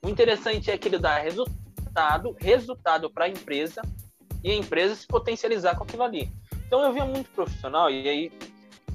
O 0.02 0.08
interessante 0.08 0.70
é 0.70 0.78
que 0.78 0.88
ele 0.88 0.98
dá 0.98 1.18
resultado, 1.18 2.34
resultado 2.38 3.10
para 3.10 3.26
a 3.26 3.28
empresa 3.28 3.82
e 4.42 4.50
a 4.50 4.54
empresa 4.54 4.94
se 4.94 5.06
potencializar 5.06 5.76
com 5.76 5.84
aquilo 5.84 6.04
ali. 6.04 6.32
Então 6.66 6.82
eu 6.82 6.92
via 6.92 7.04
muito 7.04 7.28
profissional 7.30 7.90
e 7.90 8.08
aí, 8.08 8.32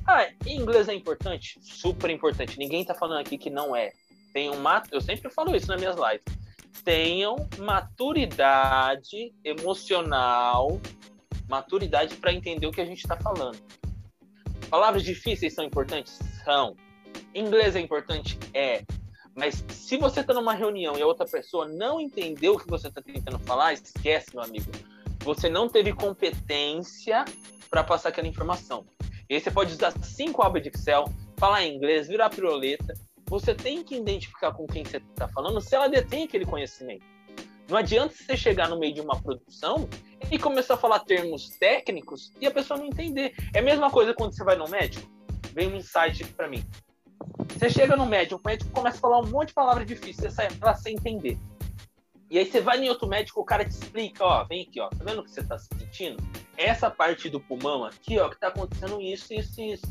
ah, 0.07 0.27
inglês 0.47 0.89
é 0.89 0.95
importante, 0.95 1.59
super 1.61 2.09
importante. 2.09 2.57
Ninguém 2.57 2.81
está 2.81 2.95
falando 2.95 3.19
aqui 3.19 3.37
que 3.37 3.49
não 3.49 3.75
é. 3.75 3.91
Tem 4.33 4.49
um 4.49 4.63
eu 4.91 4.99
sempre 4.99 5.29
falo 5.29 5.55
isso 5.55 5.67
nas 5.67 5.79
minhas 5.79 5.95
lives. 5.95 6.44
Tenham 6.83 7.35
maturidade 7.57 9.33
emocional 9.43 10.79
maturidade 11.47 12.15
para 12.15 12.33
entender 12.33 12.67
o 12.67 12.71
que 12.71 12.81
a 12.81 12.85
gente 12.85 12.99
está 12.99 13.17
falando. 13.17 13.57
Palavras 14.69 15.03
difíceis 15.03 15.53
são 15.53 15.63
importantes? 15.63 16.19
São. 16.43 16.75
Inglês 17.33 17.75
é 17.75 17.79
importante? 17.79 18.37
É. 18.53 18.83
Mas 19.35 19.63
se 19.69 19.97
você 19.97 20.21
está 20.21 20.33
numa 20.33 20.53
reunião 20.53 20.97
e 20.97 21.01
a 21.01 21.07
outra 21.07 21.25
pessoa 21.25 21.67
não 21.67 21.99
entendeu 21.99 22.53
o 22.53 22.59
que 22.59 22.67
você 22.67 22.87
está 22.87 23.01
tentando 23.01 23.37
falar, 23.39 23.73
esquece, 23.73 24.33
meu 24.33 24.43
amigo. 24.43 24.71
Você 25.19 25.49
não 25.49 25.67
teve 25.67 25.91
competência 25.93 27.25
para 27.69 27.83
passar 27.83 28.09
aquela 28.09 28.27
informação. 28.27 28.85
E 29.29 29.35
aí 29.35 29.41
você 29.41 29.51
pode 29.51 29.73
usar 29.73 29.91
cinco 30.03 30.41
abas 30.41 30.61
de 30.61 30.69
Excel, 30.69 31.05
falar 31.37 31.65
inglês, 31.65 32.07
virar 32.07 32.29
piroleta. 32.29 32.93
Você 33.27 33.55
tem 33.55 33.83
que 33.83 33.95
identificar 33.95 34.53
com 34.53 34.67
quem 34.67 34.83
você 34.83 34.97
está 34.97 35.27
falando 35.27 35.59
se 35.59 35.75
ela 35.75 35.87
detém 35.87 36.25
aquele 36.25 36.45
conhecimento. 36.45 37.03
Não 37.67 37.77
adianta 37.77 38.13
você 38.13 38.37
chegar 38.37 38.69
no 38.69 38.77
meio 38.77 38.93
de 38.93 39.01
uma 39.01 39.19
produção 39.19 39.89
e 40.31 40.37
começar 40.37 40.75
a 40.75 40.77
falar 40.77 40.99
termos 40.99 41.49
técnicos 41.57 42.31
e 42.39 42.45
a 42.45 42.51
pessoa 42.51 42.79
não 42.79 42.85
entender. 42.85 43.33
É 43.53 43.59
a 43.59 43.63
mesma 43.63 43.89
coisa 43.89 44.13
quando 44.13 44.35
você 44.35 44.43
vai 44.43 44.55
no 44.55 44.69
médico. 44.69 45.09
Vem 45.53 45.73
um 45.73 45.75
insight 45.75 46.23
aqui 46.23 46.33
para 46.33 46.47
mim. 46.47 46.63
Você 47.57 47.69
chega 47.69 47.95
no 47.95 48.05
médico, 48.05 48.39
o 48.43 48.47
médico 48.47 48.69
começa 48.71 48.97
a 48.97 49.01
falar 49.01 49.19
um 49.19 49.27
monte 49.27 49.47
de 49.47 49.53
palavras 49.53 49.87
difíceis, 49.87 50.17
você 50.17 50.29
sai 50.29 50.47
lá 50.61 50.75
sem 50.75 50.95
entender. 50.95 51.37
E 52.29 52.39
aí 52.39 52.45
você 52.45 52.59
vai 52.59 52.83
em 52.83 52.89
outro 52.89 53.07
médico, 53.07 53.39
o 53.39 53.45
cara 53.45 53.63
te 53.63 53.71
explica, 53.71 54.23
ó, 54.25 54.43
vem 54.45 54.63
aqui, 54.63 54.79
ó, 54.79 54.89
tá 54.89 54.97
vendo 55.01 55.19
o 55.19 55.23
que 55.23 55.31
você 55.31 55.43
tá 55.43 55.57
sentindo? 55.59 56.21
Essa 56.57 56.89
parte 56.89 57.29
do 57.29 57.39
pulmão 57.39 57.85
aqui, 57.85 58.17
ó, 58.17 58.29
que 58.29 58.39
tá 58.39 58.47
acontecendo 58.47 58.99
isso, 58.99 59.33
isso, 59.33 59.61
isso. 59.61 59.85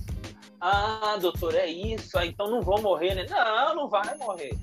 Ah, 0.60 1.16
doutor, 1.20 1.54
é 1.54 1.66
isso, 1.66 2.18
ah, 2.18 2.26
então 2.26 2.50
não 2.50 2.60
vou 2.60 2.80
morrer, 2.80 3.14
né? 3.14 3.26
Não, 3.28 3.74
não 3.76 3.88
vai 3.88 4.16
morrer. 4.16 4.56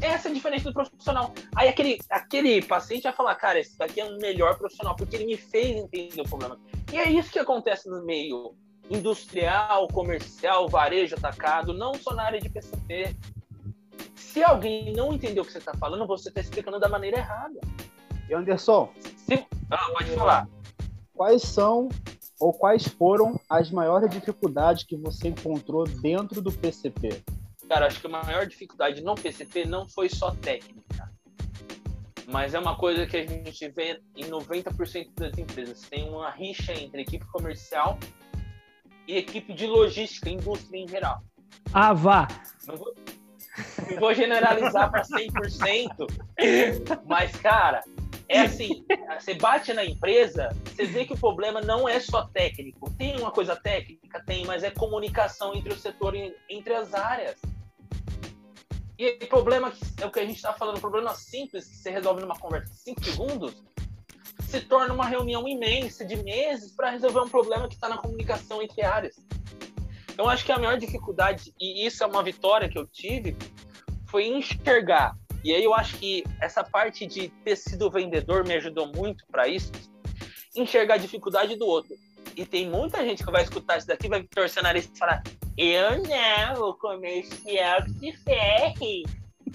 Essa 0.00 0.28
é 0.28 0.30
a 0.30 0.34
diferença 0.34 0.64
do 0.64 0.74
profissional. 0.74 1.32
Aí 1.54 1.68
aquele, 1.68 1.98
aquele 2.10 2.60
paciente 2.62 3.04
vai 3.04 3.12
falar, 3.12 3.34
cara, 3.36 3.60
esse 3.60 3.78
daqui 3.78 4.00
é 4.00 4.04
o 4.04 4.18
melhor 4.18 4.58
profissional, 4.58 4.96
porque 4.96 5.16
ele 5.16 5.26
me 5.26 5.36
fez 5.36 5.76
entender 5.76 6.20
o 6.20 6.28
problema. 6.28 6.58
E 6.92 6.98
é 6.98 7.10
isso 7.10 7.30
que 7.30 7.38
acontece 7.38 7.88
no 7.88 8.04
meio 8.04 8.54
industrial, 8.90 9.88
comercial, 9.88 10.68
varejo 10.68 11.14
atacado, 11.14 11.72
não 11.72 11.94
só 11.94 12.14
na 12.14 12.24
área 12.24 12.40
de 12.40 12.50
PCP. 12.50 13.16
Se 14.34 14.42
alguém 14.42 14.92
não 14.92 15.12
entendeu 15.12 15.44
o 15.44 15.46
que 15.46 15.52
você 15.52 15.58
está 15.58 15.72
falando, 15.74 16.08
você 16.08 16.28
está 16.28 16.40
explicando 16.40 16.80
da 16.80 16.88
maneira 16.88 17.18
errada. 17.18 17.60
E 18.28 18.34
Anderson, 18.34 18.92
Se... 19.16 19.46
ah, 19.70 19.90
pode 19.92 20.10
falar. 20.10 20.48
Quais 21.12 21.42
são 21.42 21.88
ou 22.40 22.52
quais 22.52 22.84
foram 22.84 23.40
as 23.48 23.70
maiores 23.70 24.10
dificuldades 24.10 24.82
que 24.82 24.96
você 24.96 25.28
encontrou 25.28 25.84
dentro 25.84 26.42
do 26.42 26.50
PCP? 26.50 27.22
Cara, 27.68 27.86
acho 27.86 28.00
que 28.00 28.08
a 28.08 28.10
maior 28.10 28.44
dificuldade 28.44 29.04
no 29.04 29.14
PCP 29.14 29.66
não 29.66 29.86
foi 29.88 30.08
só 30.08 30.32
técnica. 30.32 31.08
Mas 32.26 32.54
é 32.54 32.58
uma 32.58 32.76
coisa 32.76 33.06
que 33.06 33.16
a 33.16 33.24
gente 33.24 33.68
vê 33.68 34.02
em 34.16 34.24
90% 34.24 35.10
das 35.16 35.38
empresas. 35.38 35.82
Tem 35.82 36.08
uma 36.08 36.28
rixa 36.30 36.72
entre 36.72 37.02
equipe 37.02 37.24
comercial 37.26 38.00
e 39.06 39.16
equipe 39.16 39.54
de 39.54 39.68
logística, 39.68 40.28
indústria 40.28 40.80
em 40.80 40.88
geral. 40.88 41.22
Ah, 41.72 41.92
vá! 41.92 42.26
Não 42.66 42.76
vou, 42.76 42.92
vou 43.98 44.14
generalizar 44.14 44.90
para 44.90 45.02
100%, 45.02 46.06
mas, 47.06 47.36
cara, 47.36 47.82
é 48.28 48.40
assim, 48.40 48.84
você 49.18 49.34
bate 49.34 49.72
na 49.72 49.84
empresa, 49.84 50.48
você 50.64 50.84
vê 50.84 51.04
que 51.04 51.12
o 51.12 51.18
problema 51.18 51.60
não 51.60 51.88
é 51.88 52.00
só 52.00 52.26
técnico. 52.26 52.90
Tem 52.96 53.16
uma 53.18 53.30
coisa 53.30 53.54
técnica? 53.54 54.22
Tem, 54.24 54.44
mas 54.46 54.62
é 54.62 54.70
comunicação 54.70 55.54
entre 55.54 55.72
o 55.72 55.78
setor, 55.78 56.14
entre 56.48 56.74
as 56.74 56.94
áreas. 56.94 57.36
E 58.98 59.18
o 59.22 59.26
problema 59.26 59.72
é 60.00 60.06
o 60.06 60.10
que 60.10 60.20
a 60.20 60.24
gente 60.24 60.36
está 60.36 60.52
falando, 60.52 60.80
problema 60.80 61.14
simples 61.14 61.66
que 61.66 61.76
você 61.76 61.90
resolve 61.90 62.22
numa 62.22 62.38
conversa 62.38 62.72
de 62.72 62.78
5 62.78 63.04
segundos, 63.04 63.62
se 64.48 64.60
torna 64.60 64.94
uma 64.94 65.06
reunião 65.06 65.46
imensa 65.48 66.04
de 66.04 66.16
meses 66.16 66.72
para 66.72 66.90
resolver 66.90 67.20
um 67.20 67.28
problema 67.28 67.68
que 67.68 67.74
está 67.74 67.88
na 67.88 67.98
comunicação 67.98 68.62
entre 68.62 68.82
áreas. 68.82 69.16
Então, 70.14 70.28
acho 70.28 70.44
que 70.44 70.52
a 70.52 70.58
maior 70.58 70.78
dificuldade, 70.78 71.52
e 71.60 71.84
isso 71.84 72.04
é 72.04 72.06
uma 72.06 72.22
vitória 72.22 72.68
que 72.68 72.78
eu 72.78 72.86
tive, 72.86 73.36
foi 74.08 74.28
enxergar. 74.28 75.16
E 75.42 75.52
aí 75.52 75.64
eu 75.64 75.74
acho 75.74 75.98
que 75.98 76.22
essa 76.40 76.62
parte 76.62 77.04
de 77.04 77.28
ter 77.44 77.56
sido 77.56 77.90
vendedor 77.90 78.46
me 78.46 78.54
ajudou 78.54 78.86
muito 78.94 79.26
para 79.26 79.48
isso, 79.48 79.72
enxergar 80.56 80.94
a 80.94 80.98
dificuldade 80.98 81.56
do 81.56 81.66
outro. 81.66 81.96
E 82.36 82.46
tem 82.46 82.70
muita 82.70 83.04
gente 83.04 83.24
que 83.24 83.30
vai 83.30 83.42
escutar 83.42 83.76
isso 83.76 83.88
daqui, 83.88 84.08
vai 84.08 84.22
torcer 84.22 84.62
o 84.62 84.64
nariz 84.64 84.88
e 84.92 84.96
falar: 84.96 85.20
Eu 85.58 86.00
não, 86.02 86.70
o 86.70 86.74
comercial 86.74 87.82
que 87.84 88.12
se 88.12 88.12
ferre. 88.22 89.02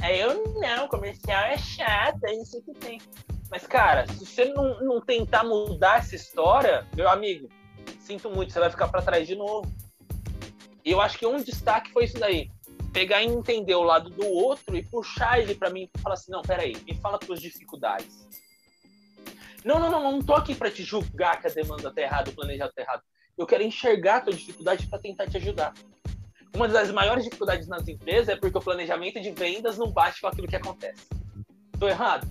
Eu 0.09 0.53
não, 0.59 0.85
o 0.85 0.89
comercial 0.89 1.41
é 1.45 1.57
chato, 1.57 2.23
é 2.25 2.33
isso 2.33 2.61
que 2.63 2.73
tem. 2.73 3.01
Mas, 3.49 3.65
cara, 3.65 4.05
se 4.07 4.25
você 4.25 4.45
não, 4.45 4.79
não 4.81 5.01
tentar 5.01 5.43
mudar 5.43 5.99
essa 5.99 6.15
história, 6.15 6.85
meu 6.95 7.09
amigo, 7.09 7.47
sinto 7.99 8.29
muito, 8.29 8.53
você 8.53 8.59
vai 8.59 8.69
ficar 8.69 8.89
para 8.89 9.01
trás 9.01 9.25
de 9.25 9.35
novo. 9.35 9.69
E 10.83 10.91
eu 10.91 11.01
acho 11.01 11.17
que 11.17 11.25
um 11.25 11.41
destaque 11.41 11.91
foi 11.91 12.05
isso 12.05 12.19
daí. 12.19 12.49
Pegar 12.93 13.21
e 13.21 13.27
entender 13.27 13.75
o 13.75 13.83
lado 13.83 14.09
do 14.09 14.25
outro 14.25 14.75
e 14.75 14.83
puxar 14.83 15.39
ele 15.39 15.53
para 15.53 15.69
mim 15.69 15.89
e 15.93 16.01
falar 16.01 16.15
assim: 16.15 16.31
não, 16.31 16.41
peraí, 16.41 16.75
me 16.85 16.95
fala 16.95 17.19
tuas 17.19 17.39
dificuldades 17.39 18.27
não, 19.63 19.79
não, 19.79 19.91
não, 19.91 20.11
não 20.13 20.21
tô 20.21 20.33
aqui 20.33 20.55
para 20.55 20.71
te 20.71 20.83
julgar 20.83 21.39
que 21.41 21.47
a 21.47 21.49
demanda 21.49 21.91
tá 21.91 22.01
errada, 22.01 22.29
o 22.29 22.33
planejado 22.33 22.71
tá 22.73 22.81
errado. 22.81 23.03
Eu 23.37 23.45
quero 23.45 23.63
enxergar 23.63 24.17
a 24.17 24.21
tua 24.21 24.33
dificuldade 24.33 24.87
para 24.87 24.99
tentar 24.99 25.27
te 25.27 25.37
ajudar. 25.37 25.73
Uma 26.55 26.67
das 26.67 26.91
maiores 26.91 27.23
dificuldades 27.23 27.67
nas 27.67 27.87
empresas 27.87 28.29
é 28.29 28.35
porque 28.35 28.57
o 28.57 28.61
planejamento 28.61 29.21
de 29.21 29.31
vendas 29.31 29.77
não 29.77 29.91
bate 29.91 30.19
com 30.21 30.27
aquilo 30.27 30.47
que 30.47 30.55
acontece. 30.55 31.07
Tô 31.79 31.87
errado? 31.87 32.27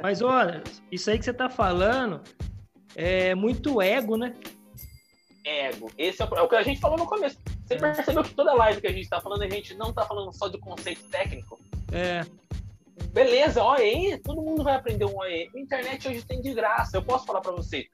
Mas 0.00 0.22
olha, 0.22 0.62
isso 0.90 1.10
aí 1.10 1.18
que 1.18 1.24
você 1.24 1.32
tá 1.32 1.48
falando 1.48 2.22
é 2.96 3.34
muito 3.34 3.80
ego, 3.80 4.16
né? 4.16 4.34
Ego. 5.44 5.90
Esse 5.98 6.22
é 6.22 6.24
o, 6.24 6.34
é 6.36 6.42
o 6.42 6.48
que 6.48 6.56
a 6.56 6.62
gente 6.62 6.80
falou 6.80 6.98
no 6.98 7.06
começo. 7.06 7.38
Você 7.66 7.74
é. 7.74 7.78
percebeu 7.78 8.22
que 8.22 8.34
toda 8.34 8.54
live 8.54 8.80
que 8.80 8.86
a 8.86 8.92
gente 8.92 9.08
tá 9.08 9.20
falando, 9.20 9.42
a 9.42 9.48
gente 9.48 9.74
não 9.74 9.92
tá 9.92 10.04
falando 10.04 10.32
só 10.32 10.48
do 10.48 10.58
conceito 10.58 11.02
técnico? 11.10 11.58
É 11.92 12.24
beleza, 13.12 13.62
OE, 13.62 14.18
todo 14.18 14.42
mundo 14.42 14.64
vai 14.64 14.74
aprender 14.74 15.04
um 15.04 15.16
OE. 15.18 15.50
A 15.54 15.58
internet 15.58 16.08
hoje 16.08 16.24
tem 16.24 16.40
de 16.40 16.52
graça. 16.52 16.96
Eu 16.96 17.02
posso 17.02 17.26
falar 17.26 17.40
para 17.40 17.52
você. 17.52 17.86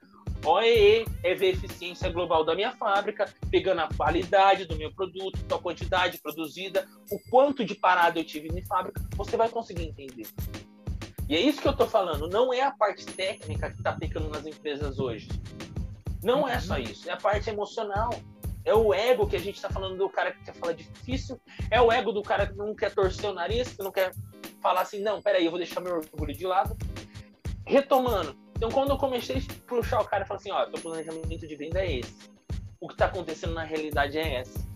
OEE 0.43 1.05
é 1.23 1.35
ver 1.35 1.47
a 1.47 1.49
eficiência 1.49 2.09
global 2.09 2.45
da 2.45 2.55
minha 2.55 2.71
fábrica, 2.71 3.25
pegando 3.51 3.81
a 3.81 3.89
qualidade 3.89 4.65
do 4.65 4.77
meu 4.77 4.91
produto, 4.93 5.53
a 5.53 5.59
quantidade 5.59 6.17
produzida, 6.19 6.87
o 7.11 7.19
quanto 7.29 7.65
de 7.65 7.75
parada 7.75 8.19
eu 8.19 8.23
tive 8.23 8.47
na 8.47 8.65
fábrica, 8.65 9.01
você 9.15 9.35
vai 9.35 9.49
conseguir 9.49 9.83
entender. 9.83 10.27
E 11.27 11.35
é 11.35 11.41
isso 11.41 11.61
que 11.61 11.67
eu 11.67 11.73
estou 11.73 11.87
falando, 11.87 12.29
não 12.29 12.53
é 12.53 12.61
a 12.61 12.71
parte 12.71 13.05
técnica 13.05 13.69
que 13.69 13.77
está 13.77 13.91
pecando 13.91 14.29
nas 14.29 14.45
empresas 14.45 14.97
hoje. 14.97 15.27
Não 16.23 16.47
é 16.47 16.59
só 16.59 16.77
isso, 16.77 17.09
é 17.09 17.13
a 17.13 17.17
parte 17.17 17.49
emocional. 17.49 18.09
É 18.65 18.73
o 18.73 18.93
ego 18.93 19.25
que 19.25 19.37
a 19.37 19.39
gente 19.39 19.55
está 19.55 19.69
falando 19.69 19.97
do 19.97 20.09
cara 20.09 20.31
que 20.31 20.43
quer 20.43 20.53
falar 20.53 20.73
difícil, 20.73 21.39
é 21.71 21.81
o 21.81 21.91
ego 21.91 22.11
do 22.11 22.21
cara 22.21 22.45
que 22.45 22.55
não 22.55 22.75
quer 22.75 22.93
torcer 22.93 23.29
o 23.29 23.33
nariz, 23.33 23.73
que 23.73 23.81
não 23.81 23.91
quer 23.91 24.11
falar 24.61 24.81
assim, 24.81 25.01
não, 25.01 25.21
peraí, 25.21 25.45
eu 25.45 25.51
vou 25.51 25.57
deixar 25.57 25.79
meu 25.79 25.95
orgulho 25.95 26.33
de 26.33 26.45
lado. 26.45 26.77
Retomando. 27.65 28.35
Então, 28.55 28.69
quando 28.69 28.89
eu 28.89 28.97
comecei 28.97 29.37
a 29.37 29.41
puxar 29.67 30.01
o 30.01 30.05
cara 30.05 30.23
e 30.23 30.27
falar 30.27 30.39
assim, 30.39 30.51
ó, 30.51 30.65
teu 30.65 30.81
planejamento 30.81 31.47
de 31.47 31.55
venda 31.55 31.79
é 31.79 31.99
esse. 31.99 32.29
O 32.79 32.87
que 32.87 32.93
está 32.93 33.05
acontecendo 33.05 33.53
na 33.53 33.63
realidade 33.63 34.17
é 34.17 34.41
esse. 34.41 34.67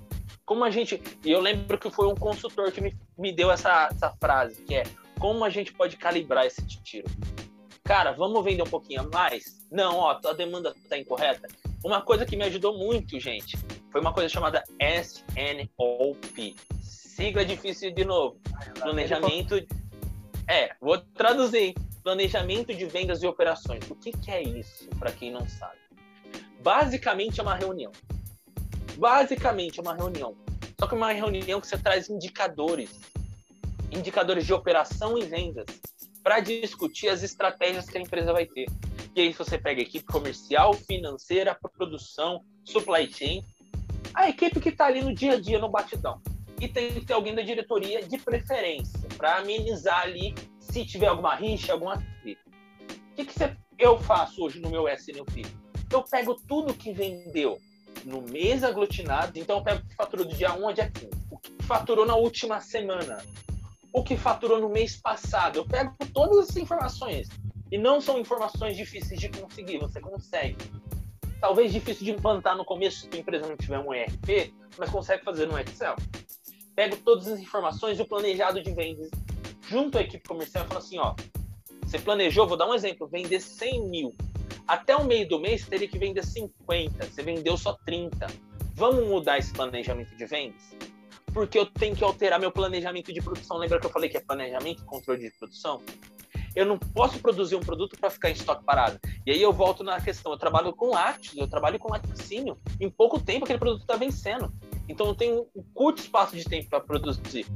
Como 0.46 0.64
a 0.64 0.70
gente... 0.70 1.02
E 1.24 1.32
eu 1.32 1.42
lembro 1.42 1.78
que 1.78 1.92
foi 1.92 2.08
um 2.08 2.16
consultor 2.16 2.72
que 2.72 2.80
me, 2.80 2.98
me 3.18 3.34
deu 3.34 3.52
essa, 3.52 3.90
essa 3.92 4.12
frase, 4.12 4.62
que 4.62 4.76
é, 4.76 4.84
como 5.20 5.44
a 5.44 5.50
gente 5.50 5.74
pode 5.74 5.98
calibrar 5.98 6.46
esse 6.46 6.66
tiro? 6.66 7.08
Cara, 7.84 8.14
vamos 8.14 8.42
vender 8.46 8.62
um 8.64 8.70
pouquinho 8.70 9.02
a 9.02 9.08
mais? 9.10 9.68
Não, 9.70 9.98
ó, 9.98 10.18
a 10.24 10.34
demanda 10.34 10.74
está 10.82 10.98
incorreta. 10.98 11.50
Uma 11.84 12.02
coisa 12.02 12.26
que 12.26 12.38
me 12.38 12.46
ajudou 12.46 12.78
muito, 12.78 13.20
gente, 13.20 13.58
foi 13.92 14.00
uma 14.00 14.14
coisa 14.14 14.30
chamada 14.30 14.64
SNOP, 14.80 16.56
sigla 16.82 17.44
difícil 17.44 17.94
de 17.94 18.06
novo. 18.06 18.40
Planejamento. 18.80 19.56
É, 20.48 20.74
vou 20.80 20.98
traduzir. 20.98 21.74
Planejamento 22.02 22.74
de 22.74 22.86
vendas 22.86 23.22
e 23.22 23.28
operações. 23.28 23.90
O 23.90 23.96
que, 23.96 24.12
que 24.12 24.32
é 24.32 24.42
isso, 24.42 24.88
para 24.98 25.12
quem 25.12 25.32
não 25.32 25.48
sabe? 25.48 25.78
Basicamente 26.62 27.42
é 27.42 27.44
uma 27.44 27.56
reunião. 27.56 27.92
Basicamente 28.98 29.80
é 29.80 29.82
uma 29.82 29.94
reunião. 29.94 30.38
Só 30.80 30.88
que 30.88 30.94
é 30.94 30.98
uma 30.98 31.12
reunião 31.12 31.60
que 31.60 31.68
você 31.68 31.78
traz 31.78 32.10
indicadores. 32.10 32.90
Indicadores 33.92 34.46
de 34.46 34.54
operação 34.54 35.18
e 35.18 35.26
vendas 35.26 35.66
para 36.24 36.40
discutir 36.40 37.10
as 37.10 37.22
estratégias 37.22 37.90
que 37.90 37.98
a 37.98 38.02
empresa 38.02 38.32
vai 38.32 38.46
ter. 38.46 38.66
E 39.16 39.22
aí 39.22 39.34
você 39.34 39.58
pega 39.58 39.82
a 39.82 39.84
equipe 39.84 40.06
comercial, 40.06 40.74
financeira, 40.74 41.58
produção, 41.78 42.44
supply 42.64 43.12
chain, 43.12 43.44
a 44.14 44.30
equipe 44.30 44.60
que 44.60 44.70
está 44.70 44.86
ali 44.86 45.02
no 45.02 45.14
dia 45.14 45.34
a 45.34 45.40
dia, 45.40 45.60
no 45.60 45.70
batidão. 45.70 46.22
E 46.60 46.68
tem 46.68 46.94
que 46.94 47.06
ter 47.06 47.14
alguém 47.14 47.36
da 47.36 47.42
diretoria 47.42 48.02
de 48.02 48.18
preferência, 48.18 49.00
para 49.18 49.38
amenizar 49.38 50.02
ali 50.02 50.34
se 50.60 50.86
tiver 50.86 51.08
alguma 51.08 51.36
rixa, 51.36 51.74
alguma 51.74 51.98
treta. 52.22 52.42
O 53.12 53.16
que, 53.16 53.26
que 53.26 53.34
você, 53.34 53.56
eu 53.78 54.00
faço 54.00 54.44
hoje 54.44 54.60
no 54.60 54.70
meu 54.70 54.88
SNP? 54.88 55.44
Eu 55.92 56.04
pego 56.04 56.36
tudo 56.48 56.74
que 56.74 56.94
vendeu 56.94 57.60
no 58.06 58.22
mês 58.22 58.64
aglutinado, 58.64 59.38
então 59.38 59.58
eu 59.58 59.64
pego 59.64 59.82
o 59.82 59.88
que 59.88 59.96
faturou 59.96 60.26
do 60.26 60.36
dia 60.36 60.54
1 60.54 60.68
ao 60.68 60.74
dia 60.74 60.90
15, 60.90 61.10
o 61.30 61.38
que 61.38 61.52
faturou 61.64 62.06
na 62.06 62.16
última 62.16 62.60
semana, 62.60 63.24
o 63.94 64.04
que 64.04 64.18
faturou 64.18 64.60
no 64.60 64.68
mês 64.68 64.98
passado. 64.98 65.60
Eu 65.60 65.66
pego 65.66 65.96
todas 66.14 66.40
essas 66.40 66.58
informações. 66.58 67.30
E 67.72 67.78
não 67.78 68.02
são 68.02 68.20
informações 68.20 68.76
difíceis 68.76 69.20
de 69.20 69.30
conseguir, 69.30 69.78
você 69.78 70.00
consegue. 70.02 70.58
Talvez 71.40 71.72
difícil 71.72 72.06
de 72.06 72.12
implantar 72.12 72.58
no 72.58 72.66
começo 72.66 73.02
se 73.02 73.10
a 73.12 73.20
empresa 73.20 73.48
não 73.48 73.56
tiver 73.56 73.80
um 73.80 73.94
ERP, 73.94 74.54
mas 74.78 74.90
consegue 74.90 75.24
fazer 75.24 75.48
no 75.48 75.58
Excel. 75.60 75.96
Pego 76.76 76.98
todas 76.98 77.28
as 77.28 77.40
informações 77.40 78.00
e 78.00 78.02
o 78.02 78.08
planejado 78.08 78.62
de 78.62 78.72
vendas 78.72 79.10
junto 79.68 79.98
à 79.98 80.02
equipe 80.02 80.28
comercial 80.28 80.66
e 80.66 80.68
falo 80.68 80.80
assim, 80.80 80.98
ó, 80.98 81.16
você 81.82 82.00
planejou, 82.00 82.48
vou 82.48 82.58
dar 82.58 82.68
um 82.68 82.74
exemplo, 82.74 83.08
vender 83.08 83.40
100 83.40 83.88
mil. 83.88 84.16
Até 84.68 84.96
o 84.96 85.04
meio 85.04 85.28
do 85.28 85.40
mês 85.40 85.68
teria 85.68 85.88
que 85.88 86.00
vender 86.00 86.24
50, 86.24 87.06
você 87.06 87.22
vendeu 87.22 87.58
só 87.58 87.74
30. 87.86 88.28
Vamos 88.76 89.08
mudar 89.08 89.38
esse 89.38 89.54
planejamento 89.54 90.16
de 90.16 90.26
vendas? 90.26 90.76
Porque 91.34 91.58
eu 91.58 91.66
tenho 91.66 91.96
que 91.96 92.04
alterar 92.04 92.40
meu 92.40 92.52
planejamento 92.52 93.12
de 93.12 93.22
produção. 93.22 93.58
Lembra 93.58 93.80
que 93.80 93.86
eu 93.86 93.90
falei 93.90 94.10
que 94.10 94.18
é 94.18 94.20
planejamento 94.20 94.86
controle 94.86 95.20
de 95.20 95.32
produção? 95.38 95.82
Eu 96.56 96.66
não 96.66 96.78
posso 96.78 97.20
produzir 97.20 97.56
um 97.56 97.60
produto 97.60 97.98
para 98.00 98.12
ficar 98.12 98.30
em 98.30 98.34
estoque 98.34 98.64
parado. 98.64 99.00
E 99.26 99.32
aí 99.32 99.42
eu 99.42 99.52
volto 99.52 99.84
na 99.84 100.00
questão, 100.00 100.32
eu 100.32 100.38
trabalho 100.38 100.72
com 100.74 100.92
lácteos, 100.92 101.36
eu 101.36 101.48
trabalho 101.48 101.80
com 101.80 101.92
laticínio. 101.92 102.58
Em 102.80 102.90
pouco 102.90 103.20
tempo 103.20 103.46
aquele 103.46 103.58
produto 103.58 103.82
está 103.82 103.96
vencendo. 103.96 104.54
Então 104.88 105.08
eu 105.08 105.16
tenho 105.16 105.48
um 105.56 105.64
curto 105.74 106.00
espaço 106.00 106.36
de 106.36 106.44
tempo 106.44 106.70
para 106.70 106.80
produzir. 106.80 107.48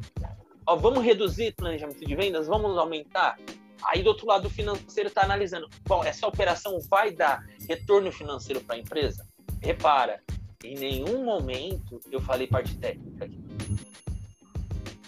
Ó, 0.66 0.76
vamos 0.76 1.04
reduzir 1.04 1.54
planejamento 1.54 2.04
de 2.04 2.16
vendas? 2.16 2.48
Vamos 2.48 2.76
aumentar? 2.78 3.38
Aí 3.86 4.02
do 4.02 4.10
outro 4.10 4.26
lado 4.26 4.48
o 4.48 4.50
financeiro 4.50 5.10
está 5.10 5.22
analisando, 5.22 5.70
bom, 5.86 6.04
essa 6.04 6.28
operação 6.28 6.80
vai 6.90 7.12
dar 7.12 7.46
retorno 7.70 8.12
financeiro 8.12 8.60
para 8.62 8.76
a 8.76 8.80
empresa? 8.80 9.28
Repara, 9.62 10.22
em 10.64 10.76
nenhum 10.76 11.24
momento 11.24 12.02
eu 12.12 12.22
falei 12.22 12.48
parte 12.48 12.76
técnica 12.78 13.26
aqui. 13.26 13.40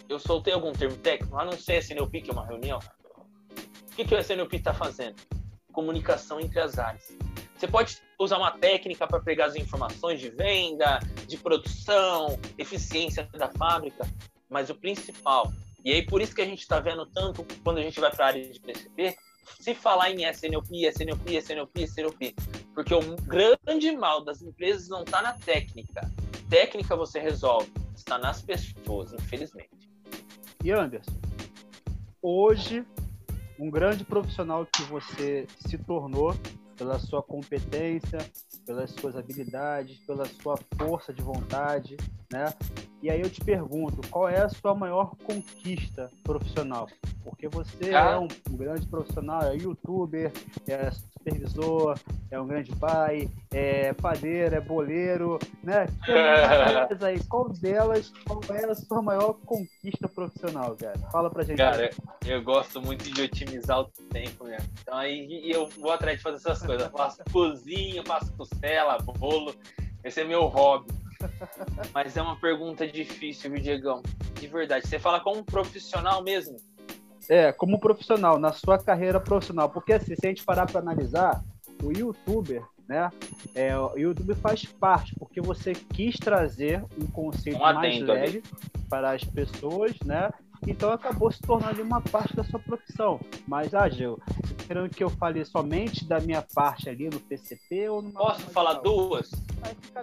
Eu 0.07 0.19
soltei 0.19 0.53
algum 0.53 0.71
termo 0.73 0.97
técnico, 0.97 1.37
a 1.37 1.45
não 1.45 1.53
ser 1.53 1.77
SNLP, 1.77 2.21
que 2.21 2.29
é 2.29 2.33
uma 2.33 2.45
reunião. 2.45 2.79
O 3.91 3.95
que, 3.95 4.05
que 4.05 4.15
o 4.15 4.17
SNLP 4.17 4.57
está 4.57 4.73
fazendo? 4.73 5.15
Comunicação 5.71 6.39
entre 6.39 6.59
as 6.59 6.79
áreas. 6.79 7.15
Você 7.55 7.67
pode 7.67 8.01
usar 8.17 8.37
uma 8.37 8.51
técnica 8.51 9.05
para 9.05 9.19
pegar 9.19 9.47
as 9.47 9.55
informações 9.55 10.19
de 10.19 10.29
venda, 10.29 10.99
de 11.27 11.37
produção, 11.37 12.39
eficiência 12.57 13.27
da 13.33 13.49
fábrica, 13.49 14.07
mas 14.49 14.69
o 14.69 14.75
principal, 14.75 15.51
e 15.83 15.91
aí 15.91 16.05
por 16.05 16.21
isso 16.21 16.33
que 16.33 16.41
a 16.41 16.45
gente 16.45 16.61
está 16.61 16.79
vendo 16.79 17.05
tanto 17.05 17.45
quando 17.63 17.77
a 17.77 17.81
gente 17.81 17.99
vai 17.99 18.09
para 18.11 18.25
a 18.25 18.27
área 18.29 18.49
de 18.49 18.59
PCP, 18.59 19.15
se 19.59 19.73
falar 19.73 20.09
em 20.11 20.23
SNLP, 20.23 20.85
SNLP, 20.87 21.35
SNLP, 21.35 21.83
SNLP, 21.83 22.35
porque 22.79 22.93
o 22.93 23.01
grande 23.23 23.91
mal 23.91 24.23
das 24.23 24.41
empresas 24.41 24.87
não 24.87 25.03
está 25.03 25.21
na 25.21 25.33
técnica. 25.33 26.09
Técnica 26.49 26.95
você 26.95 27.19
resolve, 27.19 27.69
está 27.93 28.17
nas 28.17 28.41
pessoas, 28.41 29.11
infelizmente. 29.11 29.91
E 30.63 30.71
Anderson, 30.71 31.19
hoje, 32.21 32.85
um 33.59 33.69
grande 33.69 34.05
profissional 34.05 34.65
que 34.65 34.81
você 34.83 35.45
se 35.67 35.77
tornou 35.79 36.33
pela 36.77 36.97
sua 36.99 37.21
competência, 37.21 38.19
pelas 38.65 38.91
suas 38.91 39.17
habilidades, 39.17 39.99
pela 40.05 40.23
sua 40.23 40.57
força 40.77 41.13
de 41.13 41.21
vontade, 41.21 41.97
né? 42.31 42.45
E 43.01 43.09
aí 43.09 43.21
eu 43.21 43.29
te 43.29 43.39
pergunto, 43.39 44.05
qual 44.09 44.27
é 44.27 44.41
a 44.41 44.49
sua 44.49 44.75
maior 44.75 45.15
conquista 45.23 46.09
profissional? 46.21 46.87
Porque 47.23 47.47
você 47.47 47.95
ah. 47.95 48.11
é 48.11 48.17
um, 48.17 48.27
um, 48.49 48.57
grande 48.57 48.85
profissional, 48.87 49.43
é 49.43 49.55
youtuber, 49.55 50.33
é 50.67 50.91
supervisor, 50.91 51.97
é 52.29 52.39
um 52.39 52.45
grande 52.45 52.75
pai, 52.75 53.29
é 53.51 53.93
padeiro, 53.93 54.55
é 54.55 54.59
boleiro, 54.59 55.39
né? 55.63 55.85
Tem 56.05 56.97
aí, 57.07 57.23
qual 57.23 57.47
delas, 57.47 58.11
qual 58.25 58.41
é 58.49 58.65
a 58.65 58.75
sua 58.75 59.01
maior 59.01 59.33
conquista 59.45 60.09
profissional, 60.09 60.75
cara? 60.75 60.99
Fala 61.09 61.29
pra 61.29 61.43
gente. 61.43 61.57
Cara, 61.57 61.89
eu 62.25 62.43
gosto 62.43 62.81
muito 62.81 63.09
de 63.09 63.21
otimizar 63.21 63.79
o 63.79 63.85
tempo 63.85 64.43
mesmo. 64.43 64.67
Então 64.81 64.97
aí 64.97 65.49
eu 65.49 65.69
vou 65.79 65.93
atrás 65.93 66.17
de 66.17 66.23
fazer 66.23 66.35
essas 66.35 66.65
coisas. 66.65 66.85
Eu 66.85 66.97
faço 66.97 67.23
cozinha, 67.31 68.03
faço 68.05 68.33
costela, 68.33 68.97
bolo. 68.97 69.55
Esse 70.03 70.19
é 70.19 70.25
meu 70.25 70.47
hobby. 70.47 70.99
Mas 71.93 72.15
é 72.15 72.21
uma 72.21 72.35
pergunta 72.35 72.87
difícil, 72.87 73.51
viu, 73.51 73.61
Diegão? 73.61 74.01
De 74.39 74.47
verdade. 74.47 74.87
Você 74.87 74.99
fala 74.99 75.19
como 75.19 75.39
um 75.39 75.43
profissional 75.43 76.23
mesmo? 76.23 76.57
É, 77.27 77.51
como 77.51 77.79
profissional, 77.79 78.39
na 78.39 78.53
sua 78.53 78.77
carreira 78.77 79.19
profissional. 79.19 79.69
Porque 79.69 79.93
assim, 79.93 80.15
se 80.15 80.25
a 80.25 80.29
gente 80.29 80.43
parar 80.43 80.65
para 80.65 80.79
analisar, 80.79 81.43
o 81.83 81.91
youtuber, 81.91 82.63
né? 82.87 83.11
É, 83.53 83.77
o 83.77 83.97
YouTube 83.97 84.33
faz 84.35 84.65
parte, 84.65 85.13
porque 85.17 85.39
você 85.39 85.73
quis 85.73 86.15
trazer 86.17 86.83
um 86.99 87.05
conceito 87.05 87.57
um 87.57 87.73
mais 87.73 88.01
leve 88.01 88.23
ali. 88.23 88.43
para 88.89 89.11
as 89.11 89.23
pessoas, 89.23 89.93
né? 90.03 90.31
Então 90.67 90.91
acabou 90.91 91.31
se 91.31 91.41
tornando 91.41 91.81
uma 91.81 92.01
parte 92.01 92.35
da 92.35 92.43
sua 92.43 92.59
profissão. 92.59 93.19
Mas, 93.47 93.73
ah, 93.73 93.89
Gil, 93.89 94.21
querendo 94.67 94.89
que 94.89 95.03
eu 95.03 95.09
fale 95.09 95.43
somente 95.45 96.05
da 96.05 96.19
minha 96.19 96.41
parte 96.41 96.89
ali 96.89 97.09
no 97.09 97.19
PCP 97.19 97.89
ou 97.89 98.01
numa 98.01 98.19
Posso 98.19 98.41
falar 98.51 98.73
duas? 98.75 99.31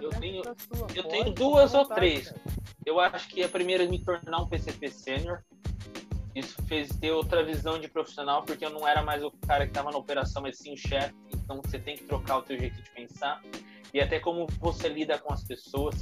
Eu 0.01 0.09
tenho, 0.09 0.41
eu 0.95 1.03
tenho 1.03 1.31
duas 1.31 1.73
ou 1.73 1.85
três. 1.85 2.29
Cara. 2.29 2.41
Eu 2.85 2.99
acho 2.99 3.27
que 3.29 3.43
a 3.43 3.49
primeira 3.49 3.83
é 3.83 3.87
me 3.87 4.03
tornar 4.03 4.41
um 4.41 4.47
PCP 4.47 4.89
sênior. 4.89 5.43
Isso 6.35 6.61
fez 6.63 6.89
ter 6.89 7.11
outra 7.11 7.43
visão 7.43 7.79
de 7.79 7.87
profissional, 7.87 8.43
porque 8.43 8.63
eu 8.63 8.69
não 8.69 8.87
era 8.87 9.01
mais 9.01 9.23
o 9.23 9.31
cara 9.47 9.65
que 9.65 9.71
estava 9.71 9.91
na 9.91 9.97
operação, 9.97 10.41
mas 10.41 10.57
sim 10.57 10.73
o 10.73 10.77
chefe. 10.77 11.13
Então 11.33 11.61
você 11.63 11.79
tem 11.79 11.95
que 11.95 12.03
trocar 12.03 12.37
o 12.37 12.41
teu 12.43 12.59
jeito 12.59 12.81
de 12.81 12.89
pensar. 12.91 13.41
E 13.93 13.99
até 13.99 14.19
como 14.19 14.45
você 14.59 14.87
lida 14.87 15.17
com 15.17 15.33
as 15.33 15.43
pessoas. 15.43 15.95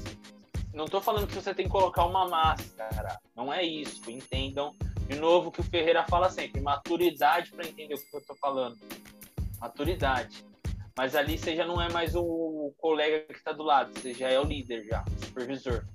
Não 0.76 0.86
estou 0.86 1.00
falando 1.00 1.26
que 1.26 1.34
você 1.34 1.56
tem 1.56 1.66
que 1.66 1.72
colocar 1.72 2.06
uma 2.06 2.28
máscara. 2.28 3.18
Não 3.34 3.52
é 3.52 3.64
isso. 3.64 4.12
Entendam. 4.12 4.76
De 5.08 5.18
novo, 5.18 5.50
que 5.50 5.62
o 5.62 5.64
Ferreira 5.64 6.04
fala 6.04 6.30
sempre: 6.30 6.60
maturidade 6.60 7.50
para 7.52 7.66
entender 7.66 7.94
o 7.94 7.98
que 7.98 8.14
eu 8.14 8.20
estou 8.20 8.36
falando. 8.36 8.78
Maturidade. 9.60 10.46
Mas 10.98 11.16
ali 11.16 11.38
você 11.38 11.56
já 11.56 11.66
não 11.66 11.82
é 11.82 11.90
mais 11.90 12.14
o 12.14 12.74
colega 12.78 13.26
que 13.26 13.40
está 13.40 13.52
do 13.52 13.64
lado, 13.64 13.92
você 13.94 14.14
já 14.14 14.30
é 14.30 14.40
o 14.40 14.46
líder, 14.46 14.86
já, 14.86 15.04
o 15.04 15.26
supervisor 15.26 15.86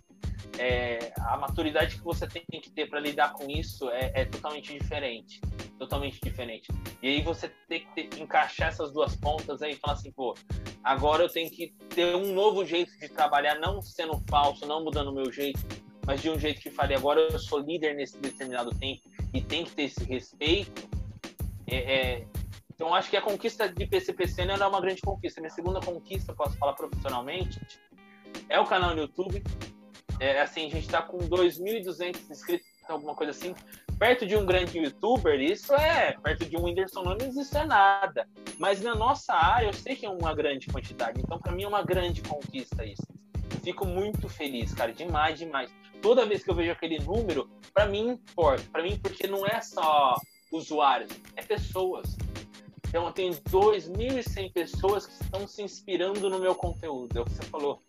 é, 0.60 1.10
a 1.16 1.38
maturidade 1.38 1.96
que 1.96 2.04
você 2.04 2.26
tem 2.26 2.60
que 2.60 2.70
ter 2.70 2.86
para 2.86 3.00
lidar 3.00 3.32
com 3.32 3.50
isso 3.50 3.88
é, 3.88 4.12
é, 4.14 4.24
totalmente 4.26 4.78
diferente. 4.78 5.40
Totalmente 5.78 6.20
diferente. 6.20 6.68
E 7.02 7.08
aí 7.08 7.22
você 7.22 7.50
tem 7.66 7.80
que 7.80 7.94
ter, 7.94 8.20
encaixar 8.20 8.68
essas 8.68 8.92
duas 8.92 9.16
pontas 9.16 9.62
aí 9.62 9.72
e 9.72 9.76
falar 9.76 9.94
assim, 9.94 10.12
pô, 10.12 10.34
agora 10.84 11.22
eu 11.22 11.30
tenho 11.30 11.50
que 11.50 11.68
ter 11.94 12.14
um 12.14 12.34
novo 12.34 12.62
jeito 12.66 12.92
de 12.98 13.08
trabalhar, 13.08 13.58
não 13.58 13.80
sendo 13.80 14.22
falso, 14.28 14.66
não 14.66 14.84
mudando 14.84 15.08
o 15.08 15.14
meu 15.14 15.32
jeito, 15.32 15.58
mas 16.06 16.20
de 16.20 16.28
um 16.28 16.38
jeito 16.38 16.60
que 16.60 16.70
fale, 16.70 16.94
agora 16.94 17.20
eu 17.20 17.38
sou 17.38 17.58
líder 17.58 17.94
nesse 17.94 18.18
determinado 18.18 18.74
tempo 18.74 19.00
e 19.32 19.40
tem 19.40 19.64
que 19.64 19.70
ter 19.70 19.84
esse 19.84 20.04
respeito. 20.04 20.86
É, 21.66 21.76
é, 21.76 22.26
então 22.74 22.94
acho 22.94 23.08
que 23.08 23.16
a 23.16 23.22
conquista 23.22 23.66
de 23.66 23.86
PCPC 23.86 24.44
não 24.44 24.56
é 24.56 24.66
uma 24.66 24.80
grande 24.80 25.00
conquista. 25.00 25.40
Minha 25.40 25.52
segunda 25.54 25.80
conquista, 25.80 26.34
posso 26.34 26.58
falar 26.58 26.74
profissionalmente, 26.74 27.58
é 28.46 28.60
o 28.60 28.66
canal 28.66 28.94
no 28.94 29.00
YouTube 29.00 29.42
é, 30.20 30.42
assim, 30.42 30.66
a 30.66 30.70
gente 30.70 30.84
está 30.84 31.00
com 31.00 31.18
2.200 31.18 32.30
inscritos, 32.30 32.66
alguma 32.86 33.14
coisa 33.14 33.30
assim, 33.30 33.54
perto 33.98 34.26
de 34.26 34.36
um 34.36 34.44
grande 34.44 34.78
youtuber, 34.78 35.40
isso 35.40 35.74
é, 35.74 36.12
perto 36.22 36.44
de 36.44 36.56
um 36.56 36.64
Whindersson 36.64 37.02
Nunes, 37.02 37.36
isso 37.36 37.56
é 37.56 37.64
nada. 37.64 38.28
Mas 38.58 38.82
na 38.82 38.94
nossa 38.94 39.32
área, 39.32 39.68
eu 39.68 39.72
sei 39.72 39.96
que 39.96 40.04
é 40.04 40.10
uma 40.10 40.34
grande 40.34 40.66
quantidade, 40.66 41.20
então 41.20 41.38
para 41.38 41.52
mim 41.52 41.62
é 41.62 41.68
uma 41.68 41.82
grande 41.82 42.20
conquista 42.20 42.84
isso. 42.84 43.06
Fico 43.64 43.86
muito 43.86 44.28
feliz, 44.28 44.74
cara, 44.74 44.92
demais, 44.92 45.38
demais. 45.38 45.70
Toda 46.02 46.26
vez 46.26 46.44
que 46.44 46.50
eu 46.50 46.54
vejo 46.54 46.72
aquele 46.72 46.98
número, 46.98 47.48
para 47.72 47.86
mim 47.86 48.10
importa, 48.10 48.64
para 48.70 48.82
mim 48.82 48.98
porque 48.98 49.26
não 49.26 49.46
é 49.46 49.60
só 49.60 50.16
usuários, 50.52 51.10
é 51.36 51.42
pessoas. 51.42 52.16
Então 52.88 53.06
eu 53.06 53.12
tenho 53.12 53.32
2.100 53.32 54.52
pessoas 54.52 55.06
que 55.06 55.22
estão 55.22 55.46
se 55.46 55.62
inspirando 55.62 56.28
no 56.28 56.38
meu 56.38 56.54
conteúdo, 56.54 57.18
é 57.18 57.22
o 57.22 57.24
que 57.24 57.30
você 57.30 57.42
falou 57.44 57.82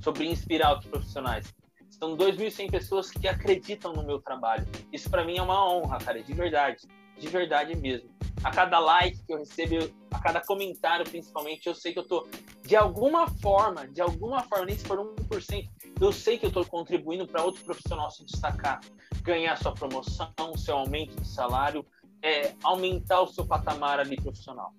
sobre 0.00 0.26
inspirar 0.26 0.70
outros 0.70 0.90
profissionais. 0.90 1.54
São 1.90 2.16
2.100 2.16 2.70
pessoas 2.70 3.10
que 3.10 3.28
acreditam 3.28 3.92
no 3.92 4.02
meu 4.02 4.20
trabalho. 4.20 4.66
Isso 4.92 5.10
para 5.10 5.24
mim 5.24 5.36
é 5.36 5.42
uma 5.42 5.68
honra, 5.68 5.98
cara, 5.98 6.22
de 6.22 6.32
verdade, 6.32 6.86
de 7.18 7.28
verdade 7.28 7.76
mesmo. 7.76 8.08
a 8.42 8.50
cada 8.50 8.78
like 8.78 9.22
que 9.22 9.32
eu 9.32 9.38
recebo, 9.38 9.90
a 10.10 10.18
cada 10.18 10.40
comentário, 10.40 11.04
principalmente, 11.04 11.66
eu 11.66 11.74
sei 11.74 11.92
que 11.92 11.98
eu 11.98 12.08
tô, 12.08 12.26
de 12.62 12.74
alguma 12.74 13.28
forma, 13.28 13.86
de 13.86 14.00
alguma 14.00 14.42
forma, 14.44 14.64
nem 14.64 14.78
se 14.78 14.84
for 14.86 14.98
1%, 14.98 15.68
eu 16.00 16.10
sei 16.10 16.38
que 16.38 16.46
eu 16.46 16.48
estou 16.48 16.64
contribuindo 16.64 17.26
para 17.26 17.44
outro 17.44 17.62
profissional 17.62 18.10
se 18.10 18.24
destacar, 18.24 18.80
ganhar 19.22 19.56
sua 19.56 19.72
promoção, 19.72 20.32
seu 20.56 20.78
aumento 20.78 21.20
de 21.20 21.28
salário, 21.28 21.84
é, 22.22 22.54
aumentar 22.62 23.20
o 23.20 23.26
seu 23.26 23.44
patamar 23.44 24.00
ali 24.00 24.16
profissional. 24.16 24.72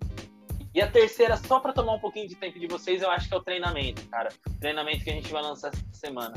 E 0.74 0.82
a 0.82 0.90
terceira, 0.90 1.36
só 1.36 1.60
para 1.60 1.74
tomar 1.74 1.94
um 1.94 2.00
pouquinho 2.00 2.28
de 2.28 2.36
tempo 2.36 2.58
de 2.58 2.66
vocês, 2.66 3.02
eu 3.02 3.12
acho 3.12 3.28
que 3.28 3.34
é 3.34 3.38
o 3.38 3.44
treinamento, 3.44 4.08
cara. 4.08 4.30
treinamento 4.60 5.04
que 5.04 5.10
a 5.10 5.14
gente 5.14 5.32
vai 5.32 5.42
lançar 5.42 5.68
essa 5.68 5.84
semana. 5.92 6.34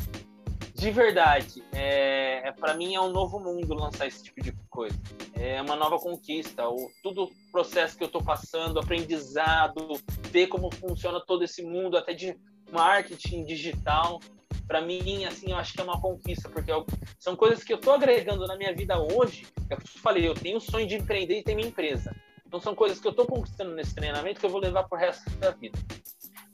De 0.75 0.91
verdade, 0.91 1.63
é, 1.73 2.49
é 2.49 2.53
para 2.53 2.75
mim 2.75 2.97
é 2.97 3.01
um 3.01 3.11
novo 3.11 3.39
mundo 3.39 3.73
lançar 3.75 4.09
esse 4.09 4.25
tipo 4.25 4.43
de 4.43 4.53
coisa. 4.69 4.99
É 5.35 5.63
uma 5.63 5.77
nova 5.77 5.99
conquista. 5.99 6.69
O, 6.69 6.91
todo 7.01 7.25
o 7.25 7.31
processo 7.53 7.97
que 7.97 8.03
eu 8.03 8.09
estou 8.09 8.23
passando, 8.23 8.81
aprendizado, 8.81 10.01
ver 10.33 10.49
como 10.49 10.69
funciona 10.75 11.21
todo 11.25 11.45
esse 11.45 11.63
mundo, 11.63 11.97
até 11.97 12.13
de 12.13 12.37
marketing 12.73 13.45
digital. 13.45 14.21
Para 14.67 14.81
mim, 14.81 15.25
assim, 15.27 15.53
eu 15.53 15.57
acho 15.57 15.75
que 15.75 15.81
é 15.81 15.85
uma 15.85 16.01
conquista, 16.01 16.49
porque 16.49 16.73
eu, 16.73 16.85
são 17.21 17.37
coisas 17.37 17.63
que 17.63 17.73
eu 17.73 17.77
estou 17.77 17.95
agregando 17.95 18.47
na 18.49 18.57
minha 18.57 18.75
vida 18.75 18.99
hoje. 18.99 19.47
É 19.71 19.75
o 19.75 19.79
eu 19.79 19.85
te 19.85 20.01
falei, 20.01 20.27
eu 20.27 20.35
tenho 20.35 20.57
o 20.57 20.61
sonho 20.61 20.89
de 20.89 20.97
empreender 20.97 21.39
e 21.39 21.45
ter 21.45 21.55
minha 21.55 21.69
empresa. 21.69 22.15
Então 22.55 22.63
são 22.63 22.75
coisas 22.77 23.01
que 23.01 23.07
eu 23.09 23.11
estou 23.11 23.27
conquistando 23.27 23.75
nesse 23.75 23.93
treinamento 23.97 24.39
que 24.39 24.47
eu 24.47 24.51
vou 24.51 24.61
levar 24.61 24.85
pro 24.85 24.97
resto 24.97 25.29
da 25.39 25.51
vida. 25.51 25.77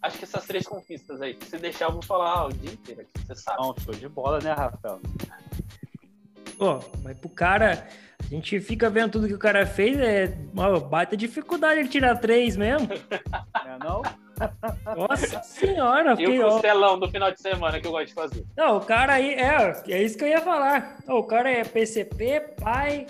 Acho 0.00 0.16
que 0.16 0.24
essas 0.24 0.46
três 0.46 0.66
conquistas 0.66 1.20
aí, 1.20 1.36
se 1.42 1.58
deixar, 1.58 1.88
eu 1.88 1.92
vou 1.92 2.00
falar 2.00 2.46
o 2.46 2.52
dia 2.54 2.72
inteiro 2.72 3.02
aqui, 3.02 3.26
você 3.26 3.34
sabe. 3.34 3.58
Não, 3.60 3.74
show 3.78 3.92
de 3.92 4.08
bola, 4.08 4.38
né, 4.38 4.50
Rafael? 4.50 4.98
Pô, 6.56 6.80
mas 7.02 7.18
pro 7.18 7.28
cara, 7.28 7.86
a 8.18 8.34
gente 8.34 8.58
fica 8.60 8.88
vendo 8.88 9.12
tudo 9.12 9.28
que 9.28 9.34
o 9.34 9.38
cara 9.38 9.66
fez, 9.66 10.00
é 10.00 10.38
uma 10.54 10.80
baita 10.80 11.18
dificuldade 11.18 11.80
ele 11.80 11.88
tirar 11.90 12.16
três 12.16 12.56
mesmo. 12.56 12.88
É 13.66 13.78
não? 13.84 14.00
Nossa 14.96 15.42
senhora, 15.42 16.14
E 16.18 16.26
o 16.26 16.42
costelão 16.42 16.98
do 16.98 17.10
final 17.10 17.30
de 17.30 17.42
semana 17.42 17.78
que 17.78 17.86
eu 17.86 17.90
gosto 17.90 18.06
de 18.06 18.14
fazer. 18.14 18.46
Não, 18.56 18.78
o 18.78 18.80
cara 18.80 19.12
aí, 19.12 19.34
é, 19.34 19.82
é 19.86 20.02
isso 20.02 20.16
que 20.16 20.24
eu 20.24 20.28
ia 20.28 20.40
falar. 20.40 20.98
O 21.06 21.22
cara 21.24 21.50
é 21.50 21.62
PCP, 21.62 22.54
pai, 22.58 23.06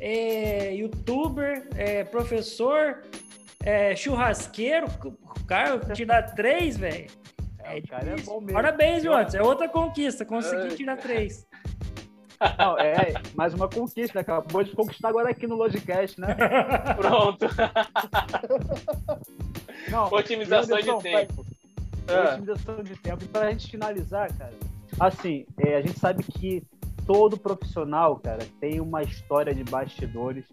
é 0.00 0.74
youtuber, 0.74 1.68
é 1.76 2.04
professor, 2.04 3.02
é 3.62 3.94
churrasqueiro. 3.96 4.86
O 5.04 5.44
cara 5.46 5.78
tirar 5.94 6.22
três, 6.34 6.76
velho. 6.76 7.06
É, 7.64 7.78
o 7.78 7.88
cara 7.88 8.10
é 8.10 8.16
bom 8.22 8.40
mesmo. 8.40 8.52
Parabéns, 8.54 9.02
Jones. 9.02 9.34
É 9.34 9.42
outra 9.42 9.68
conquista. 9.68 10.24
Consegui 10.24 10.76
tirar 10.76 10.96
três. 10.96 11.46
Não, 12.58 12.78
é 12.78 13.14
mais 13.34 13.54
uma 13.54 13.68
conquista, 13.70 14.20
acabou 14.20 14.62
de 14.62 14.72
conquistar 14.72 15.08
agora 15.08 15.30
aqui 15.30 15.46
no 15.46 15.54
Logicast, 15.54 16.20
né? 16.20 16.36
Pronto. 16.96 17.46
Não, 19.90 20.06
Otimização 20.12 20.78
de 20.78 21.02
tempo. 21.02 21.44
pra- 22.06 22.14
É. 22.14 22.32
Otimização 22.34 22.82
de 22.82 22.96
tempo. 22.96 23.24
E 23.24 23.28
para 23.28 23.46
a 23.46 23.50
gente 23.50 23.70
finalizar, 23.70 24.30
cara, 24.36 24.52
assim, 25.00 25.46
é, 25.58 25.76
a 25.76 25.80
gente 25.80 25.98
sabe 25.98 26.22
que 26.24 26.62
todo 27.06 27.36
profissional, 27.36 28.16
cara, 28.16 28.46
tem 28.60 28.80
uma 28.80 29.02
história 29.02 29.54
de 29.54 29.64
bastidores 29.64 30.44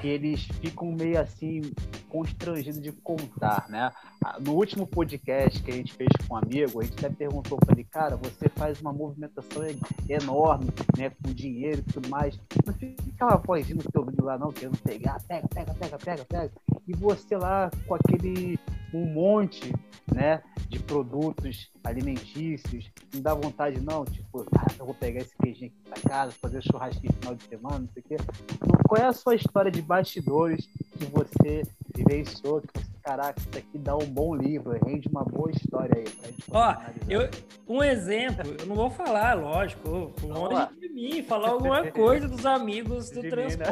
que 0.00 0.06
eles 0.06 0.42
ficam 0.60 0.92
meio 0.92 1.20
assim 1.20 1.62
constrangidos 2.08 2.80
de 2.80 2.92
contar, 2.92 3.66
né? 3.68 3.90
Ah, 4.24 4.38
No 4.40 4.54
último 4.54 4.86
podcast 4.86 5.62
que 5.62 5.70
a 5.70 5.74
gente 5.74 5.92
fez 5.92 6.08
com 6.26 6.34
um 6.34 6.36
amigo, 6.36 6.80
a 6.80 6.84
gente 6.84 7.04
até 7.04 7.10
perguntou 7.14 7.58
para 7.58 7.74
ele, 7.74 7.84
cara, 7.84 8.16
você 8.16 8.48
faz 8.48 8.80
uma 8.80 8.92
movimentação 8.92 9.62
enorme, 10.08 10.66
né, 10.96 11.10
com 11.10 11.32
dinheiro 11.32 11.80
e 11.80 11.92
tudo 11.92 12.08
mais. 12.08 12.38
Não 12.64 12.72
fica 12.74 13.02
aquela 13.14 13.36
vozinha 13.36 13.76
no 13.76 13.90
teu 13.90 14.02
ouvido 14.02 14.24
lá 14.24 14.38
não, 14.38 14.52
querendo 14.52 14.78
pegar, 14.78 15.20
pega, 15.26 15.48
pega, 15.48 15.74
pega, 15.74 15.98
pega, 15.98 16.24
pega. 16.24 16.52
E 16.86 16.92
você 16.96 17.36
lá 17.36 17.70
com 17.86 17.94
aquele 17.94 18.58
um 18.92 19.06
monte, 19.06 19.72
né, 20.12 20.42
de 20.68 20.78
produtos 20.78 21.70
alimentícios, 21.84 22.90
não 23.14 23.20
dá 23.20 23.34
vontade 23.34 23.80
não, 23.80 24.04
tipo, 24.04 24.46
ah, 24.56 24.66
eu 24.78 24.84
vou 24.84 24.94
pegar 24.94 25.20
esse 25.20 25.36
queijinho 25.36 25.70
aqui 25.70 26.02
pra 26.02 26.10
casa, 26.10 26.32
fazer 26.32 26.62
churrasquinho 26.62 27.12
no 27.12 27.18
final 27.18 27.34
de 27.34 27.44
semana, 27.44 27.78
não 27.78 27.88
sei 27.88 28.02
o 28.02 28.06
quê. 28.06 28.16
Então, 28.54 28.80
qual 28.88 29.02
é 29.02 29.06
a 29.06 29.12
sua 29.12 29.34
história 29.34 29.70
de 29.70 29.82
bastidores 29.82 30.66
que 30.98 31.04
você 31.06 31.62
vivenciou, 31.94 32.60
que 32.60 32.68
você, 32.78 32.86
caraca, 33.02 33.40
isso 33.40 33.48
aqui 33.56 33.78
dá 33.78 33.96
um 33.96 34.06
bom 34.06 34.34
livro, 34.34 34.78
rende 34.84 35.08
uma 35.08 35.24
boa 35.24 35.50
história 35.50 35.96
aí 35.96 36.08
pra 36.10 36.28
gente 36.28 36.44
Ó. 36.50 36.76
Eu, 37.08 37.28
um 37.68 37.82
exemplo, 37.82 38.56
eu 38.58 38.66
não 38.66 38.74
vou 38.74 38.90
falar, 38.90 39.34
lógico, 39.34 40.12
longe 40.22 40.80
de 40.80 40.88
mim, 40.88 41.22
falar 41.22 41.50
alguma 41.50 41.90
coisa 41.90 42.28
dos 42.28 42.44
amigos 42.44 43.10
do 43.10 43.22
De 43.22 43.30
mim, 43.30 43.56
né? 43.56 43.64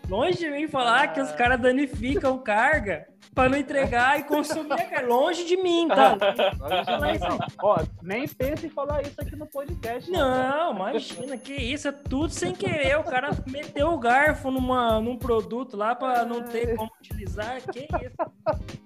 longe 0.09 0.37
de 0.37 0.49
mim 0.49 0.67
falar 0.67 1.13
que 1.13 1.21
os 1.21 1.31
caras 1.31 1.59
danificam 1.59 2.37
carga 2.39 3.07
para 3.33 3.49
não 3.49 3.57
entregar 3.57 4.19
e 4.19 4.23
consumir 4.23 4.73
a 4.73 4.85
carga. 4.85 5.07
Longe 5.07 5.45
de 5.45 5.57
mim, 5.57 5.87
tá? 5.87 6.17
Não. 6.59 7.39
Ó, 7.63 7.79
nem 8.01 8.27
pense 8.27 8.65
em 8.65 8.69
falar 8.69 9.01
isso 9.01 9.19
aqui 9.19 9.35
no 9.35 9.47
podcast. 9.47 10.09
Não, 10.11 10.75
imagina, 10.75 11.37
que 11.37 11.53
isso, 11.53 11.87
é 11.87 11.91
tudo 11.91 12.29
sem 12.29 12.53
querer. 12.53 12.97
O 12.99 13.03
cara 13.03 13.29
meteu 13.47 13.87
o 13.93 13.97
garfo 13.97 14.51
numa, 14.51 14.99
num 14.99 15.17
produto 15.17 15.77
lá 15.77 15.95
para 15.95 16.25
não 16.25 16.43
ter 16.43 16.75
como 16.75 16.91
utilizar. 16.99 17.61
Que 17.71 17.81
isso? 17.81 18.31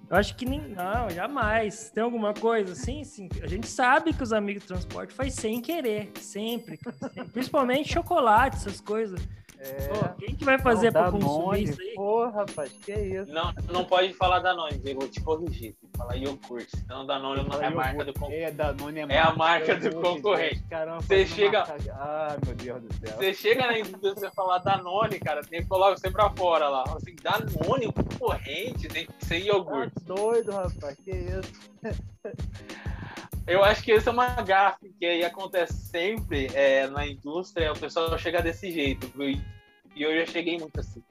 Eu 0.08 0.16
acho 0.16 0.36
que 0.36 0.46
nem. 0.46 0.60
Não, 0.60 1.10
jamais. 1.10 1.90
Tem 1.90 2.02
alguma 2.02 2.32
coisa 2.32 2.72
assim? 2.72 3.02
Sim. 3.02 3.28
A 3.42 3.46
gente 3.46 3.66
sabe 3.66 4.12
que 4.12 4.22
os 4.22 4.32
amigos 4.32 4.62
do 4.62 4.68
transporte 4.68 5.12
faz 5.12 5.34
sem 5.34 5.60
querer, 5.60 6.12
sempre. 6.20 6.78
Principalmente 7.32 7.92
chocolate, 7.92 8.56
essas 8.56 8.80
coisas. 8.80 9.20
É, 9.68 9.88
Pô, 9.88 10.08
quem 10.18 10.34
que 10.34 10.44
vai 10.44 10.58
fazer 10.58 10.92
para 10.92 11.10
consumir 11.10 11.26
Danone, 11.36 11.62
isso 11.64 11.80
aí? 11.80 11.94
Porra, 11.94 12.30
rapaz, 12.30 12.70
que 12.84 12.92
isso. 12.92 13.32
Não, 13.32 13.52
não 13.72 13.84
pode 13.84 14.12
falar 14.14 14.38
Danone, 14.40 14.78
Diego, 14.78 15.00
vou 15.00 15.08
te 15.08 15.20
corrigir. 15.20 15.74
Tem 15.80 15.90
que 15.90 15.98
falar 15.98 16.16
iogurte. 16.16 16.76
Senão 16.76 17.04
Danone 17.06 17.48
não 17.48 17.60
é 17.60 17.66
a 17.66 17.70
marca 17.70 18.04
do 18.04 18.12
concorrente. 18.12 18.42
É, 18.42 18.50
Danone 18.50 19.00
é, 19.00 19.06
É 19.08 19.18
a 19.18 19.32
marca 19.34 19.74
do 19.76 19.86
iogurte, 19.86 20.08
concorrente. 20.16 20.62
Caramba, 20.70 21.00
Você 21.02 21.26
chega- 21.26 21.66
marca- 21.66 21.92
Ah, 21.98 22.36
meu 22.44 22.54
Deus 22.54 22.82
do 22.82 22.94
céu. 22.94 23.16
Você 23.16 23.34
chega 23.34 23.66
na 23.66 23.78
indústria 23.78 24.28
e 24.28 24.34
falar 24.34 24.58
Danone, 24.58 25.18
cara, 25.18 25.42
tem 25.42 25.62
que 25.62 25.68
colocar 25.68 25.96
você 25.98 26.10
pra 26.10 26.30
fora 26.30 26.68
lá. 26.68 26.84
Assim, 26.84 27.16
Danone, 27.22 27.92
concorrente, 27.92 28.88
tem 28.88 29.06
que 29.06 29.24
ser 29.24 29.38
iogurte. 29.38 29.92
Tá 30.06 30.14
doido, 30.14 30.52
rapaz, 30.52 30.96
que 31.04 31.10
isso. 31.10 31.70
Eu 33.46 33.62
acho 33.62 33.82
que 33.84 33.92
esse 33.92 34.08
é 34.08 34.10
uma 34.10 34.26
gafe 34.42 34.92
que 34.98 35.06
aí 35.06 35.24
acontece 35.24 35.72
sempre 35.74 36.48
é, 36.52 36.88
na 36.88 37.06
indústria, 37.06 37.72
o 37.72 37.78
pessoal 37.78 38.18
chega 38.18 38.42
desse 38.42 38.72
jeito. 38.72 39.06
viu? 39.16 39.38
E 39.96 40.02
eu 40.02 40.14
já 40.14 40.30
cheguei 40.30 40.58
muito 40.58 40.78
assim. 40.78 41.02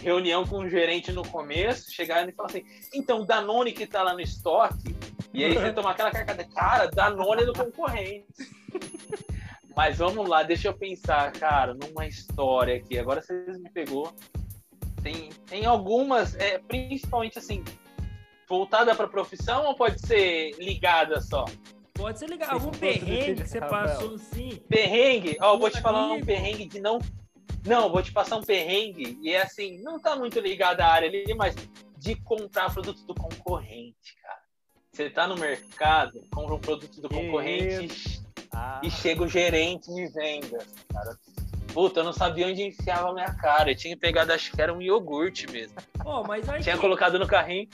Reunião 0.00 0.46
com 0.46 0.58
o 0.58 0.68
gerente 0.68 1.10
no 1.10 1.26
começo, 1.28 1.92
chegaram 1.92 2.28
e 2.28 2.32
falaram 2.32 2.56
assim, 2.56 2.64
então, 2.94 3.26
Danone 3.26 3.72
que 3.72 3.84
tá 3.84 4.00
lá 4.00 4.14
no 4.14 4.20
estoque, 4.20 4.94
e 5.34 5.44
aí 5.44 5.52
você 5.52 5.72
toma 5.72 5.90
aquela 5.90 6.12
carcada, 6.12 6.44
cara, 6.44 6.86
Danone 6.86 7.42
é 7.42 7.46
do 7.46 7.52
concorrente. 7.52 8.26
Mas 9.74 9.98
vamos 9.98 10.28
lá, 10.28 10.42
deixa 10.42 10.68
eu 10.68 10.74
pensar, 10.74 11.30
cara, 11.32 11.74
numa 11.74 12.06
história 12.06 12.76
aqui. 12.76 12.98
Agora 12.98 13.22
vocês 13.22 13.58
me 13.60 13.70
pegou. 13.70 14.12
Tem, 15.02 15.28
tem 15.46 15.66
algumas, 15.66 16.34
é, 16.34 16.58
principalmente 16.58 17.38
assim, 17.38 17.64
voltada 18.48 18.94
para 18.94 19.06
profissão 19.06 19.66
ou 19.66 19.76
pode 19.76 20.00
ser 20.04 20.50
ligada 20.58 21.20
só? 21.20 21.44
Pode 21.94 22.18
ser. 22.18 22.28
Se 22.28 22.42
Algum 22.44 22.70
perrengue 22.70 23.42
que 23.42 23.48
você 23.48 23.60
passou 23.60 24.14
assim. 24.14 24.60
Perrengue? 24.68 25.36
Ó, 25.40 25.54
eu 25.54 25.58
vou 25.58 25.70
te 25.70 25.80
falar 25.80 26.12
um 26.12 26.24
perrengue 26.24 26.66
de 26.66 26.80
não. 26.80 26.98
Não, 27.64 27.90
vou 27.90 28.02
te 28.02 28.12
passar 28.12 28.36
um 28.36 28.42
perrengue. 28.42 29.18
E 29.22 29.30
é 29.32 29.42
assim, 29.42 29.80
não 29.82 29.98
tá 30.00 30.16
muito 30.16 30.38
ligado 30.40 30.80
à 30.80 30.86
área 30.86 31.08
ali, 31.08 31.34
mas 31.34 31.54
de 31.98 32.14
comprar 32.14 32.72
produto 32.72 33.04
do 33.04 33.14
concorrente, 33.14 34.14
cara. 34.22 34.38
Você 34.92 35.10
tá 35.10 35.26
no 35.26 35.36
mercado, 35.36 36.22
compra 36.32 36.54
um 36.54 36.58
produto 36.60 37.00
do 37.00 37.08
Que 37.08 37.14
concorrente 37.14 38.20
Ah, 38.52 38.80
e 38.82 38.90
chega 38.90 39.22
o 39.22 39.28
gerente 39.28 39.92
de 39.92 40.06
vendas, 40.08 40.66
cara. 40.92 41.16
Puta, 41.72 42.00
eu 42.00 42.04
não 42.04 42.12
sabia 42.12 42.46
onde 42.46 42.62
enfiava 42.62 43.10
a 43.10 43.14
minha 43.14 43.32
cara. 43.34 43.70
Eu 43.70 43.76
tinha 43.76 43.96
pegado, 43.96 44.32
acho 44.32 44.50
que 44.50 44.60
era 44.60 44.72
um 44.72 44.80
iogurte 44.80 45.46
mesmo. 45.50 45.76
Ó, 46.04 46.24
mas 46.24 46.48
aí. 46.48 46.62
Tinha 46.62 46.78
colocado 46.78 47.18
no 47.18 47.26
carrinho. 47.26 47.68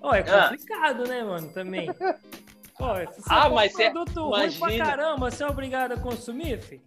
Ó, 0.00 0.12
é 0.14 0.20
Ah. 0.20 0.48
complicado, 0.48 1.06
né, 1.06 1.22
mano, 1.22 1.48
também. 1.52 1.88
Ó, 2.78 2.96
se 3.06 3.22
você 3.22 3.28
Ah, 3.30 3.48
mas 3.48 3.74
um 3.74 3.78
produto 3.78 4.28
ruim 4.28 4.58
pra 4.58 4.76
caramba, 4.78 5.30
você 5.30 5.44
é 5.44 5.46
obrigado 5.46 5.92
a 5.92 5.96
consumir, 5.98 6.60
filho? 6.60 6.82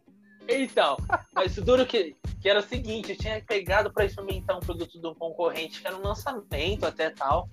Então, 0.49 0.97
mas 1.33 1.57
o 1.57 1.63
duro 1.63 1.85
que, 1.85 2.15
que 2.41 2.49
era 2.49 2.59
o 2.59 2.63
seguinte, 2.63 3.11
eu 3.11 3.17
tinha 3.17 3.41
pegado 3.41 3.91
pra 3.91 4.05
experimentar 4.05 4.57
um 4.57 4.59
produto 4.59 4.99
de 4.99 5.07
um 5.07 5.13
concorrente 5.13 5.81
que 5.81 5.87
era 5.87 5.95
um 5.95 6.01
lançamento 6.01 6.85
até 6.85 7.09
tal. 7.09 7.49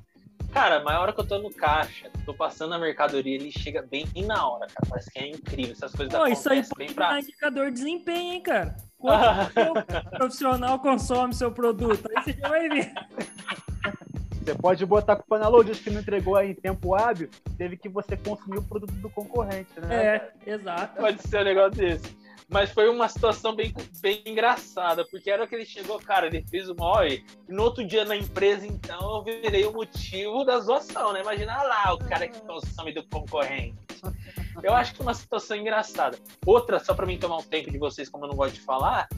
Cara, 0.53 0.83
mas 0.83 0.97
a 0.97 1.01
hora 1.01 1.13
que 1.13 1.21
eu 1.21 1.27
tô 1.27 1.39
no 1.39 1.53
caixa, 1.53 2.11
tô 2.25 2.33
passando 2.33 2.75
a 2.75 2.79
mercadoria, 2.79 3.35
ele 3.35 3.51
chega 3.51 3.83
bem 3.83 4.07
na 4.25 4.49
hora, 4.49 4.67
cara. 4.67 4.87
Parece 4.89 5.11
que 5.11 5.19
é 5.19 5.29
incrível. 5.29 5.73
Essas 5.73 5.93
coisas 5.93 6.15
Ó, 6.15 6.27
isso 6.27 6.51
aí 6.51 6.63
pode 6.67 6.95
pra. 6.95 7.21
indicador 7.21 7.67
de 7.67 7.73
desempenho, 7.73 8.33
hein, 8.33 8.41
cara? 8.41 8.77
Quanto 8.97 9.61
o 9.61 10.11
profissional 10.17 10.79
consome 10.79 11.35
seu 11.35 11.53
produto? 11.53 12.09
Aí 12.17 12.25
você 12.25 12.33
já 12.33 12.49
vai 12.49 12.69
ver. 12.69 12.93
Você 14.43 14.55
pode 14.55 14.87
botar 14.87 15.15
a 15.15 15.17
culpa 15.17 15.39
na 15.39 15.75
que 15.75 15.91
não 15.91 16.01
entregou 16.01 16.37
aí 16.37 16.53
em 16.53 16.55
tempo 16.55 16.95
hábil, 16.95 17.29
teve 17.59 17.77
que 17.77 17.89
você 17.89 18.17
consumir 18.17 18.59
o 18.59 18.63
produto 18.63 18.93
do 18.93 19.11
concorrente, 19.11 19.79
né? 19.81 20.07
É, 20.17 20.33
exato. 20.47 20.97
Pode 20.97 21.21
ser 21.21 21.41
um 21.41 21.45
negócio 21.45 21.73
desse. 21.73 22.26
Mas 22.49 22.71
foi 22.71 22.89
uma 22.89 23.09
situação 23.09 23.55
bem, 23.55 23.75
bem 24.01 24.23
engraçada, 24.25 25.05
porque 25.11 25.31
era 25.31 25.47
que 25.47 25.55
ele 25.55 25.65
chegou, 25.65 25.99
cara, 25.99 26.27
ele 26.27 26.45
fez 26.49 26.69
uma 26.69 26.87
hora, 26.87 27.13
e 27.13 27.25
no 27.49 27.65
outro 27.65 27.85
dia 27.85 28.05
na 28.05 28.17
empresa, 28.17 28.65
então, 28.67 29.17
eu 29.17 29.25
virei 29.25 29.65
o 29.65 29.73
motivo 29.73 30.45
da 30.45 30.61
zoação, 30.61 31.13
né? 31.13 31.23
Imagina 31.23 31.61
lá 31.63 31.93
o 31.93 31.99
cara 31.99 32.29
que 32.29 32.41
consome 32.43 32.93
do 32.93 33.05
concorrente. 33.09 33.77
Eu 34.63 34.75
acho 34.75 34.93
que 34.93 34.99
foi 34.99 35.07
uma 35.07 35.15
situação 35.15 35.57
engraçada. 35.57 36.19
Outra, 36.47 36.79
só 36.79 36.95
para 36.95 37.05
mim 37.05 37.19
tomar 37.19 37.39
um 37.39 37.43
tempo 37.43 37.71
de 37.71 37.79
vocês, 37.79 38.09
como 38.09 38.25
eu 38.25 38.29
não 38.29 38.37
gosto 38.37 38.55
de 38.55 38.61
falar, 38.61 39.09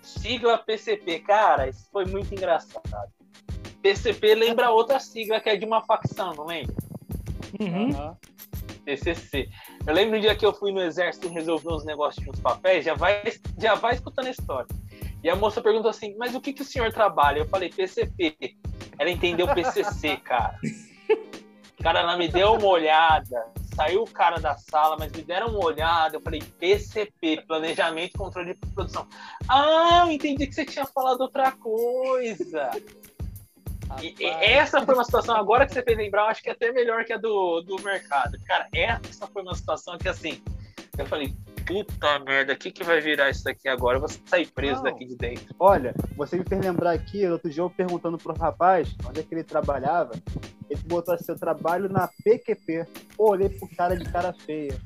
sigla 0.00 0.58
PCP, 0.58 1.20
cara, 1.20 1.68
isso 1.68 1.86
foi 1.92 2.06
muito 2.06 2.32
engraçado. 2.32 3.12
PCP 3.82 4.34
lembra 4.34 4.70
outra 4.70 4.98
sigla 4.98 5.40
que 5.40 5.48
é 5.48 5.56
de 5.56 5.64
uma 5.64 5.84
facção, 5.84 6.32
não 6.34 6.46
lembra? 6.46 6.74
Uhum. 7.60 8.16
PCC. 8.86 9.48
Eu 9.84 9.92
lembro 9.92 10.16
um 10.16 10.20
dia 10.20 10.36
que 10.36 10.46
eu 10.46 10.54
fui 10.54 10.70
no 10.70 10.80
exército 10.80 11.28
resolver 11.28 11.72
uns 11.72 11.84
negócios 11.84 12.24
de 12.24 12.30
uns 12.30 12.38
papéis, 12.38 12.84
já 12.84 12.94
vai, 12.94 13.20
já 13.58 13.74
vai 13.74 13.94
escutando 13.94 14.28
a 14.28 14.30
história. 14.30 14.68
E 15.22 15.28
a 15.28 15.34
moça 15.34 15.60
perguntou 15.60 15.90
assim: 15.90 16.14
Mas 16.16 16.36
o 16.36 16.40
que, 16.40 16.52
que 16.52 16.62
o 16.62 16.64
senhor 16.64 16.92
trabalha? 16.92 17.40
Eu 17.40 17.48
falei: 17.48 17.68
PCP. 17.68 18.56
Ela 18.98 19.10
entendeu 19.10 19.52
PCC, 19.52 20.16
cara. 20.18 20.56
Cara, 21.82 22.00
ela 22.00 22.16
me 22.16 22.28
deu 22.28 22.54
uma 22.54 22.68
olhada. 22.68 23.46
Saiu 23.74 24.02
o 24.02 24.10
cara 24.10 24.40
da 24.40 24.56
sala, 24.56 24.96
mas 24.98 25.12
me 25.12 25.22
deram 25.22 25.48
uma 25.48 25.64
olhada. 25.64 26.16
Eu 26.16 26.20
falei: 26.20 26.40
PCP, 26.58 27.44
Planejamento 27.46 28.14
e 28.14 28.18
Controle 28.18 28.54
de 28.54 28.60
Produção. 28.72 29.06
Ah, 29.48 30.04
eu 30.06 30.12
entendi 30.12 30.46
que 30.46 30.54
você 30.54 30.64
tinha 30.64 30.86
falado 30.86 31.20
outra 31.20 31.52
coisa. 31.52 32.70
E, 34.02 34.14
e 34.18 34.26
essa 34.26 34.84
foi 34.84 34.94
uma 34.94 35.04
situação, 35.04 35.36
agora 35.36 35.66
que 35.66 35.72
você 35.72 35.82
fez 35.82 35.96
lembrar, 35.96 36.22
eu 36.22 36.26
acho 36.26 36.42
que 36.42 36.48
é 36.48 36.52
até 36.52 36.72
melhor 36.72 37.04
que 37.04 37.12
a 37.12 37.16
do, 37.16 37.60
do 37.62 37.82
mercado. 37.82 38.38
Cara, 38.46 38.68
essa 38.72 39.26
foi 39.26 39.42
uma 39.42 39.54
situação 39.54 39.96
que, 39.98 40.08
assim, 40.08 40.42
eu 40.98 41.06
falei, 41.06 41.34
puta 41.66 42.18
merda, 42.20 42.52
o 42.52 42.56
que, 42.56 42.70
que 42.70 42.84
vai 42.84 43.00
virar 43.00 43.28
isso 43.28 43.44
daqui 43.44 43.68
agora? 43.68 43.96
Eu 43.96 44.00
vou 44.00 44.08
sair 44.08 44.46
preso 44.46 44.76
Não. 44.76 44.84
daqui 44.84 45.04
de 45.04 45.16
dentro. 45.16 45.54
Olha, 45.58 45.94
você 46.16 46.36
me 46.36 46.44
fez 46.44 46.64
lembrar 46.64 46.92
aqui, 46.92 47.26
outro 47.26 47.50
dia 47.50 47.62
eu 47.62 47.68
perguntando 47.68 48.16
pro 48.16 48.34
rapaz 48.34 48.94
onde 49.06 49.20
é 49.20 49.22
que 49.22 49.34
ele 49.34 49.44
trabalhava, 49.44 50.12
ele 50.70 50.80
botou 50.86 51.14
assim, 51.14 51.32
eu 51.32 51.38
trabalho 51.38 51.88
na 51.88 52.08
PQP. 52.24 52.86
Pô, 53.16 53.32
olhei 53.32 53.48
pro 53.48 53.68
cara 53.76 53.96
de 53.96 54.04
cara 54.10 54.32
feia. 54.32 54.78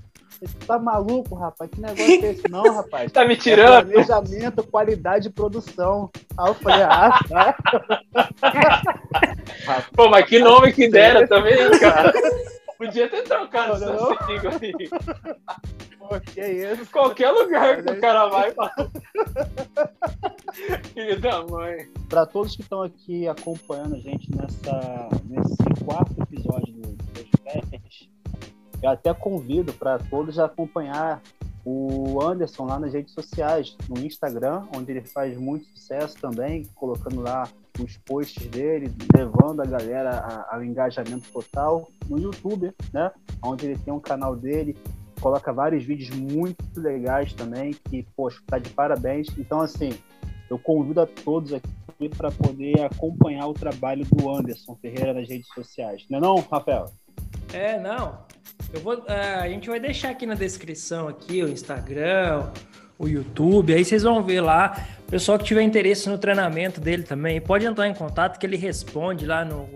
Tá 0.66 0.78
maluco, 0.78 1.34
rapaz? 1.34 1.70
Que 1.70 1.80
negócio 1.80 2.02
é 2.02 2.30
esse? 2.30 2.48
Não, 2.48 2.62
rapaz. 2.76 3.10
Tá 3.12 3.24
me 3.26 3.34
É 3.34 3.36
tirando? 3.36 3.86
planejamento, 3.90 4.62
qualidade 4.64 5.28
e 5.28 5.30
produção. 5.30 6.10
Aí 6.38 6.48
eu 6.48 6.54
falei, 6.54 6.82
ah, 6.82 7.18
tá. 7.28 7.56
Pô, 9.94 10.08
mas 10.08 10.24
que 10.26 10.38
nome 10.38 10.72
que 10.72 10.88
deram 10.88 11.26
também, 11.26 11.56
cara. 11.78 12.12
Podia 12.78 13.08
ter 13.10 13.22
trocado 13.24 13.78
Não, 13.78 13.94
não. 13.94 14.26
sigla 14.26 14.52
aí. 14.62 14.72
Pô, 15.98 16.18
que 16.18 16.40
isso? 16.40 16.90
Qualquer 16.90 17.30
lugar 17.30 17.82
que 17.82 17.90
o 17.92 18.00
cara 18.00 18.26
vai, 18.28 18.50
fala. 18.52 18.72
Filho 20.94 21.20
da 21.20 21.42
mãe. 21.44 21.86
Para 22.08 22.24
todos 22.24 22.56
que 22.56 22.62
estão 22.62 22.82
aqui 22.82 23.28
acompanhando 23.28 23.96
a 23.96 23.98
gente 23.98 24.34
nessa, 24.34 25.08
nesse 25.28 25.84
quarto 25.84 26.14
episódio 26.22 26.72
do 26.72 27.19
eu 28.82 28.90
até 28.90 29.12
convido 29.12 29.72
para 29.72 29.98
todos 29.98 30.38
acompanhar 30.38 31.22
o 31.64 32.22
Anderson 32.22 32.64
lá 32.64 32.78
nas 32.78 32.94
redes 32.94 33.12
sociais, 33.12 33.76
no 33.88 33.98
Instagram, 34.04 34.66
onde 34.74 34.92
ele 34.92 35.02
faz 35.02 35.36
muito 35.36 35.66
sucesso 35.66 36.16
também, 36.18 36.64
colocando 36.74 37.20
lá 37.20 37.48
os 37.78 37.96
posts 37.98 38.46
dele, 38.46 38.92
levando 39.14 39.60
a 39.60 39.66
galera 39.66 40.46
ao 40.50 40.64
engajamento 40.64 41.30
total. 41.30 41.88
No 42.08 42.18
YouTube, 42.18 42.74
né, 42.92 43.10
onde 43.44 43.66
ele 43.66 43.78
tem 43.78 43.92
um 43.92 44.00
canal 44.00 44.34
dele, 44.34 44.76
coloca 45.20 45.52
vários 45.52 45.84
vídeos 45.84 46.10
muito 46.16 46.64
legais 46.76 47.32
também, 47.34 47.74
que, 47.88 48.06
poxa, 48.16 48.40
tá 48.46 48.58
de 48.58 48.70
parabéns. 48.70 49.28
Então, 49.38 49.60
assim, 49.60 49.90
eu 50.48 50.58
convido 50.58 51.00
a 51.00 51.06
todos 51.06 51.52
aqui 51.52 52.08
para 52.16 52.30
poder 52.30 52.80
acompanhar 52.80 53.46
o 53.46 53.54
trabalho 53.54 54.06
do 54.06 54.30
Anderson 54.30 54.74
Ferreira 54.76 55.12
nas 55.12 55.28
redes 55.28 55.48
sociais. 55.48 56.06
Não 56.08 56.18
é 56.18 56.20
não, 56.22 56.36
Rafael? 56.50 56.86
É, 57.52 57.78
não. 57.78 58.24
Eu 58.72 58.80
vou, 58.80 59.04
é, 59.06 59.34
a 59.34 59.48
gente 59.48 59.68
vai 59.68 59.80
deixar 59.80 60.10
aqui 60.10 60.26
na 60.26 60.34
descrição 60.34 61.08
aqui 61.08 61.42
o 61.42 61.48
Instagram, 61.48 62.50
o 62.98 63.08
YouTube, 63.08 63.72
aí 63.72 63.84
vocês 63.84 64.02
vão 64.02 64.22
ver 64.22 64.40
lá. 64.40 64.86
O 65.06 65.10
pessoal 65.10 65.38
que 65.38 65.44
tiver 65.44 65.62
interesse 65.62 66.08
no 66.08 66.18
treinamento 66.18 66.80
dele 66.80 67.02
também, 67.02 67.40
pode 67.40 67.66
entrar 67.66 67.88
em 67.88 67.94
contato 67.94 68.38
que 68.38 68.46
ele 68.46 68.56
responde 68.56 69.26
lá 69.26 69.44
no, 69.44 69.68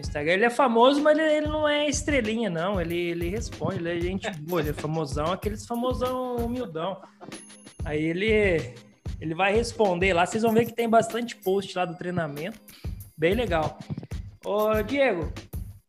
Instagram. 0.00 0.32
Ele 0.32 0.44
é 0.44 0.50
famoso, 0.50 1.02
mas 1.02 1.18
ele, 1.18 1.36
ele 1.38 1.46
não 1.48 1.68
é 1.68 1.88
estrelinha, 1.88 2.48
não. 2.48 2.80
Ele, 2.80 2.96
ele 2.96 3.28
responde, 3.28 3.76
ele 3.76 3.98
é 3.98 4.00
gente 4.00 4.30
boa, 4.40 4.60
ele 4.60 4.70
é 4.70 4.72
famosão, 4.72 5.32
aqueles 5.32 5.66
famosão 5.66 6.36
humildão. 6.36 7.00
Aí 7.84 8.02
ele, 8.04 8.74
ele 9.20 9.34
vai 9.34 9.52
responder 9.52 10.12
lá. 10.12 10.26
Vocês 10.26 10.42
vão 10.42 10.52
ver 10.52 10.66
que 10.66 10.74
tem 10.74 10.88
bastante 10.88 11.36
post 11.36 11.76
lá 11.76 11.84
do 11.84 11.96
treinamento. 11.96 12.60
Bem 13.16 13.34
legal. 13.34 13.78
Ô, 14.44 14.82
Diego, 14.82 15.32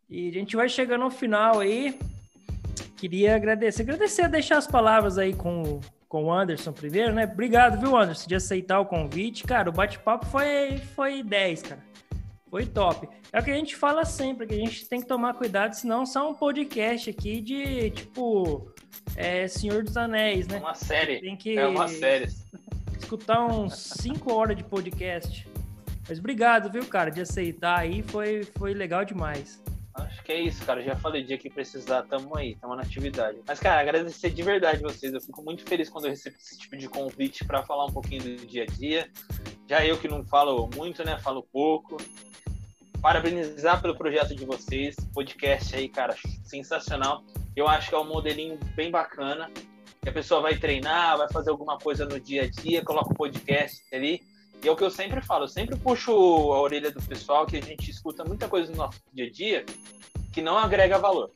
e 0.10 0.30
a 0.30 0.32
gente 0.34 0.55
vai 0.55 0.68
chegando 0.68 1.03
ao 1.03 1.12
final 1.12 1.60
aí. 1.60 1.97
Queria 2.97 3.36
agradecer. 3.36 3.84
Agradecer, 3.84 4.28
deixar 4.28 4.57
as 4.57 4.68
palavras 4.68 5.18
aí 5.18 5.34
com, 5.34 5.80
com 6.07 6.26
o 6.26 6.34
Anderson 6.34 6.74
primeiro, 6.74 7.14
né? 7.14 7.26
Obrigado, 7.26 7.80
viu, 7.80 7.95
Anderson, 7.95 8.28
de 8.28 8.36
aceitar 8.36 8.80
o 8.80 8.86
convite. 8.86 9.43
Cara, 9.43 9.70
o 9.70 9.74
bate-papo 9.74 10.26
foi, 10.26 10.78
foi 10.95 11.24
10, 11.24 11.62
cara. 11.64 11.84
Foi 12.49 12.66
top. 12.66 13.07
É 13.32 13.39
o 13.39 13.43
que 13.43 13.51
a 13.51 13.55
gente 13.55 13.76
fala 13.76 14.03
sempre, 14.03 14.47
que 14.47 14.55
a 14.55 14.57
gente 14.57 14.89
tem 14.89 14.99
que 14.99 15.07
tomar 15.07 15.36
cuidado, 15.36 15.74
senão 15.74 16.03
só 16.05 16.30
um 16.30 16.34
podcast 16.34 17.07
aqui 17.12 17.39
de, 17.41 17.91
tipo, 17.91 18.74
é, 19.16 19.47
Senhor 19.47 19.84
dos 19.84 19.95
Anéis, 19.95 20.47
É 20.49 20.53
né? 20.53 20.60
uma 20.60 20.74
série. 20.74 21.20
Tem 21.22 21.38
que 21.38 21.55
É 21.57 21.68
uma 21.68 21.88
série. 21.88 22.26
escutar 22.97 23.45
uns 23.45 23.76
5 23.78 24.34
horas 24.34 24.57
de 24.57 24.64
podcast. 24.64 25.47
Mas 26.07 26.18
obrigado, 26.18 26.72
viu, 26.72 26.84
cara, 26.88 27.12
de 27.12 27.22
aceitar 27.22 27.78
aí. 27.78 28.01
Foi, 28.01 28.43
foi 28.57 28.74
legal 28.74 29.05
demais. 29.05 29.62
Acho 30.03 30.23
que 30.23 30.31
é 30.31 30.39
isso, 30.39 30.65
cara. 30.65 30.81
Já 30.81 30.95
falei, 30.95 31.23
dia 31.23 31.37
que 31.37 31.49
precisar, 31.49 32.03
tamo 32.03 32.35
aí, 32.37 32.55
tamo 32.55 32.75
na 32.75 32.81
atividade. 32.81 33.39
Mas, 33.47 33.59
cara, 33.59 33.81
agradecer 33.81 34.29
de 34.29 34.43
verdade 34.43 34.81
vocês. 34.81 35.13
Eu 35.13 35.21
fico 35.21 35.41
muito 35.43 35.63
feliz 35.63 35.89
quando 35.89 36.05
eu 36.05 36.11
recebo 36.11 36.35
esse 36.37 36.57
tipo 36.57 36.77
de 36.77 36.87
convite 36.87 37.45
para 37.45 37.63
falar 37.63 37.85
um 37.85 37.91
pouquinho 37.91 38.23
do 38.23 38.45
dia 38.45 38.63
a 38.63 38.65
dia. 38.65 39.09
Já 39.67 39.85
eu 39.85 39.97
que 39.97 40.07
não 40.07 40.25
falo 40.25 40.69
muito, 40.75 41.03
né? 41.03 41.17
Falo 41.19 41.43
pouco. 41.43 41.97
Parabenizar 43.01 43.81
pelo 43.81 43.95
projeto 43.95 44.35
de 44.35 44.45
vocês. 44.45 44.95
Podcast 45.13 45.75
aí, 45.75 45.87
cara, 45.87 46.15
sensacional. 46.43 47.23
Eu 47.55 47.67
acho 47.67 47.89
que 47.89 47.95
é 47.95 47.99
um 47.99 48.07
modelinho 48.07 48.59
bem 48.75 48.89
bacana. 48.91 49.49
Que 50.01 50.09
a 50.09 50.13
pessoa 50.13 50.41
vai 50.41 50.57
treinar, 50.57 51.17
vai 51.17 51.29
fazer 51.31 51.49
alguma 51.49 51.77
coisa 51.77 52.05
no 52.05 52.19
dia 52.19 52.43
a 52.43 52.49
dia, 52.49 52.83
coloca 52.83 53.11
o 53.11 53.15
podcast 53.15 53.83
ali. 53.93 54.21
E 54.62 54.68
é 54.68 54.72
o 54.72 54.76
que 54.76 54.84
eu 54.84 54.91
sempre 54.91 55.22
falo, 55.22 55.45
eu 55.45 55.47
sempre 55.47 55.78
puxo 55.78 56.12
a 56.12 56.60
orelha 56.60 56.91
do 56.91 57.01
pessoal 57.01 57.45
que 57.45 57.57
a 57.57 57.62
gente 57.62 57.89
escuta 57.89 58.26
muita 58.26 58.49
coisa 58.49 58.70
no 58.72 58.78
nosso 58.78 58.99
dia 59.14 59.26
a 59.26 59.32
dia 59.32 59.66
que 60.34 60.41
não 60.41 60.57
agrega 60.57 60.97
valor. 60.97 61.32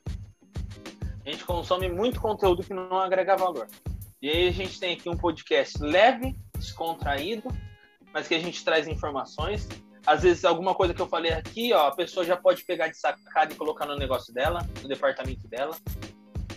A 1.24 1.30
gente 1.30 1.44
consome 1.44 1.88
muito 1.88 2.20
conteúdo 2.20 2.62
que 2.62 2.74
não 2.74 2.98
agrega 2.98 3.34
valor. 3.34 3.66
E 4.20 4.28
aí 4.28 4.48
a 4.48 4.52
gente 4.52 4.78
tem 4.78 4.94
aqui 4.94 5.08
um 5.08 5.16
podcast 5.16 5.82
leve, 5.82 6.36
descontraído, 6.58 7.48
mas 8.12 8.28
que 8.28 8.34
a 8.34 8.38
gente 8.38 8.62
traz 8.62 8.86
informações. 8.86 9.66
Às 10.06 10.22
vezes 10.22 10.44
alguma 10.44 10.74
coisa 10.74 10.92
que 10.92 11.00
eu 11.00 11.08
falei 11.08 11.32
aqui, 11.32 11.72
ó, 11.72 11.88
a 11.88 11.96
pessoa 11.96 12.26
já 12.26 12.36
pode 12.36 12.62
pegar 12.64 12.88
de 12.88 12.98
sacada 12.98 13.54
e 13.54 13.56
colocar 13.56 13.86
no 13.86 13.96
negócio 13.96 14.34
dela, 14.34 14.60
no 14.82 14.88
departamento 14.88 15.48
dela. 15.48 15.74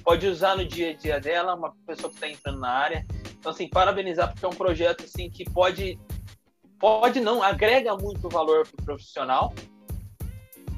Pode 0.04 0.28
usar 0.28 0.58
no 0.58 0.66
dia 0.66 0.92
a 0.92 0.94
dia 0.94 1.20
dela, 1.20 1.56
uma 1.56 1.74
pessoa 1.86 2.10
que 2.10 2.16
está 2.16 2.28
entrando 2.28 2.60
na 2.60 2.70
área. 2.70 3.06
Então, 3.40 3.52
assim, 3.52 3.70
parabenizar 3.70 4.32
porque 4.32 4.46
é 4.46 4.50
um 4.50 4.56
projeto 4.56 5.06
assim 5.06 5.30
que 5.30 5.46
pode 5.46 5.98
pode 6.80 7.20
não, 7.20 7.42
agrega 7.42 7.96
muito 7.96 8.30
valor 8.30 8.68
para 8.68 8.82
o 8.82 8.86
profissional 8.86 9.54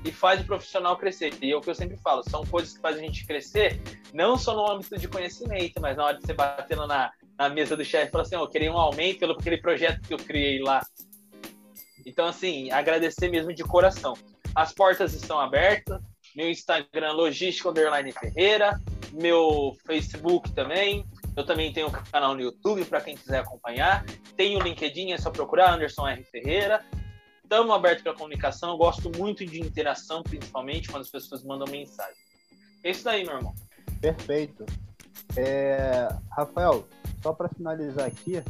e 0.04 0.12
faz 0.12 0.42
o 0.42 0.46
profissional 0.46 0.98
crescer. 0.98 1.34
E 1.42 1.52
é 1.52 1.56
o 1.56 1.62
que 1.62 1.70
eu 1.70 1.76
sempre 1.76 1.98
falo, 1.98 2.24
são 2.30 2.46
coisas 2.46 2.74
que 2.74 2.82
fazem 2.82 3.04
a 3.04 3.06
gente 3.08 3.26
crescer, 3.26 3.82
não 4.14 4.38
só 4.38 4.56
no 4.56 4.72
âmbito 4.72 4.98
de 4.98 5.08
conhecimento, 5.08 5.82
mas 5.82 5.98
na 5.98 6.06
hora 6.06 6.18
de 6.18 6.26
você 6.26 6.34
batendo 6.34 6.88
na, 6.88 7.12
na 7.38 7.50
mesa 7.50 7.76
do 7.76 7.84
chefe 7.84 8.08
e 8.08 8.12
falar 8.12 8.24
assim, 8.24 8.36
ó, 8.36 8.44
eu 8.44 8.50
queria 8.50 8.72
um 8.72 8.78
aumento 8.78 9.20
pelo 9.20 9.34
aquele 9.34 9.58
projeto 9.58 10.02
que 10.02 10.14
eu 10.14 10.18
criei 10.18 10.60
lá. 10.60 10.82
Então, 12.06 12.26
assim, 12.26 12.72
agradecer 12.72 13.30
mesmo 13.30 13.54
de 13.54 13.64
coração. 13.64 14.14
As 14.56 14.74
portas 14.74 15.14
estão 15.14 15.40
abertas, 15.40 16.02
meu 16.36 16.50
Instagram, 16.50 17.12
Logística 17.12 17.70
Underline 17.70 18.12
Ferreira, 18.12 18.80
meu 19.14 19.76
Facebook 19.86 20.52
também, 20.54 21.06
eu 21.40 21.46
também 21.46 21.72
tenho 21.72 21.88
um 21.88 21.92
canal 21.92 22.36
no 22.36 22.42
YouTube 22.42 22.84
para 22.86 23.00
quem 23.00 23.16
quiser 23.16 23.40
acompanhar. 23.40 24.06
Tenho 24.36 24.60
o 24.60 24.62
LinkedIn, 24.62 25.12
é 25.12 25.18
só 25.18 25.32
procurar 25.32 25.74
Anderson 25.74 26.06
R. 26.08 26.24
Ferreira. 26.26 26.86
Estamos 27.42 27.74
abertos 27.74 28.04
para 28.04 28.14
comunicação. 28.14 28.72
Eu 28.72 28.78
gosto 28.78 29.10
muito 29.18 29.46
de 29.46 29.62
interação, 29.62 30.22
principalmente 30.22 30.90
quando 30.90 31.04
as 31.04 31.10
pessoas 31.10 31.44
mandam 31.44 31.66
mensagem. 31.72 32.14
É 32.84 32.92
isso 32.92 33.06
daí, 33.06 33.24
meu 33.26 33.38
irmão. 33.38 33.56
Perfeito. 34.02 34.66
É, 35.38 36.10
Rafael, 36.32 36.86
só 37.24 37.32
para 37.32 37.48
finalizar 37.48 38.06
aqui, 38.06 38.44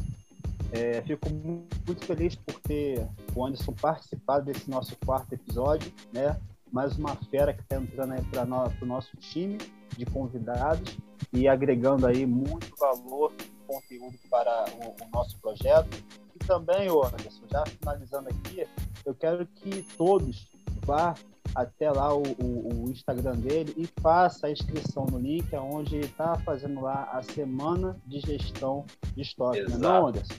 é, 0.72 1.02
fico 1.04 1.30
mu- 1.30 1.68
muito 1.86 2.06
feliz 2.06 2.36
por 2.36 2.60
ter 2.62 3.08
o 3.36 3.46
Anderson 3.46 3.74
participado 3.74 4.46
desse 4.46 4.70
nosso 4.70 4.96
quarto 5.06 5.34
episódio, 5.34 5.94
né? 6.12 6.40
Mais 6.72 6.98
uma 6.98 7.16
fera 7.16 7.54
que 7.54 7.62
está 7.62 7.76
entrando 7.78 8.14
aí 8.14 8.22
para 8.26 8.44
o 8.44 8.86
nosso 8.86 9.16
time 9.18 9.58
de 9.98 10.06
convidados 10.06 10.98
e 11.34 11.48
agregando 11.48 12.08
aí 12.08 12.26
muito 12.26 12.76
valor 12.78 13.34
conteúdo 13.68 14.18
para 14.30 14.66
o, 14.74 15.04
o 15.04 15.10
nosso 15.14 15.40
projeto. 15.40 16.04
E 16.36 16.40
também, 16.46 16.88
Anderson, 16.88 17.44
já 17.52 17.64
finalizando 17.66 18.30
aqui, 18.30 18.68
eu 19.06 19.14
quero 19.14 19.46
que 19.46 19.84
todos 19.96 20.50
vá 20.86 21.14
até 21.56 21.92
lá 21.92 22.14
o, 22.14 22.24
o, 22.24 22.86
o, 22.86 22.92
Instagram 22.92 23.36
dele 23.36 23.74
e 23.78 23.88
faça 24.02 24.48
a 24.48 24.52
inscrição 24.52 25.06
no 25.06 25.18
link, 25.18 25.54
onde 25.56 26.00
está 26.00 26.38
fazendo 26.40 26.82
lá 26.82 27.10
a 27.12 27.22
semana 27.22 27.98
de 28.06 28.20
gestão 28.20 28.86
de 29.16 29.22
estoque, 29.22 29.60
Exato. 29.60 29.80
não, 29.80 30.08
Anderson? 30.08 30.36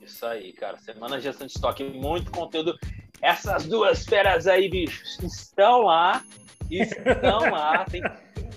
Isso 0.00 0.26
aí, 0.26 0.52
cara. 0.52 0.78
Semana 0.78 1.16
de 1.16 1.24
gestão 1.24 1.46
de 1.46 1.52
estoque, 1.52 1.84
muito 1.84 2.30
conteúdo. 2.30 2.76
Essas 3.20 3.66
duas 3.66 4.04
feras 4.04 4.46
aí, 4.46 4.68
bichos, 4.68 5.18
estão 5.20 5.82
lá. 5.82 6.24
Estão 6.70 7.50
lá. 7.50 7.84
Tem, 7.84 8.02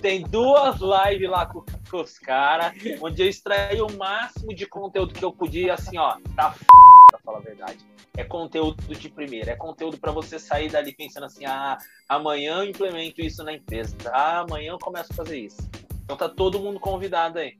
tem 0.02 0.22
duas 0.22 0.78
lives 0.80 1.30
lá 1.30 1.46
com, 1.46 1.64
com 1.90 2.02
os 2.02 2.18
caras, 2.18 2.74
onde 3.02 3.22
eu 3.22 3.28
extraí 3.28 3.82
o 3.82 3.92
máximo 3.98 4.54
de 4.54 4.66
conteúdo 4.66 5.14
que 5.14 5.24
eu 5.24 5.32
podia, 5.32 5.74
assim, 5.74 5.98
ó, 5.98 6.18
tá 6.36 6.52
f... 6.52 6.66
pra 7.10 7.20
falar 7.20 7.38
a 7.40 7.42
verdade 7.42 7.86
é 8.18 8.24
conteúdo 8.24 8.82
de 8.96 9.10
primeira, 9.10 9.52
é 9.52 9.56
conteúdo 9.56 9.98
para 9.98 10.12
você 10.12 10.40
sair 10.40 10.70
dali 10.70 10.94
pensando 10.94 11.26
assim: 11.26 11.46
ah, 11.46 11.78
amanhã 12.08 12.60
eu 12.60 12.70
implemento 12.70 13.22
isso 13.22 13.44
na 13.44 13.54
empresa, 13.54 13.96
ah, 14.12 14.40
amanhã 14.40 14.72
eu 14.72 14.80
começo 14.80 15.12
a 15.12 15.16
fazer 15.16 15.40
isso. 15.40 15.58
Então 16.04 16.16
tá 16.16 16.30
todo 16.30 16.60
mundo 16.60 16.80
convidado 16.80 17.40
aí. 17.40 17.58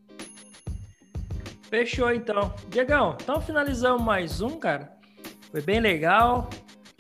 Fechou 1.70 2.12
então. 2.12 2.54
Diegão, 2.70 3.18
então 3.22 3.42
finalizamos 3.42 4.02
mais 4.02 4.40
um, 4.40 4.58
cara. 4.58 4.96
Foi 5.52 5.62
bem 5.62 5.80
legal. 5.80 6.50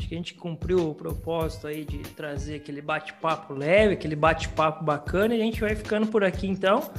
Acho 0.05 0.09
que 0.09 0.13
a 0.13 0.17
gente 0.19 0.33
cumpriu 0.35 0.91
o 0.91 0.93
propósito 0.93 1.65
aí 1.65 1.83
de 1.83 1.97
trazer 1.97 2.57
aquele 2.57 2.79
bate-papo 2.79 3.55
leve, 3.55 3.95
aquele 3.95 4.15
bate-papo 4.15 4.83
bacana 4.83 5.33
e 5.33 5.41
a 5.41 5.43
gente 5.43 5.59
vai 5.59 5.73
ficando 5.73 6.05
por 6.05 6.23
aqui 6.23 6.45
então. 6.45 6.91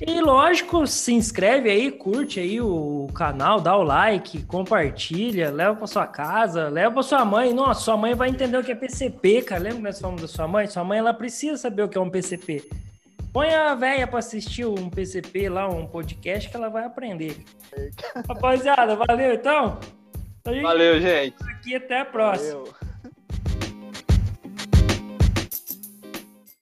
E 0.00 0.20
lógico, 0.20 0.86
se 0.86 1.12
inscreve 1.12 1.68
aí, 1.68 1.90
curte 1.90 2.38
aí 2.38 2.60
o 2.60 3.08
canal, 3.12 3.60
dá 3.60 3.76
o 3.76 3.82
like, 3.82 4.44
compartilha, 4.44 5.50
leva 5.50 5.74
para 5.74 5.86
sua 5.88 6.06
casa, 6.06 6.68
leva 6.68 6.94
para 6.94 7.02
sua 7.02 7.24
mãe. 7.24 7.52
Nossa, 7.52 7.80
sua 7.80 7.96
mãe 7.96 8.14
vai 8.14 8.28
entender 8.28 8.56
o 8.56 8.62
que 8.62 8.70
é 8.70 8.76
PCP, 8.76 9.42
cara. 9.42 9.60
Lembra 9.60 9.78
que 9.78 9.82
nós 9.82 10.00
falamos 10.00 10.22
da 10.22 10.28
sua 10.28 10.46
mãe? 10.46 10.68
Sua 10.68 10.84
mãe 10.84 11.00
ela 11.00 11.12
precisa 11.12 11.56
saber 11.56 11.82
o 11.82 11.88
que 11.88 11.98
é 11.98 12.00
um 12.00 12.08
PCP. 12.08 12.68
Põe 13.32 13.52
a 13.52 13.74
velha 13.74 14.06
para 14.06 14.20
assistir 14.20 14.64
um 14.64 14.88
PCP 14.88 15.48
lá, 15.48 15.68
um 15.68 15.88
podcast 15.88 16.48
que 16.48 16.56
ela 16.56 16.68
vai 16.68 16.84
aprender. 16.84 17.36
Rapaziada, 18.28 18.94
valeu 18.94 19.34
então? 20.44 20.52
Gente... 20.52 20.62
Valeu, 20.62 21.00
gente. 21.00 21.36
Aqui 21.48 21.74
até 21.74 22.00
a 22.00 22.04
próxima. 22.04 22.58
Valeu. 22.58 22.74